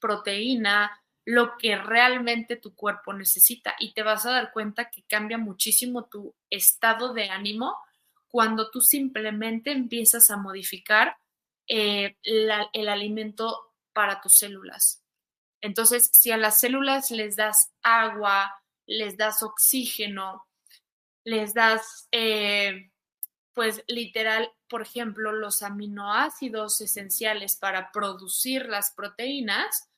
proteína, 0.00 0.90
lo 1.24 1.56
que 1.58 1.76
realmente 1.76 2.56
tu 2.56 2.74
cuerpo 2.74 3.12
necesita 3.12 3.76
y 3.78 3.92
te 3.92 4.02
vas 4.02 4.26
a 4.26 4.32
dar 4.32 4.52
cuenta 4.52 4.90
que 4.90 5.02
cambia 5.04 5.38
muchísimo 5.38 6.06
tu 6.06 6.34
estado 6.48 7.12
de 7.12 7.30
ánimo 7.30 7.76
cuando 8.28 8.70
tú 8.70 8.80
simplemente 8.80 9.72
empiezas 9.72 10.30
a 10.30 10.36
modificar 10.36 11.16
eh, 11.68 12.16
el 12.22 12.88
alimento 12.88 13.74
para 13.92 14.20
tus 14.20 14.38
células. 14.38 15.04
Entonces, 15.60 16.10
si 16.18 16.30
a 16.30 16.36
las 16.36 16.58
células 16.58 17.10
les 17.10 17.36
das 17.36 17.70
agua, 17.82 18.59
les 18.90 19.16
das 19.16 19.42
oxígeno, 19.42 20.46
les 21.24 21.54
das, 21.54 22.08
eh, 22.10 22.90
pues 23.54 23.84
literal, 23.86 24.50
por 24.68 24.82
ejemplo, 24.82 25.32
los 25.32 25.62
aminoácidos 25.62 26.80
esenciales 26.80 27.56
para 27.56 27.92
producir 27.92 28.66
las 28.66 28.90
proteínas, 28.90 29.88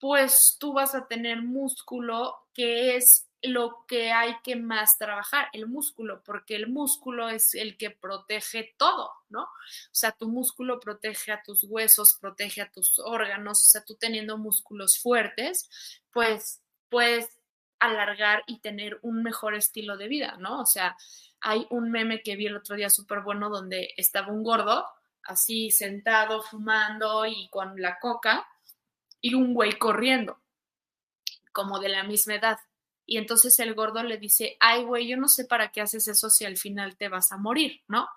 pues 0.00 0.56
tú 0.58 0.72
vas 0.72 0.96
a 0.96 1.06
tener 1.06 1.42
músculo 1.42 2.36
que 2.52 2.96
es 2.96 3.28
lo 3.40 3.84
que 3.86 4.10
hay 4.10 4.36
que 4.42 4.56
más 4.56 4.98
trabajar, 4.98 5.48
el 5.52 5.68
músculo, 5.68 6.22
porque 6.24 6.56
el 6.56 6.68
músculo 6.68 7.28
es 7.28 7.54
el 7.54 7.76
que 7.76 7.90
protege 7.90 8.74
todo, 8.78 9.12
¿no? 9.28 9.42
O 9.42 9.92
sea, 9.92 10.10
tu 10.12 10.28
músculo 10.28 10.80
protege 10.80 11.30
a 11.30 11.42
tus 11.42 11.64
huesos, 11.64 12.16
protege 12.20 12.62
a 12.62 12.70
tus 12.70 12.98
órganos, 12.98 13.60
o 13.60 13.70
sea, 13.70 13.84
tú 13.84 13.94
teniendo 13.94 14.38
músculos 14.38 14.98
fuertes, 14.98 15.68
pues 16.10 16.62
puedes 16.88 17.28
alargar 17.84 18.42
y 18.46 18.60
tener 18.60 18.98
un 19.02 19.22
mejor 19.22 19.54
estilo 19.54 19.96
de 19.96 20.08
vida, 20.08 20.36
¿no? 20.38 20.60
O 20.60 20.66
sea, 20.66 20.96
hay 21.40 21.66
un 21.70 21.90
meme 21.90 22.22
que 22.22 22.36
vi 22.36 22.46
el 22.46 22.56
otro 22.56 22.76
día 22.76 22.90
súper 22.90 23.20
bueno 23.20 23.50
donde 23.50 23.90
estaba 23.96 24.32
un 24.32 24.42
gordo 24.42 24.86
así 25.24 25.70
sentado 25.70 26.42
fumando 26.42 27.26
y 27.26 27.48
con 27.50 27.80
la 27.80 27.98
coca 27.98 28.46
y 29.20 29.34
un 29.34 29.54
güey 29.54 29.78
corriendo, 29.78 30.40
como 31.52 31.78
de 31.78 31.88
la 31.88 32.04
misma 32.04 32.34
edad. 32.34 32.58
Y 33.06 33.18
entonces 33.18 33.58
el 33.58 33.74
gordo 33.74 34.02
le 34.02 34.18
dice, 34.18 34.56
ay, 34.60 34.84
güey, 34.84 35.08
yo 35.08 35.16
no 35.16 35.28
sé 35.28 35.44
para 35.44 35.72
qué 35.72 35.80
haces 35.80 36.08
eso 36.08 36.30
si 36.30 36.44
al 36.44 36.56
final 36.56 36.96
te 36.96 37.08
vas 37.08 37.32
a 37.32 37.36
morir, 37.36 37.82
¿no? 37.88 38.08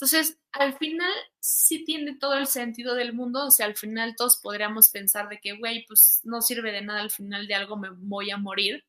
Entonces, 0.00 0.38
al 0.52 0.78
final 0.78 1.12
sí 1.40 1.84
tiene 1.84 2.16
todo 2.16 2.32
el 2.32 2.46
sentido 2.46 2.94
del 2.94 3.12
mundo, 3.12 3.46
o 3.46 3.50
sea, 3.50 3.66
al 3.66 3.76
final 3.76 4.16
todos 4.16 4.38
podríamos 4.38 4.88
pensar 4.88 5.28
de 5.28 5.38
que, 5.40 5.58
güey, 5.58 5.84
pues 5.86 6.20
no 6.24 6.40
sirve 6.40 6.72
de 6.72 6.80
nada, 6.80 7.02
al 7.02 7.10
final 7.10 7.46
de 7.46 7.54
algo 7.54 7.76
me 7.76 7.90
voy 7.90 8.30
a 8.30 8.38
morir, 8.38 8.82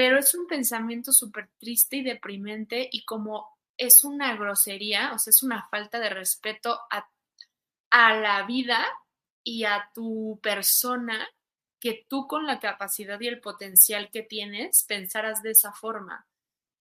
pero 0.00 0.18
es 0.18 0.34
un 0.34 0.46
pensamiento 0.46 1.12
súper 1.12 1.50
triste 1.58 1.96
y 1.96 2.02
deprimente 2.02 2.88
y 2.90 3.04
como 3.04 3.58
es 3.76 4.02
una 4.02 4.34
grosería, 4.34 5.12
o 5.12 5.18
sea, 5.18 5.30
es 5.30 5.42
una 5.42 5.68
falta 5.68 6.00
de 6.00 6.08
respeto 6.08 6.80
a, 6.90 7.06
a 7.90 8.16
la 8.16 8.46
vida 8.46 8.82
y 9.44 9.64
a 9.64 9.90
tu 9.94 10.40
persona 10.42 11.28
que 11.78 12.06
tú 12.08 12.26
con 12.26 12.46
la 12.46 12.60
capacidad 12.60 13.20
y 13.20 13.28
el 13.28 13.42
potencial 13.42 14.08
que 14.10 14.22
tienes 14.22 14.86
pensaras 14.88 15.42
de 15.42 15.50
esa 15.50 15.74
forma, 15.74 16.26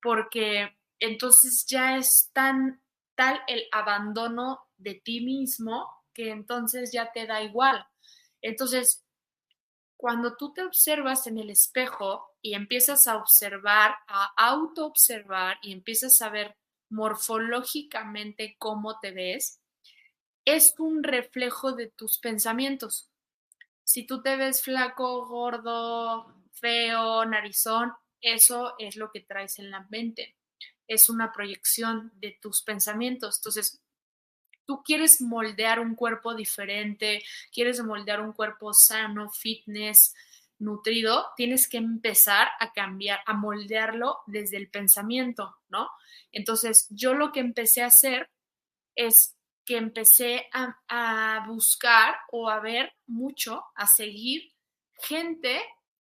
porque 0.01 0.77
entonces 0.97 1.65
ya 1.67 1.97
es 1.97 2.29
tan 2.31 2.81
tal 3.15 3.41
el 3.47 3.67
abandono 3.73 4.61
de 4.77 4.95
ti 4.95 5.19
mismo 5.19 6.05
que 6.13 6.29
entonces 6.29 6.93
ya 6.93 7.11
te 7.11 7.27
da 7.27 7.43
igual. 7.43 7.85
Entonces, 8.41 9.03
cuando 9.97 10.37
tú 10.37 10.53
te 10.53 10.63
observas 10.63 11.27
en 11.27 11.37
el 11.37 11.49
espejo 11.49 12.28
y 12.41 12.53
empiezas 12.53 13.07
a 13.07 13.17
observar, 13.17 13.95
a 14.07 14.31
autoobservar 14.37 15.57
y 15.61 15.73
empiezas 15.73 16.21
a 16.21 16.29
ver 16.29 16.55
morfológicamente 16.89 18.55
cómo 18.57 18.99
te 18.99 19.11
ves, 19.11 19.59
es 20.45 20.73
un 20.79 21.03
reflejo 21.03 21.73
de 21.73 21.87
tus 21.87 22.19
pensamientos. 22.19 23.09
Si 23.83 24.05
tú 24.05 24.21
te 24.21 24.35
ves 24.35 24.61
flaco, 24.63 25.27
gordo, 25.27 26.33
feo, 26.53 27.25
narizón, 27.25 27.93
eso 28.21 28.75
es 28.79 28.95
lo 28.95 29.11
que 29.11 29.21
traes 29.21 29.59
en 29.59 29.71
la 29.71 29.85
mente. 29.89 30.35
Es 30.87 31.09
una 31.09 31.31
proyección 31.31 32.11
de 32.15 32.37
tus 32.41 32.63
pensamientos. 32.63 33.37
Entonces, 33.39 33.79
tú 34.65 34.81
quieres 34.83 35.21
moldear 35.21 35.79
un 35.79 35.95
cuerpo 35.95 36.35
diferente, 36.35 37.23
quieres 37.51 37.83
moldear 37.83 38.21
un 38.21 38.33
cuerpo 38.33 38.73
sano, 38.73 39.31
fitness, 39.31 40.13
nutrido, 40.59 41.27
tienes 41.35 41.67
que 41.67 41.77
empezar 41.77 42.49
a 42.59 42.71
cambiar, 42.73 43.19
a 43.25 43.33
moldearlo 43.33 44.19
desde 44.27 44.57
el 44.57 44.69
pensamiento, 44.69 45.57
¿no? 45.69 45.89
Entonces, 46.31 46.87
yo 46.89 47.13
lo 47.13 47.31
que 47.31 47.39
empecé 47.39 47.81
a 47.81 47.87
hacer 47.87 48.29
es 48.95 49.35
que 49.65 49.77
empecé 49.77 50.47
a, 50.51 51.45
buscar 51.47 52.15
o 52.31 52.49
a 52.49 52.59
ver 52.59 52.91
mucho, 53.07 53.63
a 53.75 53.87
seguir 53.87 54.51
gente 54.93 55.61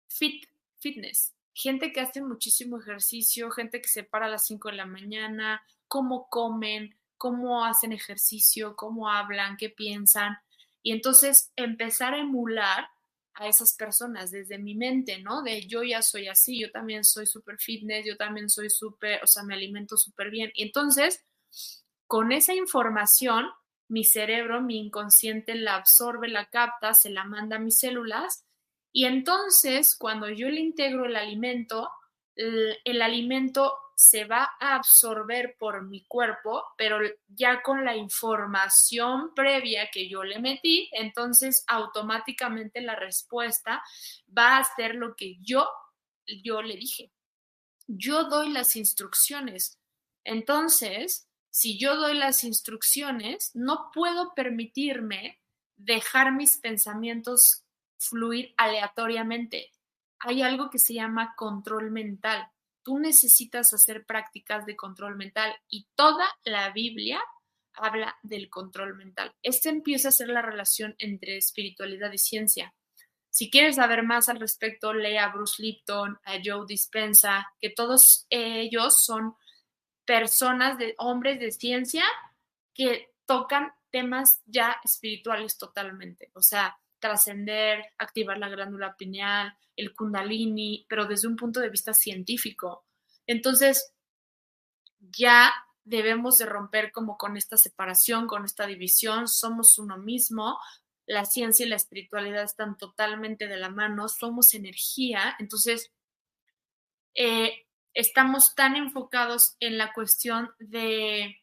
fit, 0.09 0.49
fitness, 0.79 1.35
gente 1.53 1.93
que 1.93 2.01
hace 2.01 2.23
muchísimo 2.23 2.79
ejercicio, 2.81 3.51
gente 3.51 3.81
que 3.81 3.89
se 3.89 4.05
para 4.05 4.27
a 4.27 4.29
las 4.31 4.47
5 4.47 4.71
de 4.71 4.77
la 4.77 4.87
mañana, 4.87 5.63
cómo 5.89 6.29
comen, 6.31 6.97
cómo 7.17 7.65
hacen 7.65 7.93
ejercicio, 7.93 8.77
cómo 8.77 9.11
hablan, 9.11 9.57
qué 9.57 9.69
piensan. 9.69 10.39
Y 10.83 10.93
entonces 10.93 11.53
empezar 11.57 12.15
a 12.15 12.21
emular 12.21 12.89
a 13.37 13.49
esas 13.49 13.75
personas 13.77 14.31
desde 14.31 14.59
mi 14.59 14.75
mente, 14.75 15.21
¿no? 15.21 15.43
De 15.43 15.67
yo 15.67 15.83
ya 15.83 16.03
soy 16.03 16.29
así, 16.29 16.61
yo 16.61 16.71
también 16.71 17.05
soy 17.05 17.27
súper 17.27 17.59
fitness, 17.59 18.05
yo 18.07 18.17
también 18.17 18.49
soy 18.49 18.71
súper, 18.71 19.23
o 19.23 19.27
sea, 19.27 19.43
me 19.43 19.55
alimento 19.55 19.97
súper 19.97 20.31
bien. 20.31 20.51
Y 20.55 20.65
entonces 20.65 21.25
con 22.07 22.33
esa 22.33 22.55
información, 22.55 23.47
mi 23.89 24.05
cerebro, 24.05 24.61
mi 24.63 24.79
inconsciente 24.79 25.55
la 25.55 25.77
absorbe, 25.77 26.29
la 26.29 26.47
capta, 26.47 26.95
se 26.95 27.11
la 27.11 27.25
manda 27.25 27.57
a 27.57 27.61
mis 27.61 27.79
células 27.79 28.45
y 28.93 29.05
entonces 29.05 29.97
cuando 29.99 30.29
yo 30.31 30.49
le 30.49 30.61
integro 30.61 31.07
el 31.07 31.17
alimento, 31.17 31.91
el, 32.35 33.03
alimento 33.03 33.75
se 33.97 34.27
va 34.27 34.51
a 34.61 34.77
absorber 34.77 35.57
por 35.59 35.83
mi 35.83 36.05
cuerpo, 36.05 36.63
pero 36.77 36.99
ya 37.29 37.63
con 37.63 37.83
la 37.83 37.97
información 37.97 39.33
previa 39.35 39.89
que 39.91 40.07
yo 40.07 40.23
le 40.23 40.39
metí, 40.39 40.91
entonces 40.93 41.65
automáticamente 41.67 42.83
la 42.83 42.95
respuesta 42.95 43.83
va 44.37 44.59
a 44.59 44.65
ser 44.77 44.97
lo 44.97 45.17
que 45.17 45.39
yo, 45.41 45.67
yo 46.45 46.61
le 46.61 46.77
dije. 46.77 47.11
Yo 47.87 48.25
doy 48.25 48.51
las 48.51 48.77
instrucciones. 48.77 49.81
Entonces, 50.25 51.31
si 51.49 51.79
yo 51.79 51.97
doy 51.97 52.15
las 52.15 52.45
instrucciones, 52.45 53.51
no 53.55 53.91
puedo 53.95 54.35
permitirme 54.35 55.41
dejar 55.77 56.33
mis 56.33 56.59
pensamientos 56.59 57.65
fluir 57.99 58.53
aleatoriamente. 58.59 59.71
Hay 60.19 60.43
algo 60.43 60.69
que 60.69 60.79
se 60.79 60.93
llama 60.93 61.35
control 61.35 61.91
mental. 61.91 62.47
Tú 62.87 63.01
necesitas 63.01 63.75
hacer 63.75 64.07
prácticas 64.07 64.65
de 64.65 64.77
control 64.77 65.17
mental 65.17 65.53
y 65.69 65.89
toda 65.97 66.25
la 66.45 66.71
Biblia 66.71 67.21
habla 67.75 68.17
del 68.23 68.49
control 68.49 68.95
mental. 68.95 69.35
Este 69.43 69.71
empieza 69.71 70.11
a 70.11 70.13
ser 70.13 70.29
la 70.29 70.41
relación 70.41 70.95
entre 70.99 71.37
espiritualidad 71.37 72.13
y 72.13 72.19
ciencia. 72.19 72.73
Si 73.29 73.51
quieres 73.51 73.75
saber 73.75 74.05
más 74.05 74.29
al 74.29 74.39
respecto, 74.39 74.93
lea 74.93 75.25
a 75.25 75.33
Bruce 75.33 75.61
Lipton, 75.61 76.17
a 76.23 76.35
Joe 76.45 76.65
Dispensa, 76.65 77.49
que 77.61 77.71
todos 77.71 78.25
ellos 78.31 79.03
son 79.05 79.35
personas, 80.05 80.79
hombres 80.99 81.41
de 81.41 81.51
ciencia 81.51 82.05
que 82.73 83.09
tocan 83.27 83.73
temas 83.91 84.43
ya 84.47 84.77
espirituales 84.85 85.59
totalmente, 85.59 86.31
o 86.35 86.41
sea, 86.41 86.79
trascender, 87.07 87.85
activar 87.99 88.39
la 88.39 88.49
glándula 88.49 88.97
pineal, 88.97 89.57
el 89.77 89.95
kundalini, 89.95 90.87
pero 90.89 91.07
desde 91.07 91.29
un 91.29 91.37
punto 91.37 91.61
de 91.61 91.71
vista 91.71 91.95
científico. 91.95 92.85
Entonces, 93.27 93.93
ya 94.99 95.53
debemos 95.85 96.39
de 96.39 96.47
romper 96.47 96.91
como 96.91 97.17
con 97.17 97.37
esta 97.37 97.57
separación, 97.57 98.27
con 98.27 98.45
esta 98.45 98.67
división, 98.67 99.29
somos 99.29 99.79
uno 99.79 99.99
mismo, 99.99 100.59
la 101.07 101.25
ciencia 101.25 101.65
y 101.65 101.69
la 101.69 101.77
espiritualidad 101.77 102.43
están 102.43 102.77
totalmente 102.77 103.47
de 103.47 103.57
la 103.57 103.69
mano, 103.69 104.09
somos 104.09 104.53
energía, 104.55 105.37
entonces 105.39 105.93
eh, 107.15 107.67
estamos 107.95 108.55
tan 108.57 108.75
enfocados 108.75 109.57
en 109.61 109.79
la 109.79 109.93
cuestión 109.93 110.51
de 110.59 111.37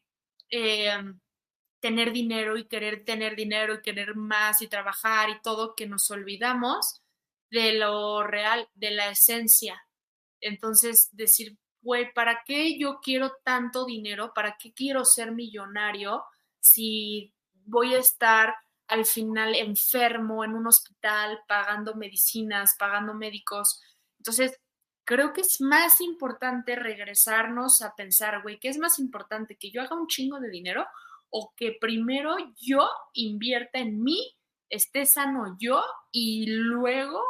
eh, 0.50 0.92
tener 1.84 2.12
dinero 2.12 2.56
y 2.56 2.64
querer 2.66 3.04
tener 3.04 3.36
dinero 3.36 3.74
y 3.74 3.82
querer 3.82 4.16
más 4.16 4.62
y 4.62 4.68
trabajar 4.68 5.28
y 5.28 5.42
todo 5.42 5.74
que 5.74 5.86
nos 5.86 6.10
olvidamos 6.10 7.02
de 7.50 7.74
lo 7.74 8.22
real, 8.22 8.66
de 8.74 8.92
la 8.92 9.10
esencia. 9.10 9.86
Entonces, 10.40 11.10
decir, 11.12 11.58
güey, 11.82 12.10
¿para 12.14 12.42
qué 12.46 12.78
yo 12.78 13.00
quiero 13.02 13.34
tanto 13.44 13.84
dinero? 13.84 14.32
¿Para 14.34 14.56
qué 14.58 14.72
quiero 14.72 15.04
ser 15.04 15.32
millonario 15.32 16.24
si 16.58 17.34
voy 17.66 17.92
a 17.92 17.98
estar 17.98 18.54
al 18.86 19.04
final 19.04 19.54
enfermo 19.54 20.42
en 20.42 20.54
un 20.54 20.66
hospital, 20.66 21.40
pagando 21.46 21.94
medicinas, 21.96 22.76
pagando 22.78 23.12
médicos. 23.12 23.82
Entonces, 24.16 24.58
creo 25.04 25.34
que 25.34 25.42
es 25.42 25.60
más 25.60 26.00
importante 26.00 26.76
regresarnos 26.76 27.82
a 27.82 27.94
pensar, 27.94 28.40
güey, 28.40 28.58
¿qué 28.58 28.70
es 28.70 28.78
más 28.78 28.98
importante? 28.98 29.56
¿Que 29.56 29.70
yo 29.70 29.82
haga 29.82 29.96
un 29.96 30.06
chingo 30.06 30.40
de 30.40 30.48
dinero 30.48 30.86
o 31.36 31.52
que 31.56 31.76
primero 31.80 32.36
yo 32.60 32.88
invierta 33.12 33.80
en 33.80 34.04
mí, 34.04 34.36
esté 34.70 35.04
sano 35.04 35.56
yo 35.58 35.82
y 36.12 36.46
luego 36.46 37.20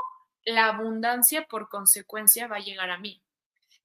la 0.44 0.66
abundancia 0.66 1.46
por 1.46 1.70
consecuencia 1.70 2.46
va 2.46 2.56
a 2.56 2.62
llegar 2.62 2.90
a 2.90 2.98
mí? 2.98 3.22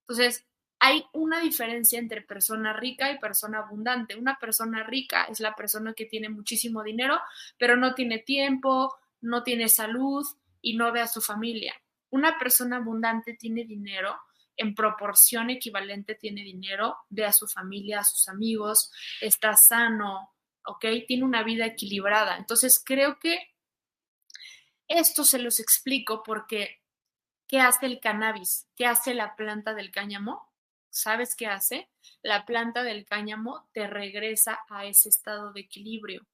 Entonces, 0.02 0.46
hay 0.78 1.06
una 1.14 1.40
diferencia 1.40 2.00
entre 2.00 2.22
persona 2.22 2.74
rica 2.74 3.10
y 3.10 3.18
persona 3.18 3.60
abundante. 3.60 4.18
Una 4.18 4.38
persona 4.38 4.84
rica 4.84 5.24
es 5.24 5.40
la 5.40 5.56
persona 5.56 5.94
que 5.94 6.06
tiene 6.06 6.28
muchísimo 6.28 6.84
dinero, 6.84 7.18
pero 7.58 7.78
no 7.78 7.96
tiene 7.96 8.20
tiempo, 8.20 8.94
no 9.22 9.42
tiene 9.44 9.70
salud 9.70 10.26
y 10.62 10.76
no 10.76 10.92
ve 10.92 11.00
a 11.00 11.08
su 11.08 11.22
familia. 11.22 11.76
Una 12.10 12.38
persona 12.38 12.76
abundante 12.76 13.36
tiene 13.36 13.64
dinero, 13.64 14.20
en 14.60 14.76
proporción 14.76 15.50
equivalente 15.50 16.16
tiene 16.16 16.44
dinero, 16.44 16.98
ve 17.10 17.26
a 17.26 17.34
su 17.34 17.48
familia, 17.48 18.00
a 18.00 18.04
sus 18.04 18.28
amigos, 18.28 18.92
está 19.22 19.54
sano, 19.56 20.36
¿ok? 20.66 20.86
Tiene 21.08 21.24
una 21.24 21.44
vida 21.44 21.66
equilibrada. 21.66 22.38
Entonces, 22.38 22.82
creo 22.84 23.18
que 23.20 23.40
esto 24.88 25.24
se 25.24 25.40
los 25.40 25.60
explico 25.60 26.22
porque, 26.24 26.82
¿qué 27.48 27.60
hace 27.60 27.86
el 27.88 28.00
cannabis? 28.00 28.68
¿Qué 28.76 28.86
hace 28.86 29.14
la 29.14 29.36
planta 29.36 29.74
del 29.74 29.92
cáñamo? 29.92 30.50
¿sabes 30.90 31.36
qué 31.36 31.48
hace? 31.48 31.90
La 32.22 32.46
planta 32.46 32.84
del 32.84 33.06
cáñamo 33.06 33.70
te 33.74 33.88
regresa 33.88 34.60
a 34.70 34.86
ese 34.86 35.10
estado 35.10 35.54
de 35.54 35.62
equilibrio. 35.62 36.26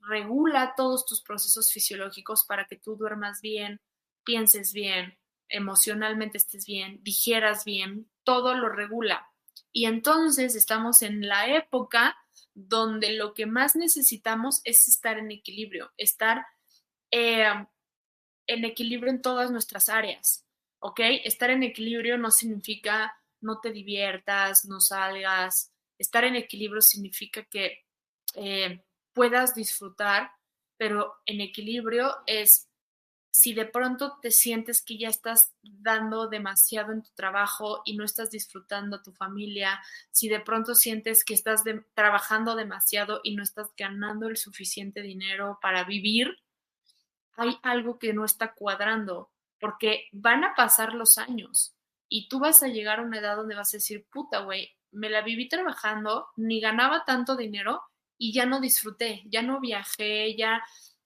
Regula 0.00 0.74
todos 0.76 1.06
tus 1.06 1.22
procesos 1.22 1.70
fisiológicos 1.72 2.44
para 2.44 2.66
que 2.66 2.76
tú 2.76 2.96
duermas 2.96 3.40
bien, 3.40 3.80
pienses 4.24 4.72
bien, 4.72 5.18
emocionalmente 5.52 6.38
estés 6.38 6.66
bien, 6.66 7.00
digieras 7.02 7.64
bien, 7.64 8.10
todo 8.24 8.54
lo 8.54 8.68
regula. 8.68 9.28
Y 9.72 9.86
entonces 9.86 10.54
estamos 10.54 11.02
en 11.02 11.26
la 11.28 11.54
época 11.54 12.16
donde 12.54 13.12
lo 13.12 13.34
que 13.34 13.46
más 13.46 13.76
necesitamos 13.76 14.60
es 14.64 14.88
estar 14.88 15.18
en 15.18 15.30
equilibrio, 15.30 15.92
estar 15.96 16.44
eh, 17.10 17.46
en 18.46 18.64
equilibrio 18.64 19.10
en 19.10 19.22
todas 19.22 19.50
nuestras 19.50 19.88
áreas, 19.88 20.46
¿ok? 20.80 21.00
Estar 21.24 21.50
en 21.50 21.62
equilibrio 21.62 22.18
no 22.18 22.30
significa 22.30 23.14
no 23.42 23.60
te 23.60 23.72
diviertas, 23.72 24.64
no 24.64 24.80
salgas. 24.80 25.72
Estar 25.98 26.24
en 26.24 26.36
equilibrio 26.36 26.80
significa 26.80 27.44
que 27.44 27.84
eh, 28.34 28.84
puedas 29.12 29.54
disfrutar, 29.54 30.30
pero 30.76 31.14
en 31.26 31.40
equilibrio 31.40 32.14
es 32.26 32.68
si 33.32 33.54
de 33.54 33.64
pronto 33.64 34.18
te 34.20 34.30
sientes 34.30 34.82
que 34.82 34.98
ya 34.98 35.08
estás 35.08 35.54
dando 35.62 36.28
demasiado 36.28 36.92
en 36.92 37.02
tu 37.02 37.10
trabajo 37.14 37.80
y 37.86 37.96
no 37.96 38.04
estás 38.04 38.30
disfrutando 38.30 38.96
a 38.96 39.02
tu 39.02 39.10
familia, 39.12 39.80
si 40.10 40.28
de 40.28 40.38
pronto 40.38 40.74
sientes 40.74 41.24
que 41.24 41.32
estás 41.32 41.64
trabajando 41.94 42.54
demasiado 42.54 43.20
y 43.24 43.34
no 43.34 43.42
estás 43.42 43.70
ganando 43.74 44.28
el 44.28 44.36
suficiente 44.36 45.00
dinero 45.00 45.58
para 45.62 45.84
vivir, 45.84 46.36
hay 47.38 47.58
algo 47.62 47.98
que 47.98 48.12
no 48.12 48.26
está 48.26 48.52
cuadrando, 48.52 49.30
porque 49.58 50.08
van 50.12 50.44
a 50.44 50.54
pasar 50.54 50.92
los 50.92 51.16
años 51.16 51.74
y 52.10 52.28
tú 52.28 52.38
vas 52.38 52.62
a 52.62 52.68
llegar 52.68 53.00
a 53.00 53.02
una 53.02 53.18
edad 53.18 53.36
donde 53.36 53.54
vas 53.54 53.72
a 53.72 53.78
decir, 53.78 54.06
puta, 54.12 54.40
güey, 54.40 54.76
me 54.90 55.08
la 55.08 55.22
viví 55.22 55.48
trabajando, 55.48 56.28
ni 56.36 56.60
ganaba 56.60 57.06
tanto 57.06 57.34
dinero 57.34 57.80
y 58.18 58.34
ya 58.34 58.44
no 58.44 58.60
disfruté, 58.60 59.22
ya 59.24 59.40
no 59.40 59.58
viajé, 59.58 60.36
ya 60.36 60.62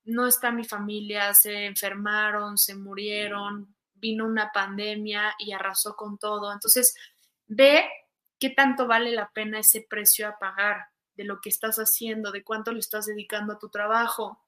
no 0.07 0.27
está 0.27 0.51
mi 0.51 0.65
familia, 0.65 1.33
se 1.35 1.67
enfermaron, 1.67 2.57
se 2.57 2.75
murieron, 2.75 3.75
vino 3.95 4.27
una 4.27 4.51
pandemia 4.53 5.35
y 5.39 5.53
arrasó 5.53 5.95
con 5.95 6.19
todo. 6.19 6.53
Entonces, 6.53 6.95
ve 7.47 7.89
qué 8.39 8.51
tanto 8.51 8.87
vale 8.87 9.13
la 9.13 9.31
pena 9.31 9.59
ese 9.59 9.87
precio 9.89 10.29
a 10.29 10.39
pagar 10.39 10.87
de 11.15 11.25
lo 11.25 11.41
que 11.41 11.49
estás 11.49 11.77
haciendo, 11.77 12.33
de 12.33 12.45
cuánto 12.45 12.73
le 12.73 12.79
estás 12.79 13.07
dedicando 13.07 13.55
a 13.55 13.59
tu 13.59 13.69
trabajo. 13.69 14.41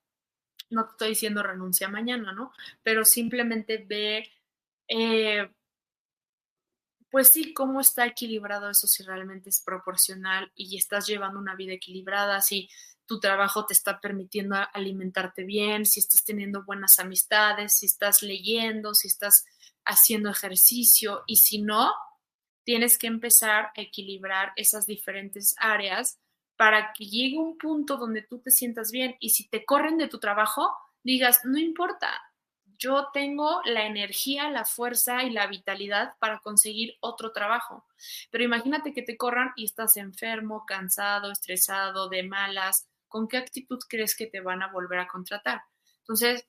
No 0.71 0.85
te 0.85 0.91
estoy 0.93 1.09
diciendo 1.11 1.43
renuncia 1.43 1.89
mañana, 1.89 2.33
¿no? 2.33 2.53
Pero 2.83 3.05
simplemente 3.05 3.85
ve 3.89 4.31
eh, 4.89 5.49
pues 7.11 7.29
sí, 7.29 7.55
cómo 7.55 7.81
está 7.81 8.07
equilibrado 8.07 8.71
eso 8.71 8.87
si 8.87 9.03
realmente 9.03 9.51
es 9.51 9.63
proporcional 9.65 10.53
y 10.55 10.77
estás 10.77 11.07
llevando 11.07 11.39
una 11.39 11.55
vida 11.55 11.73
equilibrada, 11.73 12.41
si 12.41 12.69
tu 13.09 13.19
trabajo 13.19 13.65
te 13.65 13.73
está 13.73 14.01
permitiendo 14.01 14.55
alimentarte 14.73 15.43
bien, 15.43 15.87
si 15.87 15.99
estás 15.99 16.23
teniendo 16.25 16.63
buenas 16.63 16.99
amistades, 16.99 17.79
si 17.79 17.87
estás 17.87 18.23
leyendo, 18.23 18.95
si 18.95 19.09
estás 19.09 19.47
haciendo 19.85 20.31
ejercicio 20.31 21.25
y 21.27 21.37
si 21.37 21.63
no, 21.63 21.91
tienes 22.65 22.99
que 22.99 23.07
empezar 23.07 23.73
a 23.75 23.81
equilibrar 23.81 24.53
esas 24.57 24.85
diferentes 24.85 25.55
áreas 25.59 26.19
para 26.57 26.93
que 26.93 27.07
llegue 27.07 27.39
un 27.39 27.57
punto 27.57 27.97
donde 27.97 28.23
tú 28.23 28.41
te 28.41 28.51
sientas 28.51 28.91
bien 28.91 29.17
y 29.21 29.31
si 29.31 29.49
te 29.49 29.65
corren 29.65 29.97
de 29.97 30.09
tu 30.09 30.19
trabajo, 30.19 30.77
digas, 31.03 31.41
no 31.45 31.59
importa, 31.59 32.21
yo 32.79 33.09
tengo 33.13 33.61
la 33.65 33.87
energía, 33.87 34.51
la 34.51 34.65
fuerza 34.65 35.25
y 35.25 35.31
la 35.31 35.47
vitalidad 35.47 36.15
para 36.21 36.41
conseguir 36.41 36.97
otro 37.01 37.33
trabajo. 37.33 37.87
Pero 38.31 38.45
imagínate 38.45 38.93
que 38.93 39.03
te 39.03 39.17
corran 39.17 39.53
y 39.57 39.65
estás 39.65 39.97
enfermo, 39.97 40.65
cansado, 40.67 41.33
estresado, 41.33 42.09
de 42.09 42.23
malas. 42.23 42.88
¿Con 43.09 43.29
qué 43.29 43.39
actitud 43.39 43.79
crees 43.89 44.17
que 44.17 44.27
te 44.27 44.41
van 44.41 44.63
a 44.63 44.73
volver 44.73 45.01
a 45.01 45.09
contratar? 45.09 45.63
Entonces, 46.01 46.47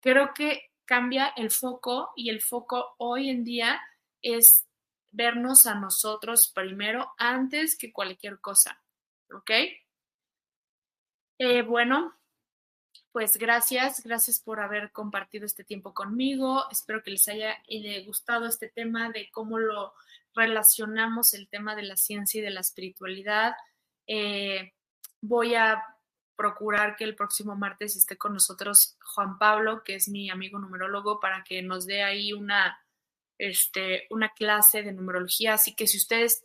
creo 0.00 0.32
que 0.34 0.70
cambia 0.84 1.32
el 1.36 1.50
foco 1.50 2.12
y 2.16 2.30
el 2.30 2.40
foco 2.40 2.94
hoy 2.98 3.30
en 3.30 3.44
día 3.44 3.80
es 4.20 4.66
vernos 5.10 5.66
a 5.66 5.74
nosotros 5.74 6.52
primero 6.54 7.12
antes 7.18 7.76
que 7.76 7.92
cualquier 7.92 8.40
cosa. 8.40 8.82
¿Ok? 9.32 9.50
Eh, 11.38 11.62
bueno, 11.62 12.14
pues 13.12 13.36
gracias, 13.36 14.02
gracias 14.04 14.40
por 14.40 14.60
haber 14.60 14.90
compartido 14.92 15.44
este 15.44 15.64
tiempo 15.64 15.92
conmigo. 15.92 16.64
Espero 16.70 17.02
que 17.02 17.10
les 17.10 17.28
haya 17.28 17.56
eh, 17.68 18.04
gustado 18.06 18.46
este 18.46 18.68
tema 18.68 19.10
de 19.10 19.30
cómo 19.30 19.58
lo 19.58 19.92
relacionamos 20.34 21.34
el 21.34 21.48
tema 21.48 21.76
de 21.76 21.82
la 21.82 21.96
ciencia 21.96 22.38
y 22.38 22.42
de 22.42 22.50
la 22.50 22.60
espiritualidad. 22.60 23.54
Eh, 24.06 24.72
voy 25.20 25.54
a 25.54 25.82
procurar 26.36 26.96
que 26.96 27.04
el 27.04 27.14
próximo 27.14 27.54
martes 27.56 27.96
esté 27.96 28.16
con 28.16 28.32
nosotros 28.32 28.96
Juan 29.14 29.38
Pablo, 29.38 29.82
que 29.84 29.94
es 29.94 30.08
mi 30.08 30.30
amigo 30.30 30.58
numerólogo, 30.58 31.20
para 31.20 31.44
que 31.44 31.62
nos 31.62 31.86
dé 31.86 32.02
ahí 32.02 32.32
una, 32.32 32.78
este, 33.38 34.06
una 34.10 34.30
clase 34.30 34.82
de 34.82 34.92
numerología. 34.92 35.54
Así 35.54 35.74
que 35.74 35.86
si 35.86 35.98
ustedes 35.98 36.44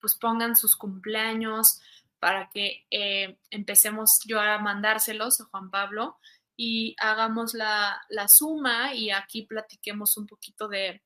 pues 0.00 0.16
pongan 0.16 0.54
sus 0.54 0.76
cumpleaños, 0.76 1.80
para 2.24 2.48
que 2.48 2.86
eh, 2.90 3.36
empecemos 3.50 4.18
yo 4.24 4.40
a 4.40 4.58
mandárselos 4.58 5.42
a 5.42 5.44
Juan 5.44 5.70
Pablo 5.70 6.16
y 6.56 6.96
hagamos 6.98 7.52
la, 7.52 8.00
suma 8.28 8.94
y 8.94 9.10
aquí 9.10 9.42
platiquemos 9.42 10.16
un 10.16 10.26
poquito 10.26 10.66
de, 10.66 11.02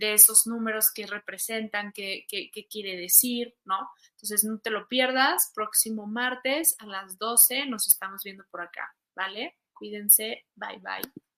esos 0.00 0.46
números 0.46 0.90
que 0.92 1.06
representan, 1.06 1.92
qué, 1.92 2.26
qué, 2.28 2.66
quiere 2.68 2.96
decir, 2.96 3.54
¿no? 3.64 3.76
Entonces 4.10 4.44
no 4.44 4.58
te 4.58 4.70
lo 4.70 4.88
pierdas, 4.88 5.52
próximo 5.54 6.06
martes 6.06 6.76
a 6.80 6.86
las 6.86 7.18
12 7.18 7.66
nos 7.66 7.86
estamos 7.86 8.22
viendo 8.24 8.44
por 8.50 8.62
acá, 8.62 8.94
¿vale? 9.14 9.58
Cuídense, 9.72 10.46
bye 10.56 10.78
bye. 10.78 11.33